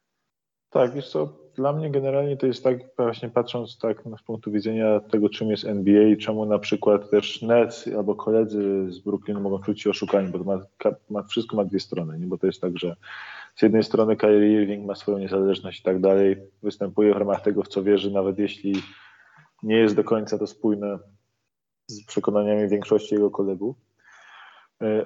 [0.72, 5.00] Tak, wiesz co, dla mnie generalnie to jest tak, właśnie patrząc tak z punktu widzenia
[5.00, 9.60] tego, czym jest NBA i czemu na przykład też Nets albo koledzy z Brooklynu mogą
[9.60, 10.60] czuć się oszukani, bo to ma,
[11.10, 12.28] ma, wszystko ma dwie strony, nie?
[12.28, 12.96] bo to jest tak, że
[13.56, 17.64] z jednej strony Kyrie Irving ma swoją niezależność i tak dalej, występuje w ramach tego,
[17.64, 18.76] w co wierzy, nawet jeśli
[19.64, 21.00] nie jest do końca to spójne
[21.88, 23.76] z przekonaniami większości jego kolegów,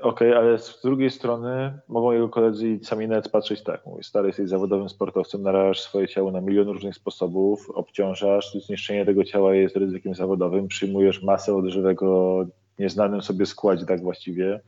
[0.01, 4.03] okej, okay, ale z drugiej strony mogą jego koledzy i sami nawet patrzeć tak, mówię,
[4.03, 9.55] stary jesteś zawodowym sportowcem, narażasz swoje ciało na milion różnych sposobów, obciążasz, zniszczenie tego ciała
[9.55, 12.45] jest ryzykiem zawodowym, przyjmujesz masę odżywego
[12.80, 14.61] nieznanym sobie składzie tak właściwie,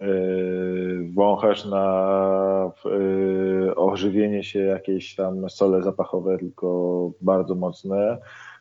[0.00, 8.53] yy, wąchasz na yy, ożywienie się jakieś tam sole zapachowe, tylko bardzo mocne, E,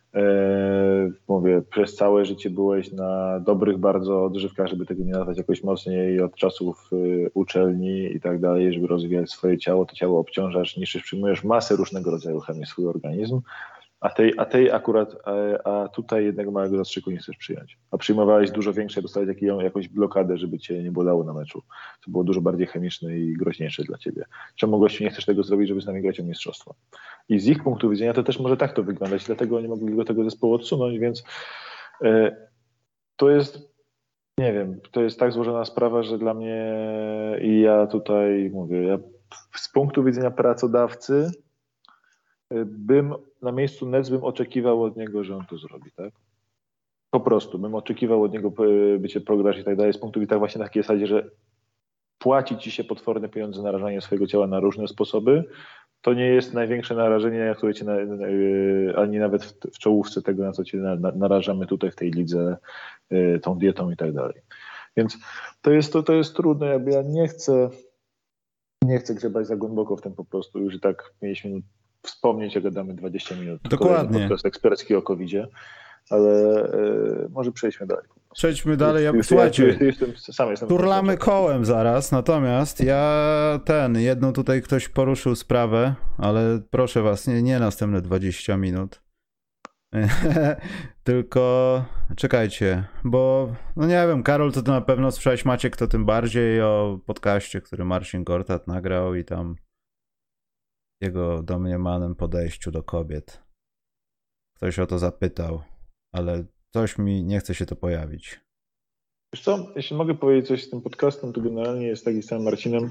[1.28, 6.22] mówię, przez całe życie byłeś na dobrych bardzo odżywkach, żeby tego nie nazwać jakoś mocniej
[6.22, 11.03] od czasów y, uczelni i tak dalej, żeby rozwijać swoje ciało, to ciało obciążasz, niszczysz,
[11.03, 13.41] przyjmujesz masę różnego rodzaju chemii swój organizm,
[14.04, 15.32] a tej, a tej akurat, a,
[15.70, 17.78] a tutaj jednego małego zastrzyku nie chcesz przyjąć.
[17.91, 21.62] A przyjmowałeś dużo większe, dostałeś jaką, jakąś blokadę, żeby cię nie bolało na meczu.
[22.06, 24.26] To było dużo bardziej chemiczne i groźniejsze dla ciebie.
[24.56, 26.76] Czemu gościu nie chcesz tego zrobić, żeby z nami grać o mistrzostwo?
[27.30, 30.06] I z ich punktu widzenia to też może tak to wyglądać, dlatego oni mogli do
[30.06, 31.24] tego zespołu odsunąć, więc
[32.01, 32.36] e,
[33.16, 33.74] to jest
[34.38, 36.76] nie wiem, to jest tak złożona sprawa, że dla mnie
[37.41, 38.97] i ja tutaj mówię, ja
[39.56, 41.32] z punktu widzenia pracodawcy
[42.66, 46.14] bym na miejscu Nets bym oczekiwał od niego, że on to zrobi, tak?
[47.10, 48.54] Po prostu bym oczekiwał od niego
[48.93, 51.30] e, bycie progres i tak dalej, z punktu widzenia właśnie na takiej zasadzie, że
[52.18, 55.43] płaci ci się potworne pieniądze za narażanie swojego ciała na różne sposoby,
[56.01, 58.08] to nie jest największe narażenie, które cię na, e,
[58.97, 62.12] ani nawet w, w, czołówce tego, na co cię na, na, narażamy tutaj w tej
[62.12, 62.58] lidze,
[63.14, 64.41] y, tą dietą i tak dalej.
[64.97, 65.18] Więc
[65.62, 67.70] to jest, to, to jest trudne, jakby ja nie chcę
[68.84, 71.62] nie chcę grzebać za głęboko w tym po prostu, już i tak mieliśmy
[72.04, 73.62] wspomnieć, jak gadamy 20 minut.
[73.62, 74.20] Dokładnie.
[74.20, 75.32] Podcast ekspercki o covid
[76.10, 76.66] ale
[77.26, 78.06] y, może przejdźmy dalej.
[78.34, 79.06] Przejdźmy dalej.
[79.06, 84.89] Ja, słuchajcie, ja, jestem, sam jestem turlamy kołem zaraz, natomiast ja ten, jedną tutaj ktoś
[84.89, 89.04] poruszył sprawę, ale proszę was, nie, nie następne 20 minut.
[91.04, 91.86] Tylko
[92.18, 96.62] czekajcie, bo no nie wiem, Karol to, to na pewno słyszałeś Maciek to tym bardziej
[96.62, 99.56] o podcaście, który Marcin Gortat nagrał i tam
[101.04, 103.43] jego domniemanym podejściu do kobiet.
[104.58, 105.62] Ktoś o to zapytał,
[106.14, 108.39] ale coś mi nie chce się to pojawić.
[109.34, 112.89] Wiesz co, jeśli mogę powiedzieć coś z tym podcastem, to generalnie jest taki sam Marcinem.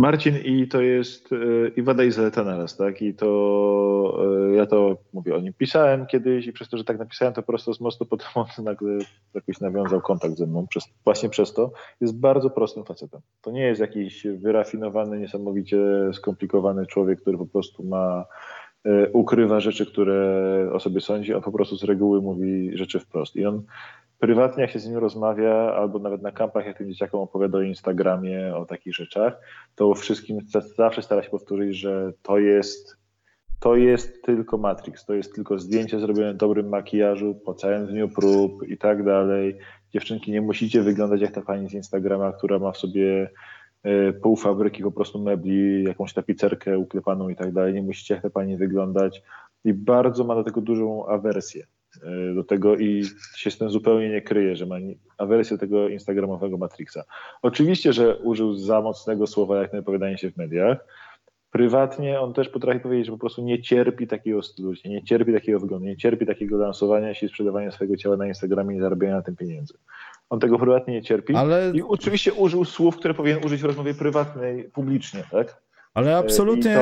[0.00, 1.36] Marcin i to jest e,
[1.76, 3.02] i wada i zaleta naraz, tak?
[3.02, 6.98] I to e, ja to mówię o nim pisałem kiedyś i przez to, że tak
[6.98, 8.98] napisałem, to po prostu z mostu potem on nagle
[9.34, 11.72] jakoś nawiązał kontakt ze mną przez, właśnie przez to.
[12.00, 13.20] Jest bardzo prostym facetem.
[13.40, 15.78] To nie jest jakiś wyrafinowany, niesamowicie
[16.12, 18.24] skomplikowany człowiek, który po prostu ma
[18.84, 23.36] e, ukrywa rzeczy, które o sobie sądzi, on po prostu z reguły mówi rzeczy wprost.
[23.36, 23.62] I on
[24.20, 27.62] prywatnie, jak się z nim rozmawia, albo nawet na kampach, jak tym dzieciakom opowiada o
[27.62, 29.40] Instagramie, o takich rzeczach,
[29.74, 30.38] to wszystkim
[30.76, 32.96] zawsze stara się powtórzyć, że to jest,
[33.60, 38.68] to jest tylko Matrix, to jest tylko zdjęcie zrobione dobrym makijażu, po całym dniu prób
[38.68, 39.58] i tak dalej.
[39.92, 43.30] Dziewczynki, nie musicie wyglądać jak ta pani z Instagrama, która ma w sobie
[43.82, 47.74] e, pół fabryki po prostu mebli, jakąś tapicerkę uklepaną i tak dalej.
[47.74, 49.22] Nie musicie jak ta pani wyglądać.
[49.64, 51.66] I bardzo ma do tego dużą awersję.
[52.02, 53.04] E, do tego i
[53.36, 54.76] się z tym zupełnie nie kryje, że ma
[55.18, 57.04] awersję tego instagramowego Matrixa.
[57.42, 60.78] Oczywiście, że użył za mocnego słowa jak na wypowiadanie się w mediach.
[61.50, 65.60] Prywatnie on też potrafi powiedzieć, że po prostu nie cierpi takiego stylu, nie cierpi takiego
[65.60, 69.22] wyglądu, nie cierpi takiego lansowania się i sprzedawania swojego ciała na Instagramie i zarabiania na
[69.22, 69.74] tym pieniędzy.
[70.30, 71.72] On tego prywatnie nie cierpi Ale...
[71.74, 75.62] i oczywiście użył słów, które powinien użyć w rozmowie prywatnej publicznie, tak?
[75.94, 76.76] Ale absolutnie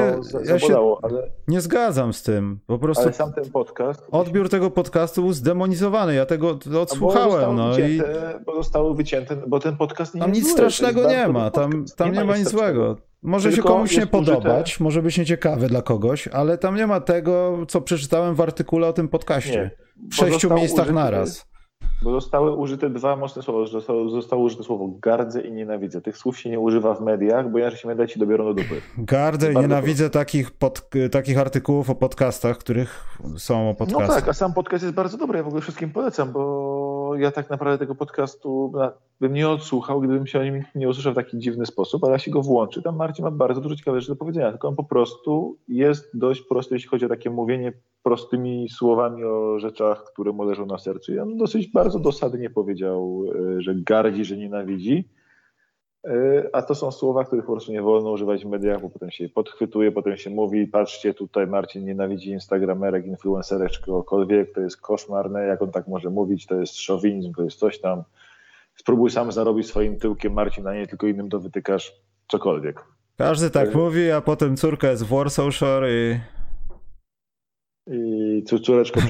[0.44, 2.60] ja się ale, nie zgadzam z tym.
[2.66, 4.06] Po prostu ale sam ten podcast.
[4.10, 6.14] Odbiór tego podcastu był zdemonizowany.
[6.14, 7.46] Ja tego odsłuchałem.
[7.46, 8.00] Bo no i
[8.46, 11.50] bo zostało wycięte, bo ten podcast nie Tam nic zły, strasznego nie ma.
[11.50, 12.96] Tam, tam nie, nie ma nic złego.
[13.22, 14.84] Może Tylko się komuś nie podobać, użyte...
[14.84, 18.92] może być nieciekawy dla kogoś, ale tam nie ma tego, co przeczytałem w artykule o
[18.92, 19.70] tym podcaście.
[19.96, 21.46] Nie, w sześciu miejscach użyte, naraz.
[22.02, 23.66] Bo zostały użyte dwa mocne słowa.
[23.66, 26.00] Zostało, zostało użyte słowo gardzę i nienawidzę.
[26.00, 28.80] Tych słów się nie używa w mediach, bo inaczej się media ci dobiorą do dupy.
[28.98, 34.08] Gardzę i nienawidzę takich, pod, takich artykułów o podcastach, których są o podcastach.
[34.08, 35.38] No tak, a sam podcast jest bardzo dobry.
[35.38, 38.72] Ja w ogóle wszystkim polecam, bo ja tak naprawdę tego podcastu
[39.20, 42.18] bym nie odsłuchał, gdybym się o nim nie usłyszał w taki dziwny sposób, ale ja
[42.18, 42.82] się go włączy.
[42.82, 46.42] Tam Marcin ma bardzo dużo ciekawych rzeczy do powiedzenia, tylko on po prostu jest dość
[46.42, 47.72] prosty, jeśli chodzi o takie mówienie
[48.02, 51.14] prostymi słowami o rzeczach, które mu leżą na sercu.
[51.14, 53.24] I on dosyć bardzo dosadnie powiedział,
[53.56, 55.08] e, że gardzi, że nienawidzi.
[56.04, 59.10] E, a to są słowa, których po prostu nie wolno używać w mediach, bo potem
[59.10, 64.80] się podchwytuje, potem się mówi, patrzcie, tutaj Marcin nienawidzi instagramerek, influencerek czy kogokolwiek, to jest
[64.80, 68.02] koszmarne, jak on tak może mówić, to jest szowinizm, to jest coś tam.
[68.76, 71.92] Spróbuj sam zarobić swoim tyłkiem, Marcin, a nie tylko innym to wytykasz
[72.28, 72.84] cokolwiek.
[73.16, 76.37] Każdy tak e, mówi, a potem córka jest w Warsaw Shore i
[77.90, 79.00] i córeczka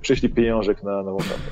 [0.00, 1.50] przyszli, pieniążek na nową kartę.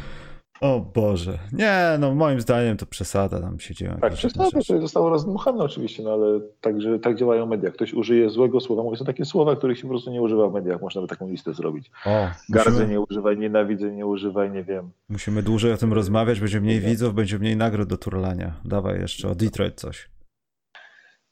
[0.60, 1.38] O Boże.
[1.52, 3.96] Nie, no moim zdaniem to przesada tam się dzieje.
[4.00, 7.70] Tak, przesada to zostało rozdmuchane oczywiście, no ale także, tak działają media.
[7.70, 8.82] Ktoś użyje złego słowa.
[8.82, 10.82] Mówię, są takie słowa, których się po prostu nie używa w mediach.
[10.82, 11.90] Można by taką listę zrobić.
[12.06, 12.88] O, Gardzę musimy...
[12.88, 14.90] nie używaj, nienawidzę nie używaj, nie wiem.
[15.08, 18.52] Musimy dłużej o tym rozmawiać, będzie mniej widzów, będzie mniej nagród do turlania.
[18.64, 20.08] Dawaj jeszcze o Detroit coś.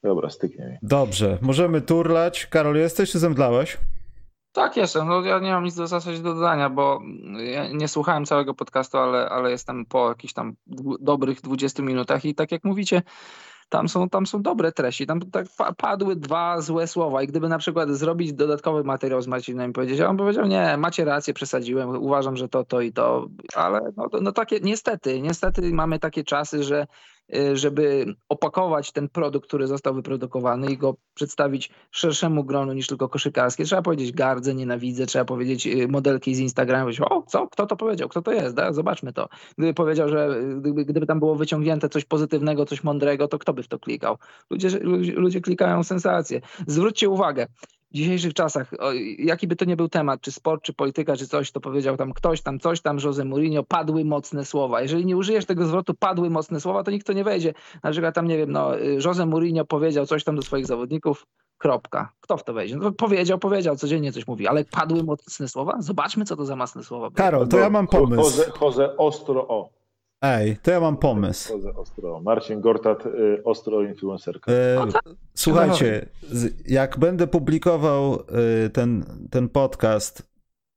[0.02, 0.76] Dobra, styknie mi.
[0.82, 2.46] Dobrze, możemy turlać.
[2.46, 3.78] Karol, jesteś czy zemdlałeś?
[4.52, 5.08] Tak, jestem.
[5.08, 7.00] No, ja nie mam nic do zasadzie do dodania, bo
[7.38, 10.56] ja nie słuchałem całego podcastu, ale, ale jestem po jakichś tam
[11.00, 13.02] dobrych 20 minutach i tak jak mówicie,
[13.72, 15.06] tam są, tam są dobre treści.
[15.06, 15.46] Tam tak
[15.76, 20.00] padły dwa złe słowa i gdyby na przykład zrobić dodatkowy materiał z Marcinem i powiedzieć,
[20.00, 24.32] on powiedział, nie, macie rację, przesadziłem, uważam, że to, to i to, ale no, no
[24.32, 26.86] takie, niestety, niestety mamy takie czasy, że
[27.54, 33.64] żeby opakować ten produkt, który został wyprodukowany i go przedstawić szerszemu gronu niż tylko koszykarskie.
[33.64, 36.38] Trzeba powiedzieć gardzę, nienawidzę, trzeba powiedzieć y, modelki z
[36.84, 38.72] powiedzieć, o co, kto to powiedział, kto to jest, da?
[38.72, 39.28] zobaczmy to.
[39.58, 43.52] Gdyby powiedział, że y, gdyby, gdyby tam było wyciągnięte coś pozytywnego, coś mądrego, to kto
[43.52, 44.18] by w to klikał?
[44.50, 46.40] Ludzie, ludzie, ludzie klikają sensacje.
[46.66, 47.46] Zwróćcie uwagę,
[47.92, 48.70] dzisiejszych czasach,
[49.18, 52.12] jaki by to nie był temat, czy sport, czy polityka, czy coś, to powiedział tam
[52.12, 54.82] ktoś tam, coś tam, Jose Mourinho, padły mocne słowa.
[54.82, 57.54] Jeżeli nie użyjesz tego zwrotu padły mocne słowa, to nikt to nie wejdzie.
[57.82, 58.70] Na przykład tam, nie wiem, no,
[59.04, 61.26] Jose Mourinho powiedział coś tam do swoich zawodników,
[61.58, 62.12] kropka.
[62.20, 62.76] Kto w to wejdzie?
[62.76, 65.76] No, powiedział, powiedział, codziennie coś mówi, ale padły mocne słowa?
[65.78, 67.10] Zobaczmy, co to za mocne słowa.
[67.14, 68.22] Karol, to ja mam pomysł.
[68.22, 69.81] Jose, Jose ostro o.
[70.22, 71.60] Ej, to ja mam pomysł.
[71.76, 72.20] Ostro.
[72.20, 74.52] Marcin Gortat, y, ostro influencerka.
[74.52, 74.86] E,
[75.34, 76.08] słuchajcie,
[76.66, 78.14] jak będę publikował
[78.66, 80.22] y, ten, ten podcast,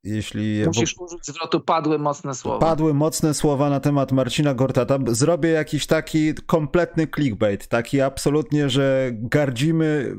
[0.03, 0.65] jeśli...
[0.65, 2.59] Musisz użyć zwrotu padły mocne słowa.
[2.59, 4.99] Padły mocne słowa na temat Marcina Gortata.
[5.07, 10.15] Zrobię jakiś taki kompletny clickbait, taki absolutnie, że gardzimy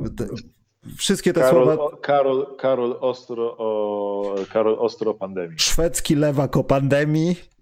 [0.96, 1.96] wszystkie te Karol, słowa.
[1.96, 5.58] Karol, Karol ostro o Karol ostro o pandemii.
[5.58, 7.55] Szwedzki lewak o pandemii.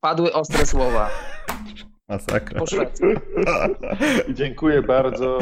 [0.00, 1.10] Padły ostre słowa.
[2.08, 2.60] Masakra.
[4.38, 5.38] Dziękuję bardzo.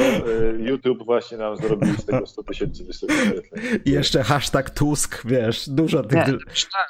[0.59, 3.43] YouTube właśnie nam zrobił z tego 100 tysięcy wyświetleń.
[3.85, 6.27] I jeszcze hashtag Tusk, wiesz, dużo tych...
[6.27, 6.39] Nie,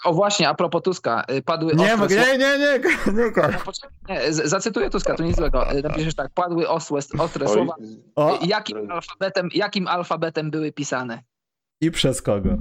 [0.05, 2.33] o właśnie, a propos Tuska, y, padły nie, ostre nie, słowa...
[2.33, 2.81] Nie, nie, nie,
[3.13, 3.55] nie,
[4.09, 4.33] nie.
[4.33, 5.73] Zacytuję Tuska, to nic złego.
[5.73, 7.75] Y, napiszesz tak, padły ostre, ostre słowa.
[8.17, 8.39] O.
[8.43, 11.23] Jakim, alfabetem, jakim alfabetem były pisane?
[11.81, 12.57] I przez kogo?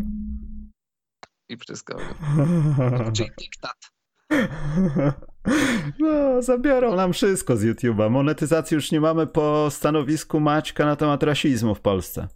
[1.49, 2.03] I przez kogo.
[3.15, 3.96] Czyli dyktat.
[5.99, 8.09] No, zabiorą nam wszystko z YouTube'a.
[8.09, 12.27] Monetyzacji już nie mamy po stanowisku Maćka na temat rasizmu w Polsce.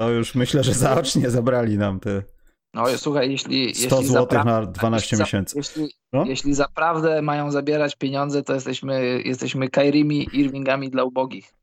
[0.00, 2.22] To już myślę, że zaocznie zabrali nam te
[2.74, 3.74] no słuchaj, jeśli...
[3.74, 5.56] 100 jeśli zł na 12 miesięcy.
[5.58, 6.24] Jeśli, no?
[6.24, 11.54] jeśli zaprawdę mają zabierać pieniądze, to jesteśmy, jesteśmy Kairimi Irvingami dla ubogich.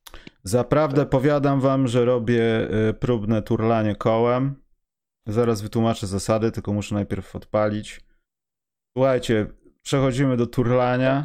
[0.44, 4.56] Zaprawdę powiadam wam, że robię y, próbne turlanie kołem.
[5.28, 8.02] Zaraz wytłumaczę zasady, tylko muszę najpierw odpalić.
[8.98, 9.48] Słuchajcie,
[9.82, 11.24] przechodzimy do turlania.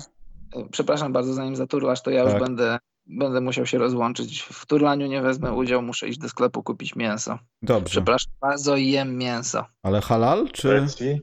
[0.71, 2.33] Przepraszam bardzo, zanim zaturlasz, to ja tak.
[2.33, 4.43] już będę, będę musiał się rozłączyć.
[4.43, 7.39] W turlaniu nie wezmę udziału, muszę iść do sklepu kupić mięso.
[7.63, 7.91] Dobrze.
[7.91, 9.65] Przepraszam bardzo, jem mięso.
[9.83, 10.69] Ale halal, czy...
[10.69, 11.21] Szwecji?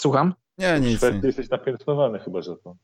[0.00, 0.34] Słucham?
[0.58, 1.00] Nie, nic.
[1.00, 2.76] W jesteś napiętnowany chyba za to.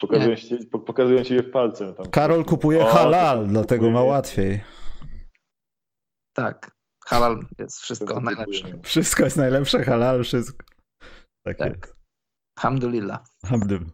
[0.00, 1.94] Pokazują ci, pokazują ci je w palcem.
[1.94, 2.06] Tam.
[2.06, 4.60] Karol kupuje o, halal, dlatego ma łatwiej.
[6.32, 6.70] Tak.
[7.06, 8.78] Halal jest wszystko najlepsze.
[8.82, 10.71] Wszystko jest najlepsze, halal, wszystko.
[11.44, 11.76] Tak, tak.
[11.76, 11.96] jest.
[12.56, 13.24] Alhamdulillah.
[13.44, 13.92] Alhamdulillah.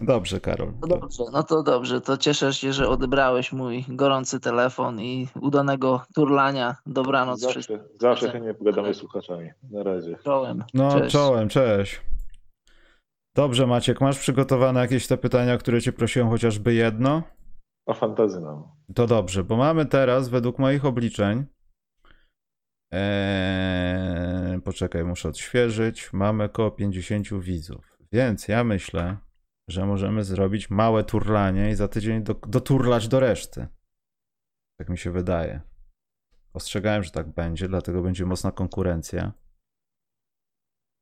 [0.00, 0.72] Dobrze, Karol.
[0.80, 2.00] No dobrze, no to dobrze.
[2.00, 6.76] To cieszę się, że odebrałeś mój gorący telefon i udanego turlania.
[6.86, 7.78] Dobranoc wszystkim.
[7.78, 9.50] Zawsze, zawsze chętnie pogadamy z słuchaczami.
[9.70, 10.16] Na razie.
[10.24, 10.64] Czołem.
[10.74, 11.12] No, Cześć.
[11.12, 12.00] czołem, cześć.
[13.36, 17.22] Dobrze, Maciek, masz przygotowane jakieś te pytania, które cię prosiłem, chociażby jedno?
[17.86, 18.62] A fantazy nam.
[18.94, 21.44] To dobrze, bo mamy teraz, według moich obliczeń,
[22.92, 26.12] Eee, poczekaj, muszę odświeżyć.
[26.12, 27.98] Mamy około 50 widzów.
[28.12, 29.16] Więc ja myślę,
[29.68, 33.66] że możemy zrobić małe turlanie i za tydzień do, doturlać do reszty.
[34.78, 35.60] Tak mi się wydaje.
[36.52, 39.32] Ostrzegałem, że tak będzie, dlatego będzie mocna konkurencja.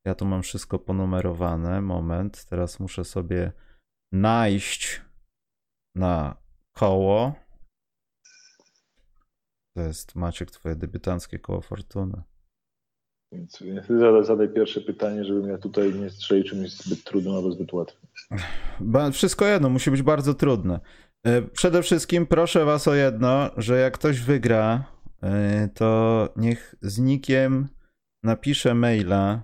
[0.05, 1.81] Ja tu mam wszystko ponumerowane.
[1.81, 3.53] Moment, teraz muszę sobie
[4.13, 5.03] najść
[5.95, 6.37] na
[6.73, 7.35] koło.
[9.77, 12.23] To jest Maciek, twoje debiutanckie koło fortuny.
[13.35, 17.53] Więc, więc zadaj, zadaj pierwsze pytanie, żebym ja tutaj nie strzelił czymś zbyt trudnym albo
[17.53, 18.09] zbyt łatwym.
[19.13, 20.81] Wszystko jedno, musi być bardzo trudne.
[21.27, 24.85] E, Przede wszystkim proszę was o jedno, że jak ktoś wygra,
[25.23, 27.69] e, to niech z nikiem
[28.23, 29.43] napisze maila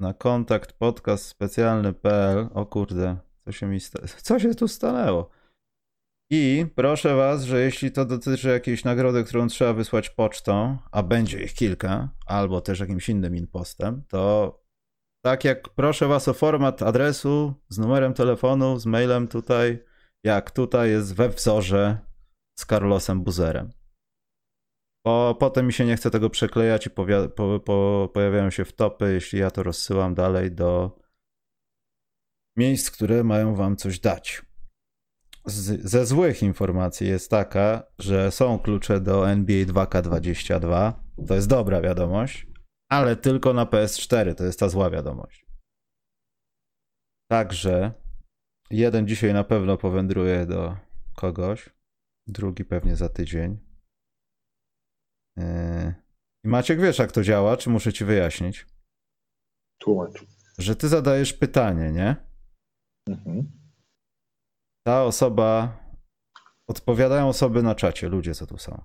[0.00, 2.48] na kontakt podcast specjalny.pl.
[2.54, 5.30] O kurde, co się mi sta- co się tu stanęło?
[6.34, 11.42] I proszę was, że jeśli to dotyczy jakiejś nagrody, którą trzeba wysłać pocztą, a będzie
[11.42, 14.62] ich kilka, albo też jakimś innym impostem, to
[15.24, 19.84] tak jak proszę was o format adresu z numerem telefonu, z mailem tutaj,
[20.24, 21.98] jak tutaj jest we wzorze
[22.58, 23.70] z Carlosem Buzerem.
[25.04, 27.06] Bo potem mi się nie chce tego przeklejać i po,
[27.64, 30.98] po, pojawiają się wtopy, jeśli ja to rozsyłam dalej do
[32.56, 34.51] miejsc, które mają wam coś dać.
[35.44, 40.92] Z, ze złych informacji jest taka, że są klucze do NBA 2K22.
[41.26, 42.46] To jest dobra wiadomość,
[42.88, 44.34] ale tylko na PS4.
[44.34, 45.46] To jest ta zła wiadomość.
[47.30, 47.92] Także
[48.70, 50.76] jeden dzisiaj na pewno powędruje do
[51.16, 51.70] kogoś,
[52.26, 53.58] drugi pewnie za tydzień.
[55.36, 55.94] Yy.
[56.44, 58.66] Maciek, wiesz jak to działa, czy muszę ci wyjaśnić?
[59.78, 60.24] Tłumacz.
[60.58, 62.16] Że ty zadajesz pytanie, nie?
[63.08, 63.61] Mhm.
[64.82, 65.76] Ta osoba.
[66.66, 68.82] Odpowiadają osoby na czacie, ludzie, co tu są.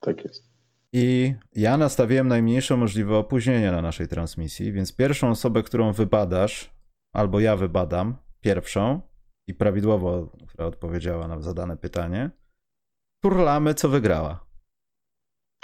[0.00, 0.48] Tak jest.
[0.92, 6.70] I ja nastawiłem najmniejsze możliwe opóźnienie na naszej transmisji, więc pierwszą osobę, którą wybadasz,
[7.12, 9.00] albo ja wybadam, pierwszą
[9.46, 12.30] i prawidłowo, która odpowiedziała na zadane pytanie,
[13.22, 14.46] turlamy, co wygrała.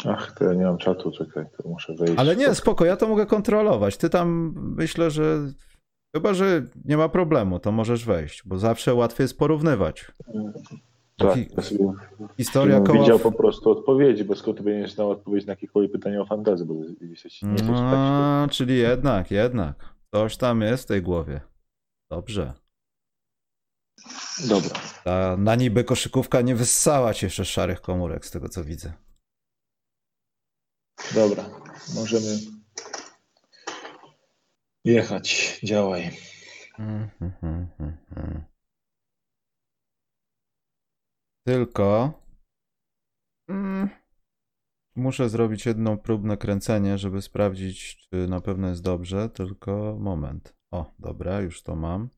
[0.08, 2.14] Ach, to ja nie mam czatu, czekaj, to muszę wejść.
[2.16, 3.96] Ale nie, spoko, ja to mogę kontrolować.
[3.96, 5.38] Ty tam myślę, że
[6.14, 10.04] chyba, że nie ma problemu, to możesz wejść, bo zawsze łatwiej jest porównywać.
[11.16, 11.48] Tak, Hi-
[12.36, 12.98] Historia bym koła.
[13.00, 16.74] widział po prostu odpowiedzi, bo skąd będziesz znał odpowiedź na jakiekolwiek pytanie o fantazy, bo
[17.00, 17.68] jesteś, nie jesteś.
[17.68, 19.94] No, czyli jednak, jednak.
[20.14, 21.40] Coś tam jest w tej głowie.
[22.10, 22.52] Dobrze.
[24.48, 24.70] Dobra.
[25.04, 28.92] Ta na niby koszykówka nie wyssała ci jeszcze szarych komórek, z tego co widzę.
[31.14, 31.44] Dobra,
[31.94, 32.26] możemy
[34.84, 36.10] jechać, działaj.
[41.46, 42.12] Tylko
[43.48, 43.88] mm,
[44.96, 49.28] muszę zrobić jedno próbne kręcenie, żeby sprawdzić, czy na pewno jest dobrze.
[49.28, 50.56] Tylko moment.
[50.72, 52.08] O, dobra, już to mam.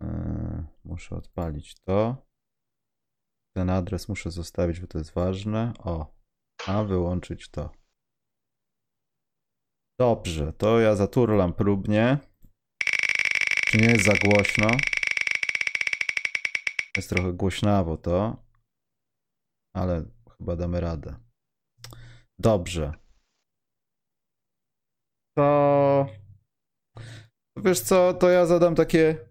[0.00, 2.26] Yy, muszę odpalić to.
[3.56, 5.72] Ten adres muszę zostawić, bo to jest ważne.
[5.78, 6.14] O,
[6.66, 7.70] a wyłączyć to.
[10.00, 12.18] Dobrze, to ja zaturlam próbnie.
[13.66, 14.66] Czy nie jest za głośno?
[16.96, 18.44] Jest trochę głośnawo to,
[19.76, 20.04] ale
[20.38, 21.16] chyba damy radę.
[22.38, 22.92] Dobrze.
[25.36, 26.06] To.
[27.56, 29.28] Wiesz co, to ja zadam takie.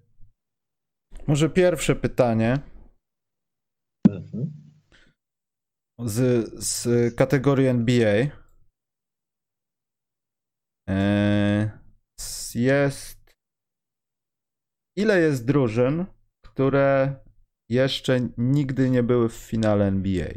[1.27, 2.59] Może pierwsze pytanie
[4.09, 4.71] Mhm.
[5.99, 8.44] z, z kategorii NBA.
[12.19, 13.35] S- Jest.
[14.95, 16.05] Ile jest drużyn,
[16.41, 17.15] które
[17.69, 20.27] jeszcze nigdy nie były w finale NBA?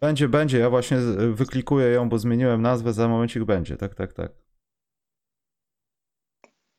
[0.00, 0.58] Będzie, będzie.
[0.58, 0.98] Ja właśnie
[1.34, 2.92] wyklikuję ją, bo zmieniłem nazwę.
[2.92, 3.76] Za momencik będzie.
[3.76, 4.45] Tak, tak, tak.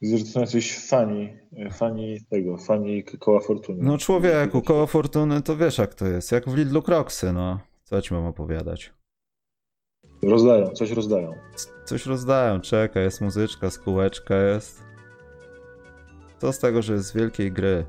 [0.02, 1.38] Widzę, że to są jacyś fani,
[1.72, 3.80] fani tego, fani koła fortuny.
[3.84, 6.32] No człowieku, koło fortuny to wiesz jak to jest.
[6.32, 7.60] Jak w Lidlu Kroksy, no.
[7.84, 8.94] Co ci mam opowiadać?
[10.24, 11.34] Rozdają, coś rozdają.
[11.86, 14.84] Coś rozdają, czekaj, jest muzyczka, skółeczka jest.
[16.38, 17.86] Co z tego, że jest z wielkiej gry?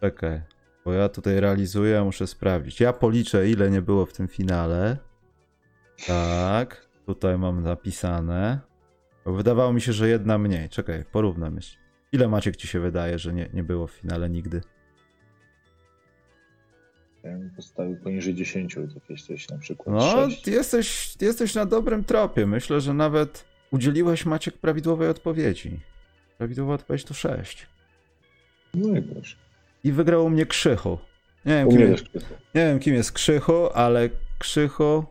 [0.00, 0.42] Czekaj,
[0.84, 2.80] bo ja tutaj realizuję, muszę sprawdzić.
[2.80, 4.96] Ja policzę, ile nie było w tym finale.
[6.06, 8.71] Tak, tutaj mam napisane.
[9.26, 10.68] Wydawało mi się, że jedna mniej.
[10.68, 11.76] Czekaj, porównam jeszcze.
[12.12, 14.60] Ile Maciek ci się wydaje, że nie, nie było w finale nigdy?
[17.24, 19.96] Ja bym postawił poniżej 10, jakieś coś na przykład.
[19.96, 20.42] No, 6.
[20.42, 22.46] ty jesteś, ty jesteś na dobrym tropie.
[22.46, 25.80] Myślę, że nawet udzieliłeś Maciek prawidłowej odpowiedzi.
[26.38, 27.66] Prawidłowa odpowiedź to 6.
[28.74, 29.36] No i proszę.
[29.84, 30.98] I wygrał u mnie Krzychu.
[31.44, 32.04] Nie wiem, kim, jest,
[32.54, 35.04] nie wiem kim jest Krzychu, ale Krzychu...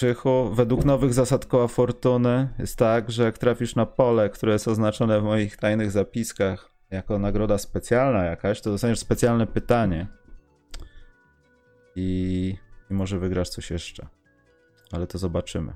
[0.00, 4.68] Krzychu, według nowych zasad koła fortuny jest tak, że jak trafisz na pole, które jest
[4.68, 10.06] oznaczone w moich tajnych zapiskach jako nagroda specjalna jakaś, to dostaniesz specjalne pytanie.
[11.96, 12.56] I,
[12.90, 14.06] i może wygrasz coś jeszcze.
[14.92, 15.72] Ale to zobaczymy.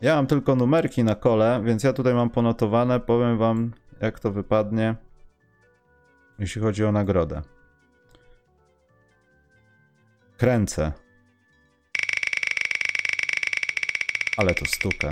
[0.00, 3.00] Ja mam tylko numerki na kole, więc ja tutaj mam ponotowane.
[3.00, 4.94] Powiem wam, jak to wypadnie,
[6.38, 7.42] jeśli chodzi o nagrodę.
[10.36, 11.07] Kręcę.
[14.38, 15.08] Ale to stuka.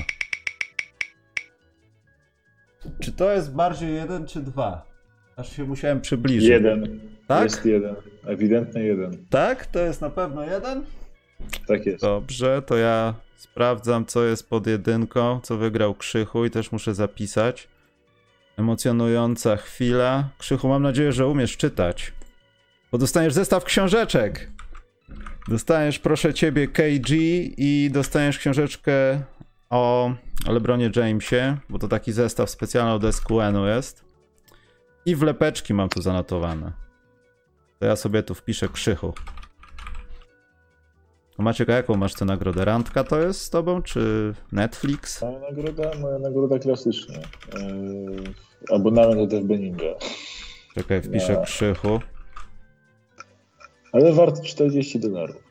[3.00, 4.86] Czy to jest bardziej jeden czy dwa?
[5.36, 6.48] Aż się musiałem przybliżyć.
[6.48, 7.00] Jeden.
[7.26, 7.42] Tak?
[7.42, 7.96] Jest jeden.
[8.26, 9.26] Ewidentnie jeden.
[9.30, 9.66] Tak?
[9.66, 10.84] To jest na pewno jeden?
[11.66, 12.02] Tak jest.
[12.02, 17.68] Dobrze, to ja sprawdzam, co jest pod jedynką, co wygrał Krzychu i też muszę zapisać.
[18.56, 20.28] Emocjonująca chwila.
[20.38, 22.12] Krzychu, mam nadzieję, że umiesz czytać.
[22.92, 24.50] Bo dostaniesz zestaw książeczek.
[25.48, 27.10] Dostaniesz, proszę ciebie, KG
[27.56, 28.92] i dostaniesz książeczkę
[29.70, 30.12] o
[30.48, 34.04] LeBronie Jamesie, bo to taki zestaw specjalny od SQN-u jest.
[35.06, 36.72] I wlepeczki mam tu zanotowane.
[37.78, 39.12] To ja sobie tu wpiszę Krzychu.
[41.38, 42.64] Maciek, a jaką masz tę nagrodę?
[42.64, 45.22] Randka to jest z tobą, czy Netflix?
[45.22, 47.14] Moja nagroda, moja nagroda klasyczna.
[47.14, 48.34] Eee,
[48.72, 49.94] abonament do Ninja.
[50.74, 51.40] Czekaj, wpiszę Ja.
[51.40, 52.00] Krzychu.
[53.92, 55.42] Ale wart 40 dolarów.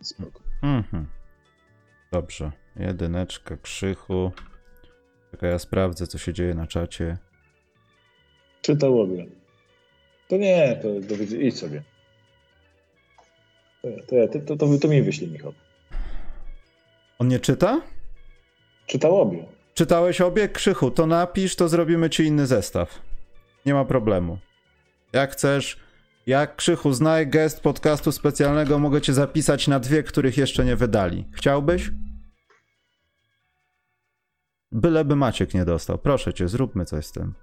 [0.00, 0.40] Spoko.
[0.62, 1.06] Mhm.
[2.12, 2.52] Dobrze.
[2.76, 4.32] Jedyneczka, Krzychu.
[5.30, 7.16] Czekaj, ja sprawdzę, co się dzieje na czacie.
[8.62, 9.26] Czytałowie.
[10.28, 11.82] To nie, to, to idź sobie.
[13.82, 15.52] To, ja- to, to, to, to mi wyślij, Michał.
[17.18, 17.80] On nie czyta?
[18.86, 19.46] Czytałowie.
[19.74, 20.48] Czytałeś obie?
[20.48, 23.02] Krzychu, to napisz, to zrobimy ci inny zestaw.
[23.66, 24.38] Nie ma problemu.
[25.12, 25.76] Jak chcesz,
[26.26, 31.24] jak Krzychu, znaj gest podcastu specjalnego, mogę cię zapisać na dwie, których jeszcze nie wydali.
[31.32, 31.90] Chciałbyś?
[34.72, 35.98] Byleby Maciek nie dostał.
[35.98, 37.34] Proszę cię, zróbmy coś z tym.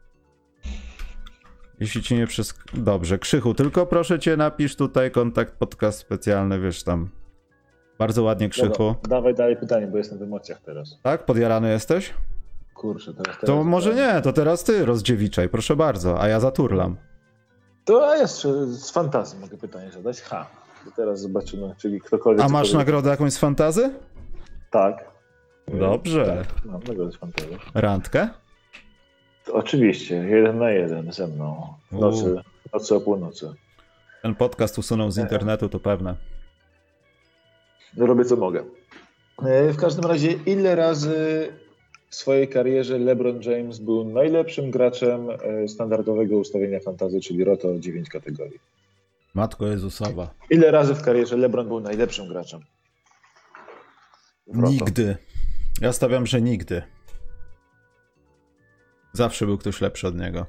[1.80, 2.60] Jeśli ci nie wszystko...
[2.74, 7.10] Dobrze, Krzychu, tylko proszę cię, napisz tutaj kontakt podcast specjalny, wiesz tam.
[8.00, 8.78] Bardzo ładnie, Krzychu.
[8.78, 11.00] Dobra, dawaj dalej pytanie, bo jestem w emocjach teraz.
[11.04, 11.26] Tak?
[11.26, 12.14] Podjarany jesteś?
[12.74, 13.36] Kurczę, teraz...
[13.40, 16.98] teraz To może nie, to teraz ty rozdziewiczaj, proszę bardzo, a ja zaturlam.
[17.86, 20.22] To a jeszcze z fantazji mogę pytanie zadać.
[20.22, 20.46] Ha.
[20.96, 22.46] Teraz zobaczymy, czyli ktokolwiek...
[22.46, 23.94] A masz nagrodę jakąś z fantazy?
[24.72, 25.06] Tak.
[25.68, 26.26] Dobrze.
[26.26, 27.58] Tak, mam nagrodę z fantazji.
[27.74, 28.30] Randkę?
[29.46, 31.74] To Oczywiście, jeden na jeden ze mną.
[31.92, 32.36] W nocy,
[32.70, 33.54] w nocy o północy.
[34.22, 36.16] Ten podcast usunął z internetu, to pewne.
[37.98, 38.64] Robię co mogę.
[39.46, 41.48] E, W każdym razie, ile razy
[42.14, 48.10] w swojej karierze LeBron James był najlepszym graczem e, standardowego ustawienia fantazy, czyli Roto 9
[48.10, 48.60] kategorii?
[49.34, 50.34] Matko Jezusowa.
[50.50, 52.60] Ile razy w karierze LeBron był najlepszym graczem?
[54.48, 55.18] Nigdy.
[55.82, 56.82] Ja stawiam, że nigdy.
[59.14, 60.46] Zawsze był ktoś lepszy od niego.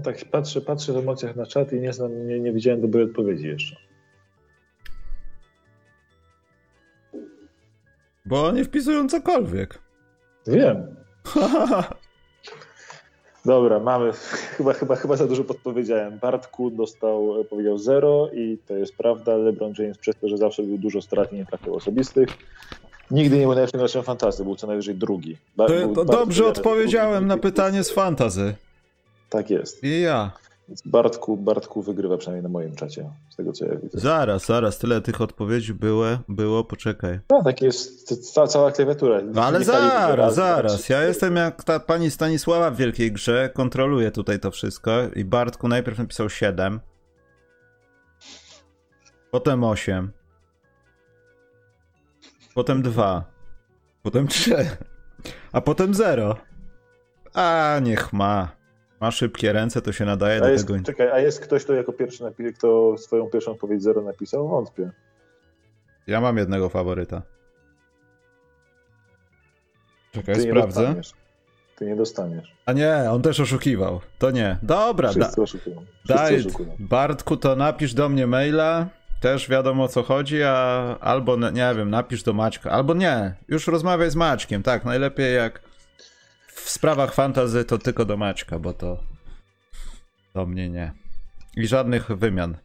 [0.00, 3.04] No, tak patrzę, patrzę w emocjach na czat i nie, znam, nie, nie widziałem dobrej
[3.04, 3.76] odpowiedzi jeszcze.
[8.26, 9.78] Bo nie wpisują cokolwiek.
[10.46, 10.96] Wiem.
[13.44, 14.12] Dobra, mamy.
[14.56, 16.18] Chyba, chyba, chyba za dużo podpowiedziałem.
[16.18, 19.36] Bartku dostał, e, powiedział 0 i to jest prawda.
[19.36, 22.28] LeBron James przez to, że zawsze był dużo strat i nie trafiał osobistych.
[23.10, 25.36] Nigdy nie był najlepszym graczem fantasy, był co najwyżej drugi.
[25.56, 27.28] Ba- To, był to dobrze odpowiedziałem drugich.
[27.28, 28.54] na pytanie z fantazy.
[29.30, 29.84] Tak jest.
[29.84, 30.32] I ja.
[30.68, 34.00] Więc Bartku, Bartku wygrywa przynajmniej na moim czacie, z tego co ja widzę.
[34.00, 37.20] Zaraz, zaraz, tyle tych odpowiedzi było, było, poczekaj.
[37.30, 39.20] No, tak jest ca- cała klawiatura.
[39.24, 40.72] No ale zaraz, zaraz.
[40.72, 45.24] znaczy- Ja jestem jak ta pani Stanisława w Wielkiej Grze, kontroluję tutaj to wszystko i
[45.24, 46.80] Bartku najpierw napisał 7,
[49.30, 50.12] potem 8,
[52.54, 53.24] potem 2,
[54.02, 54.70] potem 3,
[55.52, 56.36] a potem 0.
[57.34, 58.59] A niech ma.
[59.00, 60.84] Ma szybkie ręce, to się nadaje A do jest, tego.
[60.84, 64.48] czekaj, a jest ktoś, kto jako pierwszy napi- kto swoją pierwszą odpowiedź 0 napisał?
[64.48, 64.90] Wątpię.
[66.06, 67.22] Ja mam jednego faworyta.
[70.12, 70.80] Czekaj, Ty nie sprawdzę.
[70.82, 71.12] dostaniesz.
[71.76, 72.56] Ty nie dostaniesz.
[72.66, 74.00] A nie, on też oszukiwał.
[74.18, 74.56] To nie.
[74.62, 75.84] Dobra, da, oszukują.
[76.06, 76.40] Daj.
[76.40, 76.76] oszukują.
[76.78, 78.86] Bartku, to napisz do mnie maila.
[79.20, 80.54] Też wiadomo o co chodzi, a
[81.00, 83.34] albo nie wiem, napisz do Maćka, albo nie.
[83.48, 84.84] Już rozmawiaj z Maćkiem, tak.
[84.84, 85.62] Najlepiej jak
[86.64, 89.00] w sprawach fantazy to tylko do Maćka, bo to
[90.34, 90.92] do mnie nie.
[91.56, 92.56] I żadnych wymian.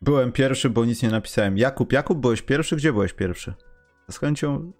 [0.00, 1.58] Byłem pierwszy, bo nic nie napisałem.
[1.58, 2.76] Jakub, Jakub, byłeś pierwszy?
[2.76, 3.54] Gdzie byłeś pierwszy?
[4.10, 4.72] Z chęcią.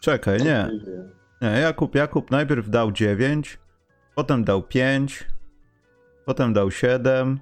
[0.00, 0.70] Czekaj, nie.
[1.42, 3.58] Nie, Jakub, Jakub najpierw dał 9,
[4.14, 5.24] potem dał 5,
[6.24, 7.40] potem dał 7,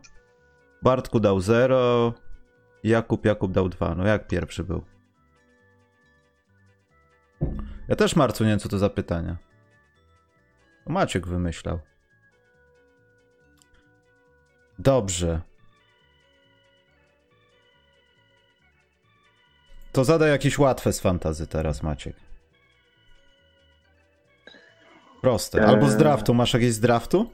[0.83, 2.15] Bartku dał 0,
[2.85, 3.95] Jakub, Jakub dał 2.
[3.95, 4.85] No jak pierwszy był?
[7.89, 9.37] Ja też Marcu nie wiem co to za pytania.
[10.87, 11.79] Maciek wymyślał.
[14.79, 15.41] Dobrze.
[19.93, 22.17] To zadaj jakieś łatwe z fantazy teraz, Maciek.
[25.21, 25.67] Proste.
[25.67, 25.99] Albo z Eee.
[25.99, 26.35] draftu.
[26.35, 27.31] Masz jakieś z draftu?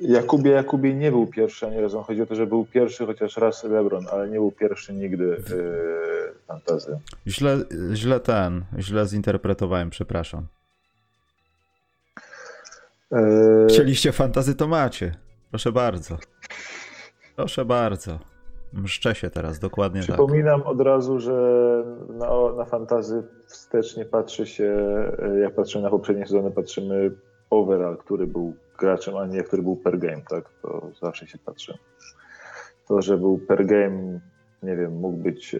[0.00, 2.02] Jakubie Jakubie nie był pierwszy ani razu.
[2.02, 6.34] Chodzi o to, że był pierwszy chociaż raz LeBron, ale nie był pierwszy nigdy yy,
[6.46, 6.98] fantazy.
[7.26, 7.58] Źle,
[7.94, 10.46] źle ten, źle zinterpretowałem, przepraszam.
[13.10, 15.14] Yy, Chcieliście fantazy, to macie.
[15.50, 16.18] Proszę bardzo.
[17.36, 18.18] Proszę bardzo.
[18.72, 20.08] Mszczę się teraz, dokładnie tak.
[20.08, 21.32] Przypominam od razu, że
[22.08, 24.74] na, na fantazy wstecznie patrzy się,
[25.18, 27.10] e, jak patrzymy na poprzednie sezony, patrzymy
[27.50, 30.50] overall, który był graczem, a nie który był per game, tak?
[30.62, 31.78] To zawsze się patrzy.
[32.88, 34.20] To, że był per game,
[34.62, 35.58] nie wiem, mógł być e,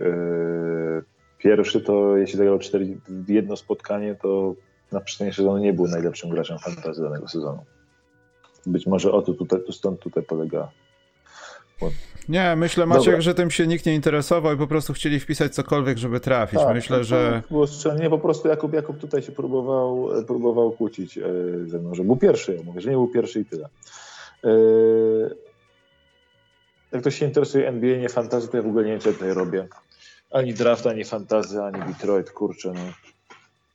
[1.39, 4.55] pierwszy, to jeśli zagrał cztery, w jedno spotkanie, to
[4.93, 7.65] na przestrzeni sezonu nie był najlepszym graczem fantazy danego sezonu.
[8.67, 10.69] Być może o to tutaj, to stąd tutaj polega
[12.29, 13.21] Nie, myślę, Maciek, Dobra.
[13.21, 16.61] że tym się nikt nie interesował i po prostu chcieli wpisać cokolwiek, żeby trafić.
[16.61, 17.43] Tak, myślę, to że.
[17.51, 21.23] Było strzelnie, po prostu Jakub, Jakub tutaj się próbował, próbował kłócić e,
[21.67, 22.55] ze mną, że był pierwszy.
[22.55, 23.69] Ja mówię, że nie był pierwszy i tyle.
[24.45, 24.49] E,
[26.93, 29.15] Jak ktoś się interesuje NBA, nie fantazy, to ja w ogóle nie wiem, co ja
[29.15, 29.69] tutaj robię.
[30.31, 32.73] Ani draft, ani fantazy, ani Detroit, kurczę.
[32.75, 32.81] No.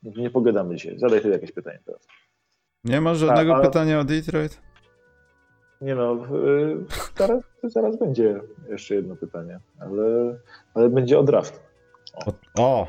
[0.04, 1.00] No nie pogadamy dzisiaj.
[1.00, 2.02] Zadaj ty jakieś pytanie teraz.
[2.84, 4.62] Nie masz żadnego Tak, ale- pytania o Detroit?
[5.84, 6.20] Nie no, e,
[7.18, 10.38] zaraz, zaraz będzie jeszcze jedno pytanie, ale,
[10.74, 11.64] ale będzie o draft.
[12.26, 12.88] O, o,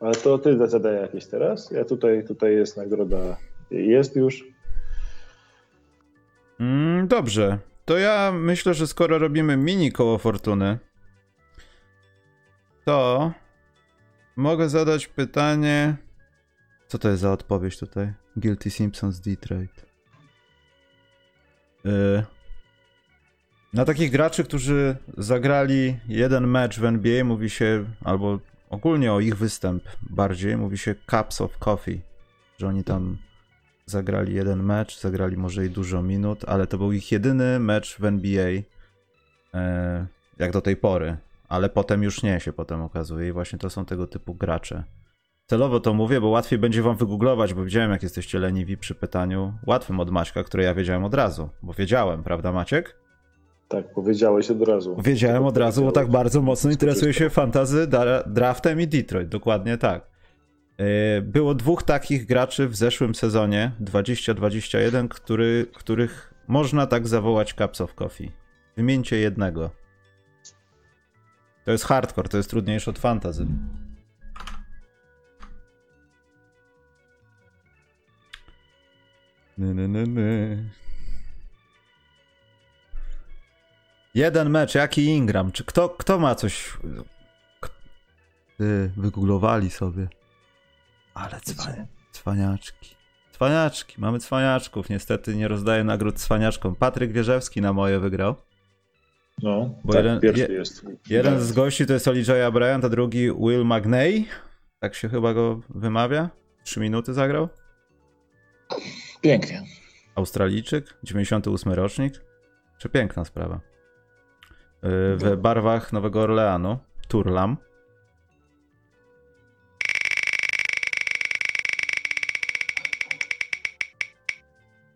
[0.00, 1.70] Ale to ty zadaj jakieś teraz.
[1.70, 3.36] Ja tutaj, tutaj jest nagroda.
[3.70, 4.44] Jest już.
[6.60, 7.58] Mm, dobrze.
[7.84, 10.78] To ja myślę, że skoro robimy mini koło fortuny,
[12.84, 13.32] to
[14.36, 15.96] mogę zadać pytanie.
[16.86, 18.12] Co to jest za odpowiedź tutaj?
[18.36, 19.86] Guilty Simpsons Detroit.
[21.86, 22.22] Yy,
[23.72, 28.38] na takich graczy, którzy zagrali jeden mecz w NBA, mówi się, albo
[28.70, 32.00] ogólnie o ich występ bardziej, mówi się Cups of Coffee,
[32.58, 33.18] że oni tam
[33.86, 38.04] zagrali jeden mecz, zagrali może i dużo minut, ale to był ich jedyny mecz w
[38.04, 38.50] NBA
[39.54, 40.06] e,
[40.38, 41.16] jak do tej pory,
[41.48, 44.84] ale potem już nie się potem okazuje i właśnie to są tego typu gracze.
[45.46, 49.52] Celowo to mówię, bo łatwiej będzie wam wygooglować, bo widziałem jak jesteście leniwi przy pytaniu
[49.66, 52.96] łatwym od Maćka, które ja wiedziałem od razu, bo wiedziałem, prawda Maciek?
[53.68, 54.96] Tak, powiedziałeś od razu.
[55.02, 59.78] Wiedziałem od razu, bo tak bardzo mocno interesuje się fantazy, dra- draftem i Detroit, dokładnie
[59.78, 60.10] tak.
[60.78, 60.86] Yy,
[61.22, 67.94] Było dwóch takich graczy w zeszłym sezonie 2021, który, których można tak zawołać Cups of
[67.94, 68.32] Coffee.
[68.76, 69.70] Wymieńcie jednego.
[71.64, 73.46] To jest hardcore, to jest trudniejsze od fantazy.
[79.58, 80.64] Ny, ny, ny, ny.
[84.14, 85.52] Jeden mecz, jaki Ingram?
[85.52, 86.78] Czy kto, kto ma coś.
[88.58, 90.08] Ty, wygooglowali sobie.
[91.14, 91.70] Ale cwa...
[92.12, 92.96] cwaniaczki.
[93.32, 94.88] Cwaniaczki, mamy cwaniaczków.
[94.88, 96.74] Niestety nie rozdaję nagród cwaniaczkom.
[96.76, 98.34] Patryk Wierzewski na moje wygrał.
[99.42, 100.86] No, Bo tak, jeden- pierwszy je- jest.
[101.10, 104.24] Jeden z gości to jest Elijah Bryant, a drugi Will McNay.
[104.80, 106.30] Tak się chyba go wymawia.
[106.64, 107.48] Trzy minuty zagrał.
[109.20, 109.62] Pięknie.
[110.14, 112.14] Australijczyk, 98 rocznik.
[112.78, 113.60] Przepiękna sprawa.
[114.82, 116.78] Yy, W barwach Nowego Orleanu.
[117.08, 117.56] Turlam.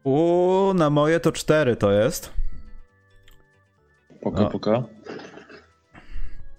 [0.04, 2.30] U, na moje to cztery to jest.
[4.20, 4.50] Poka, No.
[4.50, 4.82] poka.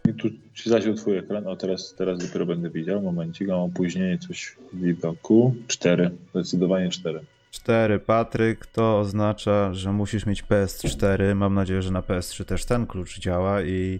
[0.10, 1.48] I tu ci zasiął twój ekran.
[1.48, 3.02] O, teraz, teraz dopiero będę widział.
[3.02, 5.56] Momencik, mam opóźnienie coś w widoku.
[5.68, 6.12] Cztery.
[6.34, 7.20] Zdecydowanie cztery.
[7.52, 11.36] 4 Patryk, to oznacza, że musisz mieć PS4.
[11.36, 14.00] Mam nadzieję, że na PS3 też ten klucz działa i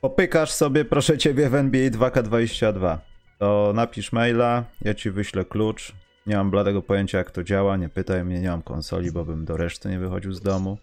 [0.00, 2.98] popykasz sobie, proszę ciebie, w NBA 2K22.
[3.38, 5.92] To napisz maila, ja ci wyślę klucz.
[6.26, 7.76] Nie mam bladego pojęcia, jak to działa.
[7.76, 10.78] Nie pytaj mnie, nie mam konsoli, bo bym do reszty nie wychodził z domu.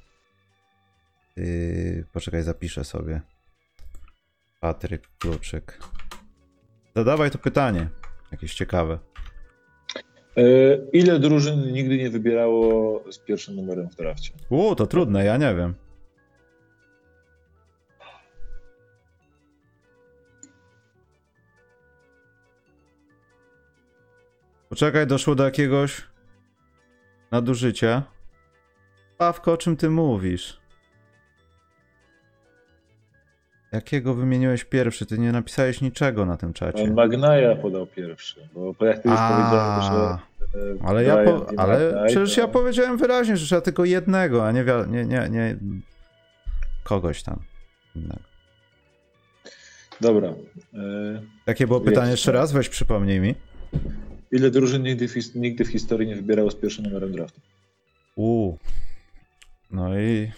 [1.35, 3.22] Yy, poczekaj, zapiszę sobie.
[4.59, 5.80] Patryk Kluczyk.
[6.95, 7.88] Zadawaj to pytanie.
[8.31, 8.99] Jakieś ciekawe.
[10.38, 10.41] E,
[10.94, 14.32] ile drużyn nigdy nie wybierało z pierwszym numerem w drafcie?
[14.49, 15.74] U, to trudne, ja nie wiem.
[24.70, 26.07] Poczekaj, doszło do jakiegoś
[27.32, 28.03] nadużycia.
[29.18, 30.64] Pawko, o czym ty mówisz?
[33.76, 35.06] Jakiego wymieniłeś pierwszy?
[35.06, 36.91] Ty nie napisałeś niczego na tym czacie.
[36.91, 40.18] Magnaja podał pierwszy, bo jak ty już powiedziałem, że...
[40.60, 44.65] e, Ale, ja po, ale przecież ja powiedziałem wyraźnie, że trzeba tylko jednego, a nie,
[44.88, 45.57] nie, nie, nie
[46.84, 47.39] kogoś tam
[47.95, 48.19] innego.
[50.02, 50.30] Dobra.
[50.73, 52.52] E, Jakie było pytanie jeszcze raz?
[52.52, 53.35] Weź przypomnij mi.
[54.31, 57.41] Ile drużyn nigdy w, nigdy w historii nie wybierało z pierwszym numerem draftu?
[58.15, 58.57] U.
[59.72, 60.31] No i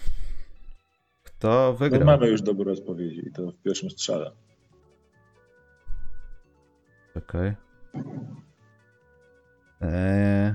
[1.37, 2.05] kto No, wygrał?
[2.05, 4.31] mamy już dobre odpowiedzi i to w pierwszym strzale.
[7.15, 7.53] Okej.
[9.81, 10.53] Eee,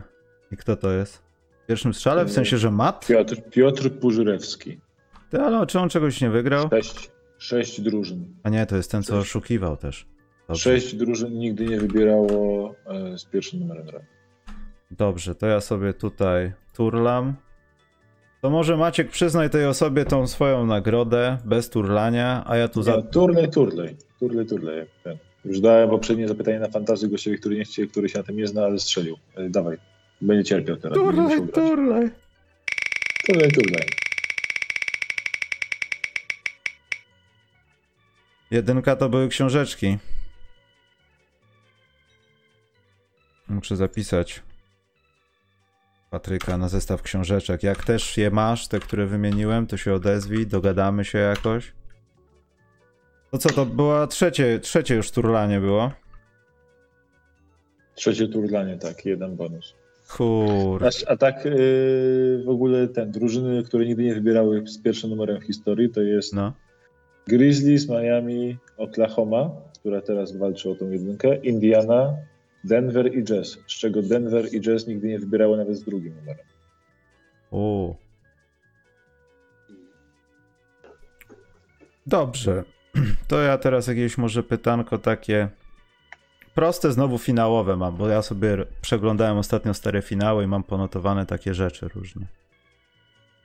[0.50, 1.22] I kto to jest?
[1.62, 2.24] W pierwszym strzale?
[2.24, 3.06] W sensie, że mat?
[3.08, 4.80] Piotr, Piotr Pużyrewski.
[5.30, 6.68] Ty, ale czy on czegoś nie wygrał?
[6.70, 8.34] Sześć, sześć drużyn.
[8.42, 9.28] A nie, to jest ten, co Sześć.
[9.30, 10.06] oszukiwał też.
[10.48, 10.62] Dobrze.
[10.62, 13.86] Sześć drużyn nigdy nie wybierało e, z pierwszym numerem.
[14.90, 17.34] Dobrze, to ja sobie tutaj turlam.
[18.42, 22.92] To może Maciek przyznaj tej osobie tą swoją nagrodę bez turlania, a ja tu za...
[22.92, 23.02] Za...
[23.02, 23.96] Turlej, turlej.
[24.20, 24.78] Turlej, turlej.
[24.78, 25.18] jak ten.
[25.44, 28.46] Już dałem poprzednie zapytanie na fantazję gościowi, który nie chcie, który się na tym nie
[28.46, 29.18] zna, ale strzelił.
[29.34, 29.76] E, Dawaj.
[30.20, 30.98] Będzie cierpiał teraz.
[30.98, 31.52] grać.
[31.54, 32.10] turlaj.
[33.26, 33.88] Turlej, turlej.
[38.50, 39.98] Jedynka to były książeczki.
[43.48, 44.42] Muszę zapisać
[46.12, 47.62] Patryka na zestaw książeczek.
[47.62, 51.72] Jak też je masz, te, które wymieniłem, to się odezwij, dogadamy się jakoś.
[53.30, 55.92] To co, to była trzecie, trzecie już turlanie było?
[57.94, 59.04] Trzecie turlanie, tak.
[59.04, 59.74] Jeden bonus.
[60.16, 60.84] Kur...
[60.84, 65.40] A, a tak yy, w ogóle ten, drużyny, które nigdy nie wybierały z pierwszym numerem
[65.40, 66.52] w historii, to jest No.
[67.26, 72.16] Grizzlies, Miami, Oklahoma, która teraz walczy o tą jedynkę, Indiana,
[72.64, 76.46] Denver i Jazz, z czego Denver i Jazz nigdy nie wybierały nawet z drugim numerem.
[77.50, 77.94] U.
[82.06, 82.64] Dobrze.
[83.28, 85.48] To ja teraz jakieś może pytanko takie
[86.54, 91.54] proste, znowu finałowe mam, bo ja sobie przeglądałem ostatnio stare finały i mam ponotowane takie
[91.54, 92.26] rzeczy różne.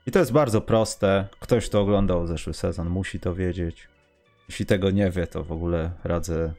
[0.07, 1.27] I to jest bardzo proste.
[1.39, 3.87] Ktoś, kto oglądał zeszły sezon, musi to wiedzieć.
[4.49, 6.53] Jeśli tego nie wie, to w ogóle radzę,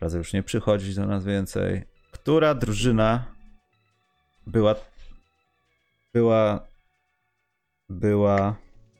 [0.00, 1.84] radzę już nie przychodzić do nas więcej.
[2.12, 3.24] Która drużyna
[4.46, 4.74] była
[6.14, 6.66] była
[7.88, 8.56] była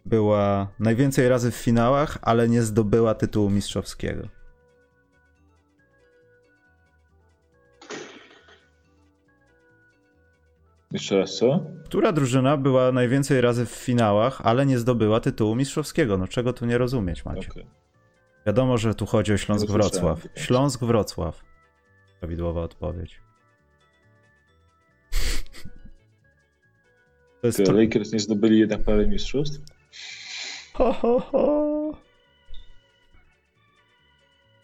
[0.07, 4.29] była najwięcej razy w finałach, ale nie zdobyła tytułu mistrzowskiego.
[10.93, 11.67] Jeszcze raz co?
[11.85, 16.19] Która drużyna była najwięcej razy w finałach, ale nie zdobyła tytułu mistrzowskiego?
[16.19, 17.51] No czego tu nie rozumieć, Macie?
[17.51, 17.67] Okej.
[18.47, 20.23] Wiadomo, że tu chodzi o Śląsk Nie słyszałem Wrocław.
[20.23, 20.41] tego.
[20.41, 21.45] Śląsk Wrocław.
[22.21, 23.21] Prawidłowa odpowiedź.
[27.41, 27.73] To jest to...
[27.73, 29.61] Lakers nie zdobyli jednak parę mistrzostw?
[30.75, 31.93] Ho, ho, ho.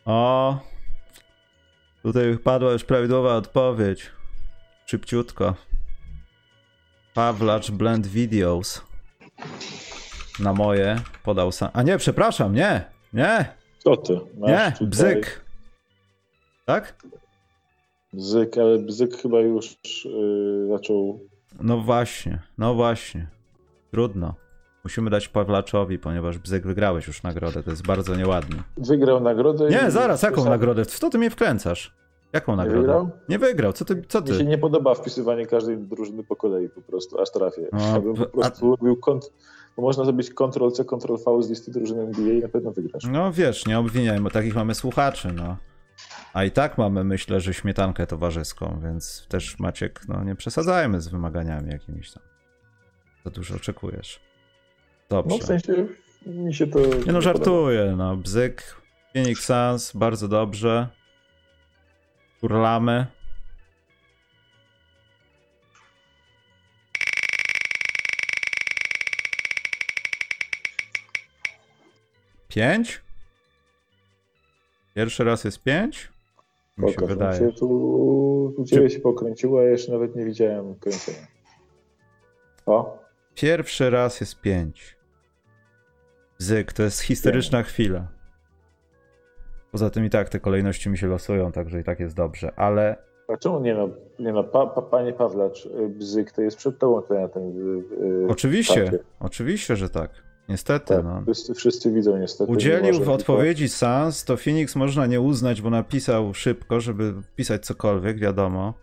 [0.05, 0.61] O.
[2.03, 4.11] Tutaj padła już prawidłowa odpowiedź.
[4.87, 5.55] Szybciutko.
[7.15, 8.83] Pawlacz Blend Videos.
[10.39, 11.71] Na moje podał sam.
[11.73, 12.85] A nie, przepraszam, nie.
[13.13, 13.55] Nie,
[13.87, 14.21] Co ty?
[14.37, 14.73] Nie.
[14.73, 15.45] tutaj Bzyk.
[16.65, 16.95] Tak?
[18.13, 21.21] Bzyk, ale Bzyk chyba już yy, zaczął...
[21.61, 23.27] No właśnie, no właśnie.
[23.91, 24.35] Trudno.
[24.85, 27.63] Musimy dać Pawlaczowi, ponieważ Bzyk wygrałeś już nagrodę.
[27.63, 28.57] To jest bardzo nieładnie.
[28.77, 29.69] Wygrał nagrodę.
[29.69, 30.85] Nie, i- zaraz, jaką sam- nagrodę?
[30.85, 31.95] W co ty mnie wkręcasz?
[32.33, 32.79] Jaką Nie nagrodę?
[32.81, 33.11] wygrał?
[33.29, 34.03] Nie wygrał, co ty?
[34.09, 34.45] Co Mi się ty?
[34.45, 37.69] nie podoba wpisywanie każdej drużyny po kolei po prostu, aż trafię.
[37.73, 39.33] No, ja bym po a- prostu robił kont
[39.77, 43.05] bo można zrobić Ctrl-C, Ctrl-V z listy drużyny NBA i na pewno wygrasz.
[43.05, 45.57] No wiesz, nie obwiniajmy, takich mamy słuchaczy, no.
[46.33, 51.09] A i tak mamy, myślę, że śmietankę towarzyską, więc też Maciek, no nie przesadzajmy z
[51.09, 52.23] wymaganiami jakimiś tam.
[53.25, 54.21] Za dużo oczekujesz.
[55.09, 55.37] Dobrze.
[55.37, 55.87] No w sensie
[56.27, 56.79] mi się to...
[57.07, 57.97] Nie no, żartuję, podoba.
[57.97, 58.17] no.
[58.17, 58.77] Bzyk,
[59.13, 60.89] Phoenix Suns, bardzo dobrze.
[62.41, 63.07] Kurlamy.
[72.57, 73.03] 5.
[74.95, 76.13] Pierwszy raz jest 5.
[76.79, 77.39] Mi się wydaje.
[77.39, 81.27] Się tu dzieje się pokręciło, a ja jeszcze nawet nie widziałem kręcenia.
[82.67, 82.99] O.
[83.35, 84.97] Pierwszy raz jest 5.
[86.39, 88.09] Bzyk, to jest historyczna chwila.
[89.73, 92.97] Poza tym i tak te kolejności mi się losują, także i tak jest dobrze, ale...
[93.29, 93.89] A czemu nie ma,
[94.19, 98.27] nie ma pa, pa, panie Pawlacz, y, bzyk to jest przed tobą ten, ten yy,
[98.29, 100.26] Oczywiście, oczywiście, że tak.
[100.49, 101.23] Niestety, Tak, no.
[101.23, 102.53] wszyscy, wszyscy widzą niestety.
[102.53, 108.19] Udzielił w odpowiedzi Sans, to Phoenix można nie uznać, bo napisał szybko, żeby wpisać cokolwiek,
[108.19, 108.75] wiadomo.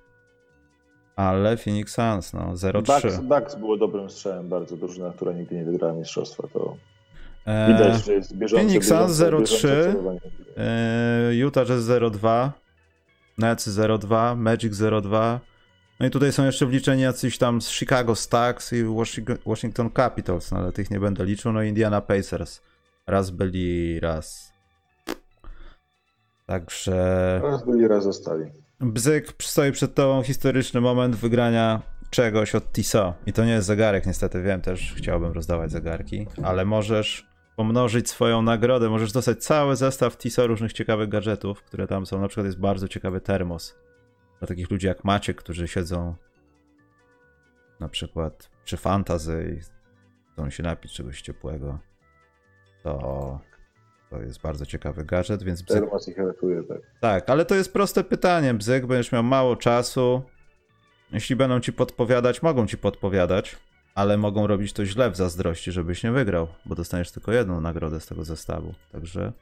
[1.15, 2.81] Ale Phoenix Sans, no, 0-3.
[3.01, 6.75] Bucks, Bucks było dobrym strzałem bardzo, drużyna, która nigdy nie wygrała mistrzostwa, to
[7.45, 9.39] Eee, widać, że jest bieżące, Phoenix bieżące, 0-3.
[9.39, 10.19] bieżące celowanie.
[10.57, 12.49] eee, Utah Jazz 0-2,
[13.37, 15.39] Nets 0-2, Magic 0-2.
[16.03, 18.83] No i tutaj są jeszcze wliczeni jacyś tam z Chicago Stacks i
[19.45, 21.53] Washington, Capitals, no ale tych nie będę liczył.
[21.53, 22.61] No i Indiana Pacers.
[23.07, 24.53] Raz byli, raz.
[26.45, 27.39] Także...
[27.43, 28.45] Raz byli, raz zostali.
[28.79, 33.13] Bzyk stoi przed tobą historyczny moment wygrania czegoś od Tiso.
[33.25, 38.41] I to nie jest zegarek, niestety wiem, też chciałbym rozdawać zegarki, ale możesz pomnożyć swoją
[38.41, 42.21] nagrodę, możesz dostać cały zestaw Tiso różnych ciekawych gadżetów, które tam są.
[42.21, 43.75] Na przykład jest bardzo ciekawy termos
[44.43, 46.15] dla takich ludzi jak Maciek, którzy siedzą
[47.79, 49.61] na przykład przy fantazy i
[50.33, 51.79] chcą się napić czegoś ciepłego.
[52.83, 53.39] To,
[54.09, 56.77] to jest bardzo ciekawy gadżet, więc Bzyk ich ratuje, tak.
[56.99, 60.23] tak, ale to jest proste pytanie, Bzyk, będziesz miał mało czasu.
[61.11, 63.57] Jeśli będą ci podpowiadać, mogą ci podpowiadać,
[63.95, 67.99] ale mogą robić to źle w zazdrości, żebyś nie wygrał, bo dostaniesz tylko jedną nagrodę
[67.99, 68.73] z tego zestawu.
[68.91, 69.33] Także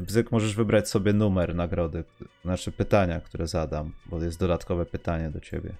[0.00, 2.04] Bzyk, możesz wybrać sobie numer nagrody,
[2.44, 5.70] znaczy pytania, które zadam, bo jest dodatkowe pytanie do ciebie.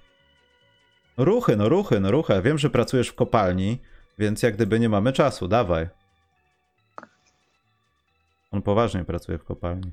[1.19, 2.43] No ruchy, no ruchy, no ruchy.
[2.43, 3.79] Wiem, że pracujesz w kopalni,
[4.19, 5.89] więc jak gdyby nie mamy czasu, dawaj.
[8.51, 9.93] On poważnie pracuje w kopalni.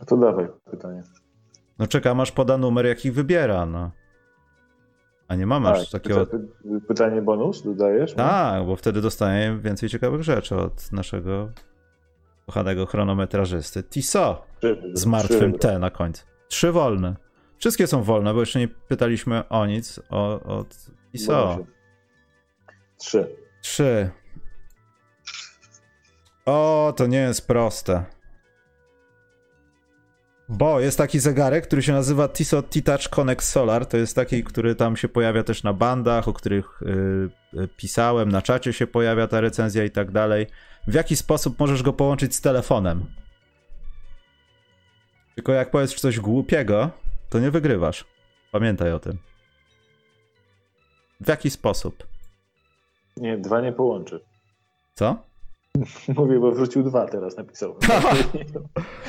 [0.00, 1.02] No to dawaj pytanie.
[1.78, 3.90] No czekam aż poda numer, jaki wybiera, no.
[5.28, 6.26] A nie mam aż Tak, takiego...
[6.26, 8.14] pyta- py- pytanie bonus dodajesz?
[8.14, 11.50] Tak, bo wtedy dostaję więcej ciekawych rzeczy od naszego
[12.46, 13.82] kochanego chronometrażysty.
[13.82, 14.44] Tiso
[14.94, 15.58] z martwym.
[15.58, 16.24] T na końcu.
[16.48, 17.16] Trzy wolne.
[17.58, 20.76] Wszystkie są wolne, bo jeszcze nie pytaliśmy o nic o, od
[21.12, 21.58] Tiso.
[22.98, 23.36] Trzy.
[23.62, 24.10] Trzy.
[26.46, 28.04] O, to nie jest proste.
[30.52, 33.86] Bo jest taki zegarek, który się nazywa Tissot T-Touch Connect Solar.
[33.86, 38.32] To jest taki, który tam się pojawia też na bandach, o których y, y, pisałem,
[38.32, 40.46] na czacie się pojawia ta recenzja i tak dalej.
[40.86, 43.04] W jaki sposób możesz go połączyć z telefonem?
[45.34, 46.90] Tylko jak powiesz coś głupiego,
[47.30, 48.04] to nie wygrywasz.
[48.50, 49.18] Pamiętaj o tym.
[51.20, 52.06] W jaki sposób?
[53.16, 54.20] Nie, dwa nie połączy.
[54.94, 55.16] Co?
[56.16, 57.76] Mówię, bo wrzucił dwa teraz napisał.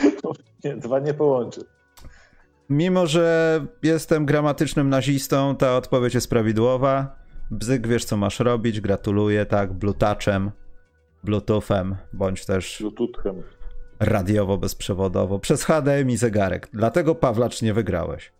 [0.64, 1.62] nie, dwa nie połączy.
[2.70, 7.16] Mimo, że jestem gramatycznym nazistą, ta odpowiedź jest prawidłowa.
[7.52, 10.52] Bzyk, wiesz co masz robić, gratuluję, tak, blutaczem,
[11.24, 13.44] bluetoothem, bądź też Bluetoothem.
[14.00, 16.68] radiowo, bezprzewodowo, przez HDMI zegarek.
[16.74, 18.32] Dlatego Pawlacz nie wygrałeś.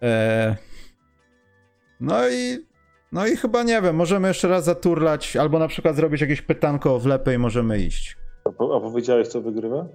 [0.00, 0.54] Eee...
[2.00, 2.66] No i
[3.12, 6.94] no i chyba nie wiem, możemy jeszcze raz zaturlać, albo na przykład zrobić jakieś pytanko
[6.94, 8.16] o wlepy i możemy iść.
[8.44, 9.86] A, po- a powiedziałeś, co wygrywa?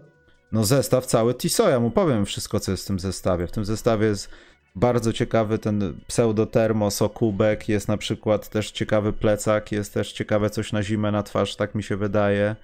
[0.52, 3.48] No zestaw cały Tiso, ja mu powiem wszystko, co jest w tym zestawie.
[3.48, 4.30] W tym zestawie jest
[4.76, 10.50] bardzo ciekawy ten pseudotermos o kubek, jest na przykład też ciekawy plecak, jest też ciekawe
[10.50, 12.56] coś na zimę na twarz, tak mi się wydaje.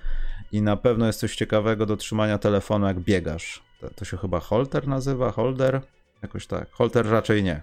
[0.52, 3.64] I na pewno jest coś ciekawego do trzymania telefonu, jak biegasz.
[3.96, 5.82] To, się chyba holter nazywa, holder?
[6.22, 6.72] Jakoś tak.
[6.72, 7.62] Holter raczej nie.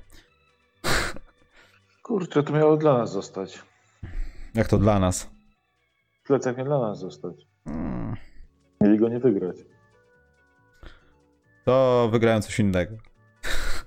[2.03, 3.63] Kurczę, to miało dla nas zostać.
[4.55, 5.31] Jak to dla nas?
[6.25, 7.35] Plecak nie dla nas zostać.
[7.65, 8.17] Hmm,
[8.81, 9.57] Mieli go nie wygrać.
[11.71, 12.97] To wygrałem coś innego.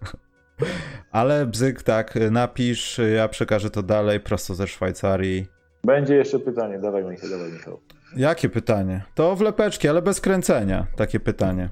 [1.11, 5.47] Ale bzyk, tak, napisz, ja przekażę to dalej prosto ze Szwajcarii.
[5.83, 6.79] Będzie jeszcze pytanie.
[6.79, 7.79] Dawaj, Michał, dawaj, Michał.
[8.15, 9.03] Jakie pytanie?
[9.15, 10.87] To wlepeczki, ale bez kręcenia.
[10.95, 11.69] Takie pytanie.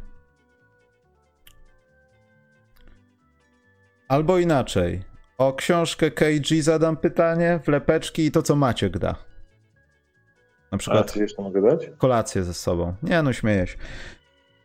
[4.08, 5.04] Albo inaczej.
[5.38, 9.12] O książkę KG zadam pytanie, wlepeczki i to, co Maciek da.
[9.12, 9.16] Na
[10.72, 11.90] A przykład czy jeszcze mogę dać?
[11.98, 12.96] kolację ze sobą.
[13.04, 13.78] Nie, no śmieję się.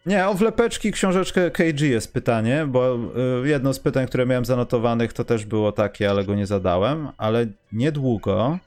[0.06, 2.98] Nie, o wlepeczki książeczkę KG jest pytanie, bo
[3.44, 7.08] y, jedno z pytań, które miałem zanotowanych, to też było takie, ale go nie zadałem,
[7.16, 8.58] ale niedługo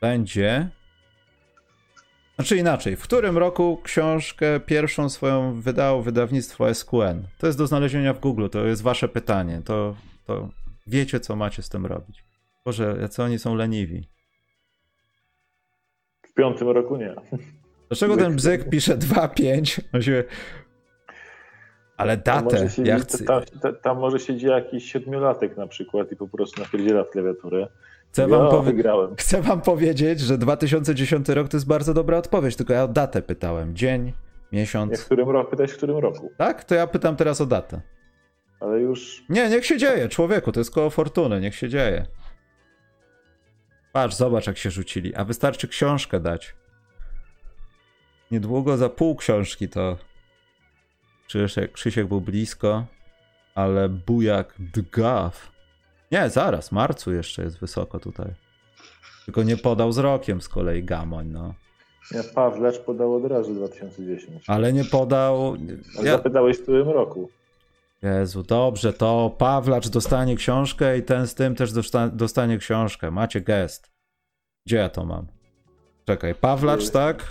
[0.00, 0.68] będzie.
[2.34, 7.26] Znaczy inaczej, w którym roku książkę pierwszą swoją wydało wydawnictwo SQN?
[7.38, 9.62] To jest do znalezienia w Google, to jest wasze pytanie.
[9.64, 9.96] To,
[10.26, 10.48] to
[10.86, 12.24] wiecie, co macie z tym robić.
[12.64, 14.08] Boże, co oni są leniwi.
[16.22, 17.14] W piątym roku nie.
[17.88, 19.80] Dlaczego ten bzyk pisze 2.5?
[19.92, 20.24] On się...
[21.96, 23.24] Ale datę, siedzi, ja chcę...
[23.24, 27.68] tam, tam, tam, może siedzi jakiś siedmiolatek na przykład i po prostu napierdziela w klawiaturę.
[28.12, 28.72] Chcę wam, powie...
[29.18, 33.22] Chcę wam powiedzieć, że 2010 rok to jest bardzo dobra odpowiedź, tylko ja o datę
[33.22, 33.76] pytałem.
[33.76, 34.12] Dzień,
[34.52, 34.92] miesiąc.
[34.92, 35.50] Ja w którym roku?
[35.50, 36.32] Pytałeś w którym roku?
[36.38, 36.64] Tak?
[36.64, 37.80] To ja pytam teraz o datę.
[38.60, 39.24] Ale już...
[39.28, 42.06] Nie, niech się dzieje, człowieku, to jest koło fortuny, niech się dzieje.
[43.92, 46.54] Patrz, zobacz jak się rzucili, a wystarczy książkę dać.
[48.30, 49.96] Niedługo za pół książki to
[51.26, 52.86] Krzysiek, Krzysiek był blisko,
[53.54, 55.52] ale bujak dgaw.
[56.12, 58.34] Nie, zaraz, marcu jeszcze jest wysoko tutaj.
[59.24, 61.54] Tylko nie podał z rokiem z kolei Gamoń, no.
[62.10, 64.44] Ja Pawlecz podał od razu 2010.
[64.46, 65.56] Ale nie podał...
[66.02, 66.12] Ja...
[66.12, 67.30] Zapytałeś w którym roku?
[68.02, 71.72] Jezu, dobrze, to Pawlacz dostanie książkę i ten z tym też
[72.12, 73.10] dostanie książkę.
[73.10, 73.90] Macie gest.
[74.66, 75.26] Gdzie ja to mam?
[76.04, 77.28] Czekaj, Pawlacz, tak?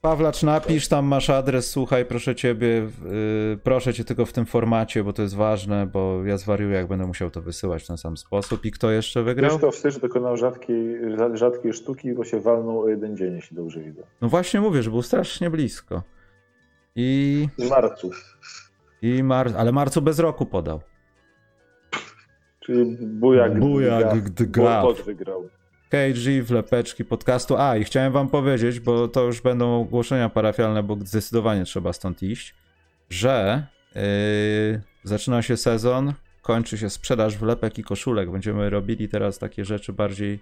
[0.00, 5.04] Pawlacz, napisz, tam masz adres, słuchaj, proszę ciebie, yy, proszę cię tylko w tym formacie,
[5.04, 8.16] bo to jest ważne, bo ja zwariuję, jak będę musiał to wysyłać w ten sam
[8.16, 8.64] sposób.
[8.64, 9.50] I kto jeszcze wygrał?
[9.50, 10.96] Krzysztof Wstycz dokonał rzadkiej,
[11.34, 14.02] rzadkiej sztuki, bo się walnął o jeden dzień, jeśli dobrze widzę.
[14.20, 16.02] No właśnie mówię, że był strasznie blisko.
[16.96, 17.48] I...
[17.58, 18.10] W marcu.
[19.02, 19.50] I mar...
[19.58, 20.80] Ale marcu bez roku podał.
[22.60, 25.48] Czyli bujak, bujak Dgaf wygrał.
[25.90, 27.56] KG, wlepeczki podcastu.
[27.56, 32.22] A, i chciałem wam powiedzieć, bo to już będą ogłoszenia parafialne, bo zdecydowanie trzeba stąd
[32.22, 32.54] iść,
[33.10, 34.02] że yy,
[35.04, 36.12] zaczyna się sezon,
[36.42, 38.30] kończy się sprzedaż wlepek i koszulek.
[38.30, 40.40] Będziemy robili teraz takie rzeczy bardziej,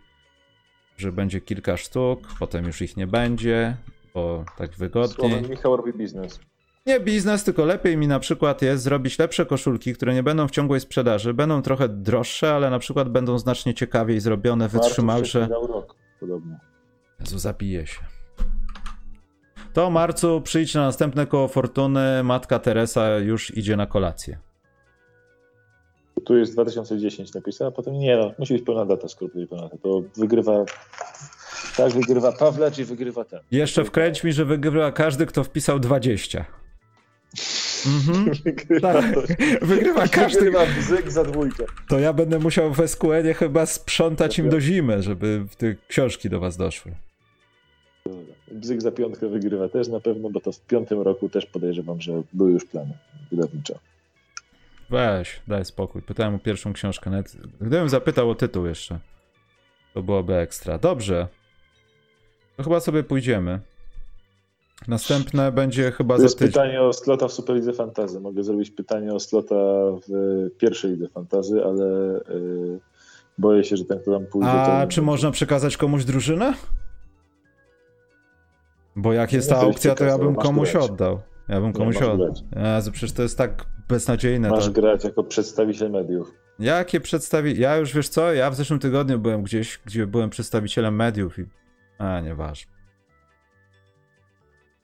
[0.97, 3.77] że będzie kilka sztuk, potem już ich nie będzie,
[4.15, 5.31] bo tak wygodniej.
[5.31, 6.41] Słowem Michał robi biznes
[6.89, 10.51] nie biznes, tylko lepiej mi na przykład jest zrobić lepsze koszulki, które nie będą w
[10.51, 15.49] ciągłej sprzedaży, będą trochę droższe, ale na przykład będą znacznie ciekawiej zrobione, wytrzymalsze.
[15.51, 16.57] rok, podobno.
[17.21, 18.01] Jezu, zapiję się.
[19.73, 24.39] To marcu przyjdź na następne koło fortuny, matka Teresa już idzie na kolację.
[26.25, 29.65] Tu jest 2010 napisane, a potem nie no, musi być pełna data, skoro będzie pełna
[29.65, 29.77] data.
[29.83, 30.65] To wygrywa
[31.77, 33.41] tak, wygrywa Pawlacz i wygrywa ten.
[33.51, 36.45] Jeszcze wkręć mi, że wygrywa każdy, kto wpisał 20.
[37.87, 38.31] Mhm.
[38.45, 39.27] Wygrywa, tak.
[39.63, 40.39] Wygrywa każdy.
[40.39, 41.65] Wygrywa bzyk za dwójkę.
[41.89, 46.41] To ja będę musiał w SQL chyba sprzątać im do zimy, żeby te książki do
[46.41, 46.95] was doszły.
[48.53, 52.23] Bzyk za piątkę wygrywa też na pewno, bo to w piątym roku też podejrzewam, że
[52.33, 52.99] były już plany
[53.31, 53.79] wydawnicze.
[54.91, 56.03] Weź, daj spokój.
[56.03, 57.11] Pytałem o pierwszą książkę.
[57.11, 58.99] Nawet gdybym zapytał o tytuł jeszcze,
[59.95, 60.79] to byłoby ekstra.
[60.79, 61.29] Dobrze.
[62.57, 63.61] To chyba sobie pójdziemy.
[64.89, 68.21] Następne będzie chyba to za jest pytanie o slota w Superlidze Fantazy.
[68.21, 69.55] Mogę zrobić pytanie o slota
[70.09, 70.11] w
[70.59, 72.81] pierwszej lidze Fantazy, ale yy,
[73.39, 74.51] boję się, że ten, kto tam pójdzie...
[74.51, 76.55] A czy można przekazać komuś drużynę?
[78.97, 81.21] Bo jak jest ta aukcja, to ja bym komuś oddał.
[81.49, 82.35] Ja bym komuś oddał.
[82.77, 84.51] Jezu, przecież to jest tak beznadziejne.
[84.51, 84.71] Masz to...
[84.71, 86.35] grać jako przedstawiciel mediów.
[86.59, 87.61] Jakie przedstawi...
[87.61, 91.45] Ja już, wiesz co, ja w zeszłym tygodniu byłem gdzieś, gdzie byłem przedstawicielem mediów i...
[91.99, 92.78] A, nieważne.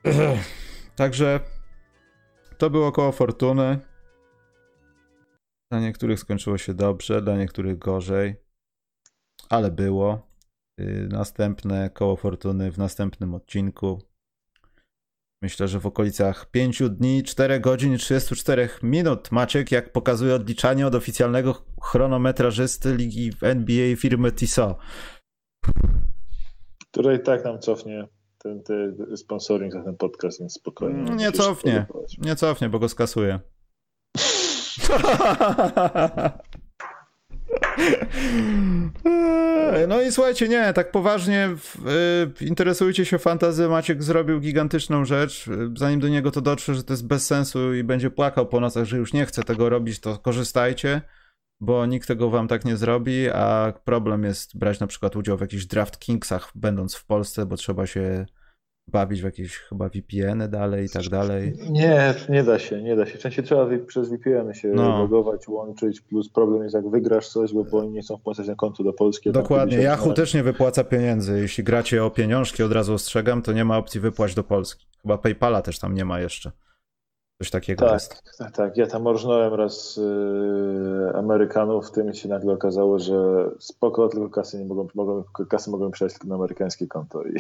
[0.97, 1.41] Także
[2.59, 3.79] to było koło fortuny.
[5.71, 8.35] Dla niektórych skończyło się dobrze, dla niektórych gorzej,
[9.49, 10.35] ale było.
[10.81, 14.03] Y, następne koło fortuny w następnym odcinku.
[15.43, 19.33] Myślę, że w okolicach 5 dni, 4 godzin i 34 minut.
[19.33, 24.79] Maciek, jak pokazuje odliczanie od oficjalnego chronometrażysty ligi NBA firmy Tissot.
[26.93, 28.09] Która i tak nam cofnie
[28.45, 31.17] ten, ten sponsoring za ten podcast, więc spokojnie.
[31.17, 31.87] Nie cofnie,
[32.19, 33.41] nie cofnie, bo go skasuje.
[39.89, 41.49] No i słuchajcie, nie, tak poważnie
[42.41, 43.69] y, interesujcie się fantazy.
[43.69, 45.47] Maciek zrobił gigantyczną rzecz.
[45.77, 48.85] Zanim do niego to dotrze, że to jest bez sensu i będzie płakał po nocach,
[48.85, 51.01] że już nie chce tego robić, to korzystajcie
[51.61, 55.41] bo nikt tego wam tak nie zrobi, a problem jest brać na przykład udział w
[55.41, 58.27] jakichś draft kingsach, będąc w Polsce, bo trzeba się
[58.89, 61.53] bawić w jakieś chyba VPN-y dalej i tak dalej.
[61.71, 63.19] Nie, nie da się, nie da się.
[63.19, 64.99] Częściej trzeba przez VPN się no.
[64.99, 68.85] logować, łączyć, plus problem jest jak wygrasz coś, bo oni nie chcą wpłacać na konto
[68.85, 69.33] do Polski.
[69.33, 71.41] Dokładnie, Yahoo też nie wypłaca pieniędzy.
[71.41, 74.87] Jeśli gracie o pieniążki, od razu ostrzegam, to nie ma opcji wypłać do Polski.
[75.03, 76.53] Chyba PayPala też tam nie ma jeszcze.
[77.39, 78.23] Coś takiego tak, jest.
[78.39, 78.77] Tak, tak.
[78.77, 84.59] Ja tam orżnąłem raz yy, Amerykanów, w tym się nagle okazało, że spoko, tylko kasy
[84.59, 87.37] nie mogą, mogą kasy mogą przejść tylko na amerykańskie konto i,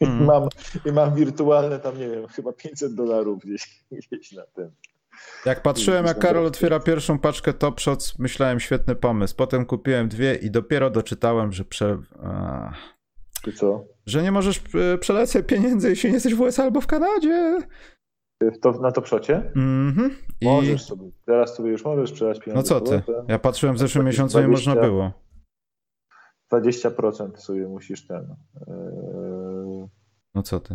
[0.00, 0.18] mm.
[0.22, 0.48] i, mam,
[0.84, 4.70] i mam wirtualne tam, nie wiem, chyba 500 dolarów gdzieś, gdzieś na tym.
[5.46, 9.34] Jak patrzyłem, jak Karol otwiera pierwszą paczkę Top Shots, myślałem świetny pomysł.
[9.36, 11.98] Potem kupiłem dwie i dopiero doczytałem, że prze...
[13.44, 13.84] Ty co?
[14.06, 17.58] Że nie możesz e, przelać pieniędzy, jeśli nie jesteś w USA albo w Kanadzie.
[18.62, 19.36] To, na to przocie?
[19.56, 20.16] Mhm.
[20.40, 20.46] I...
[20.46, 21.10] Możesz sobie.
[21.26, 22.74] Teraz sobie już możesz przelać pieniądze.
[22.74, 23.02] No co ty?
[23.28, 24.90] Ja patrzyłem w zeszłym miesiącu, nie można 20.
[24.90, 25.12] było.
[26.52, 28.36] 20% sobie musisz ten.
[28.66, 29.88] Yy...
[30.34, 30.74] No co ty?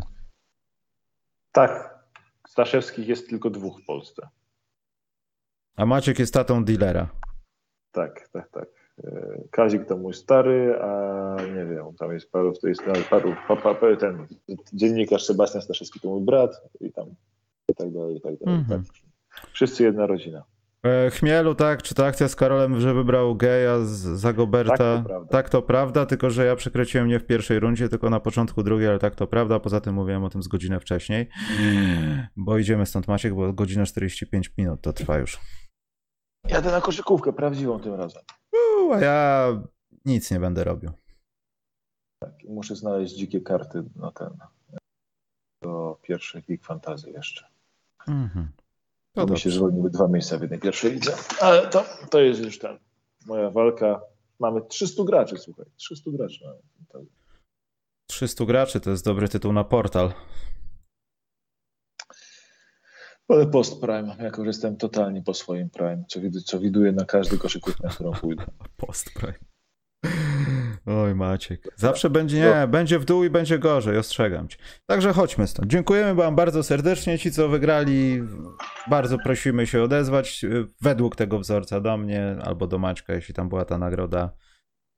[1.51, 1.99] Tak.
[2.47, 4.29] Staszewskich jest tylko dwóch w Polsce.
[5.75, 7.09] A Maciek jest tatą dealera.
[7.91, 8.67] Tak, tak, tak.
[9.03, 13.55] Yy, Kazik to mój stary, a nie wiem, tam jest paru, to jest paru, pa,
[13.55, 14.27] pa, pa, ten
[14.73, 17.05] dziennikarz Sebastian Staszewski to mój brat i tam
[17.69, 18.59] i tak dalej, i tak dalej.
[18.59, 18.83] Mhm.
[18.83, 18.93] Tak.
[19.53, 20.43] Wszyscy jedna rodzina.
[20.85, 23.89] E, Chmielu, tak, czy ta akcja z Karolem, że wybrał geja z
[24.19, 24.77] Zagoberta?
[24.77, 25.29] Tak, to prawda.
[25.31, 28.87] Tak, to prawda, tylko że ja przekręciłem nie w pierwszej rundzie, tylko na początku drugiej,
[28.87, 29.59] ale tak to prawda.
[29.59, 31.29] Poza tym mówiłem o tym z godzinę wcześniej.
[32.35, 35.39] Bo idziemy stąd, Maciek, bo godzinę 45 minut to trwa już.
[36.47, 38.23] Jadę na koszykówkę, prawdziwą tym razem.
[38.53, 39.47] Uuu, a ja
[40.05, 40.91] nic nie będę robił.
[42.23, 44.37] Tak, muszę znaleźć dzikie karty na ten.
[45.63, 47.48] Do pierwszych League Fantasy jeszcze.
[48.09, 48.51] Mhm.
[49.13, 51.13] To To mi się zwolniły dwa miejsca w jednej pierwszej lidze.
[51.41, 52.77] Ale to, to jest już ten.
[53.25, 54.01] Moja walka.
[54.39, 55.65] Mamy 300 graczy, słuchaj.
[55.75, 56.59] 300 graczy mamy.
[56.93, 57.01] Tak.
[58.07, 60.13] 300 graczy to jest dobry tytuł na portal.
[63.27, 67.05] Ale post prime, jako że jestem totalnie po swoim prime, co, widu, co widuję na
[67.05, 68.45] każdy koszykówkę, na którą pójdę.
[68.77, 69.39] Post Prime.
[70.89, 71.67] Oj, Maciek.
[71.75, 74.57] Zawsze będzie nie, będzie w dół i będzie gorzej, ostrzegam cię.
[74.85, 75.71] Także chodźmy stąd.
[75.71, 77.19] Dziękujemy wam bardzo serdecznie.
[77.19, 78.23] Ci, co wygrali,
[78.89, 83.49] bardzo prosimy się odezwać y, według tego wzorca do mnie albo do Maćka, jeśli tam
[83.49, 84.33] była ta nagroda.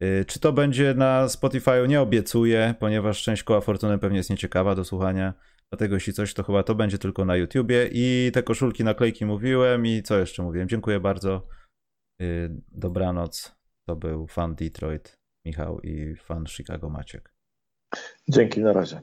[0.04, 1.88] Y, Czy to będzie na Spotify'u?
[1.88, 5.34] Nie obiecuję, ponieważ część koła fortuny pewnie jest nieciekawa do słuchania.
[5.72, 7.90] Dlatego jeśli coś, to chyba to będzie tylko na YouTubie.
[7.92, 10.70] I te koszulki, naklejki mówiłem i co jeszcze mówiłem.
[10.70, 11.48] Dziękuję bardzo.
[12.22, 13.56] Y, Dobranoc.
[13.86, 17.34] To był fan Detroit Michał i fan Chicago Maciek.
[18.28, 19.02] Dzięki, na razie.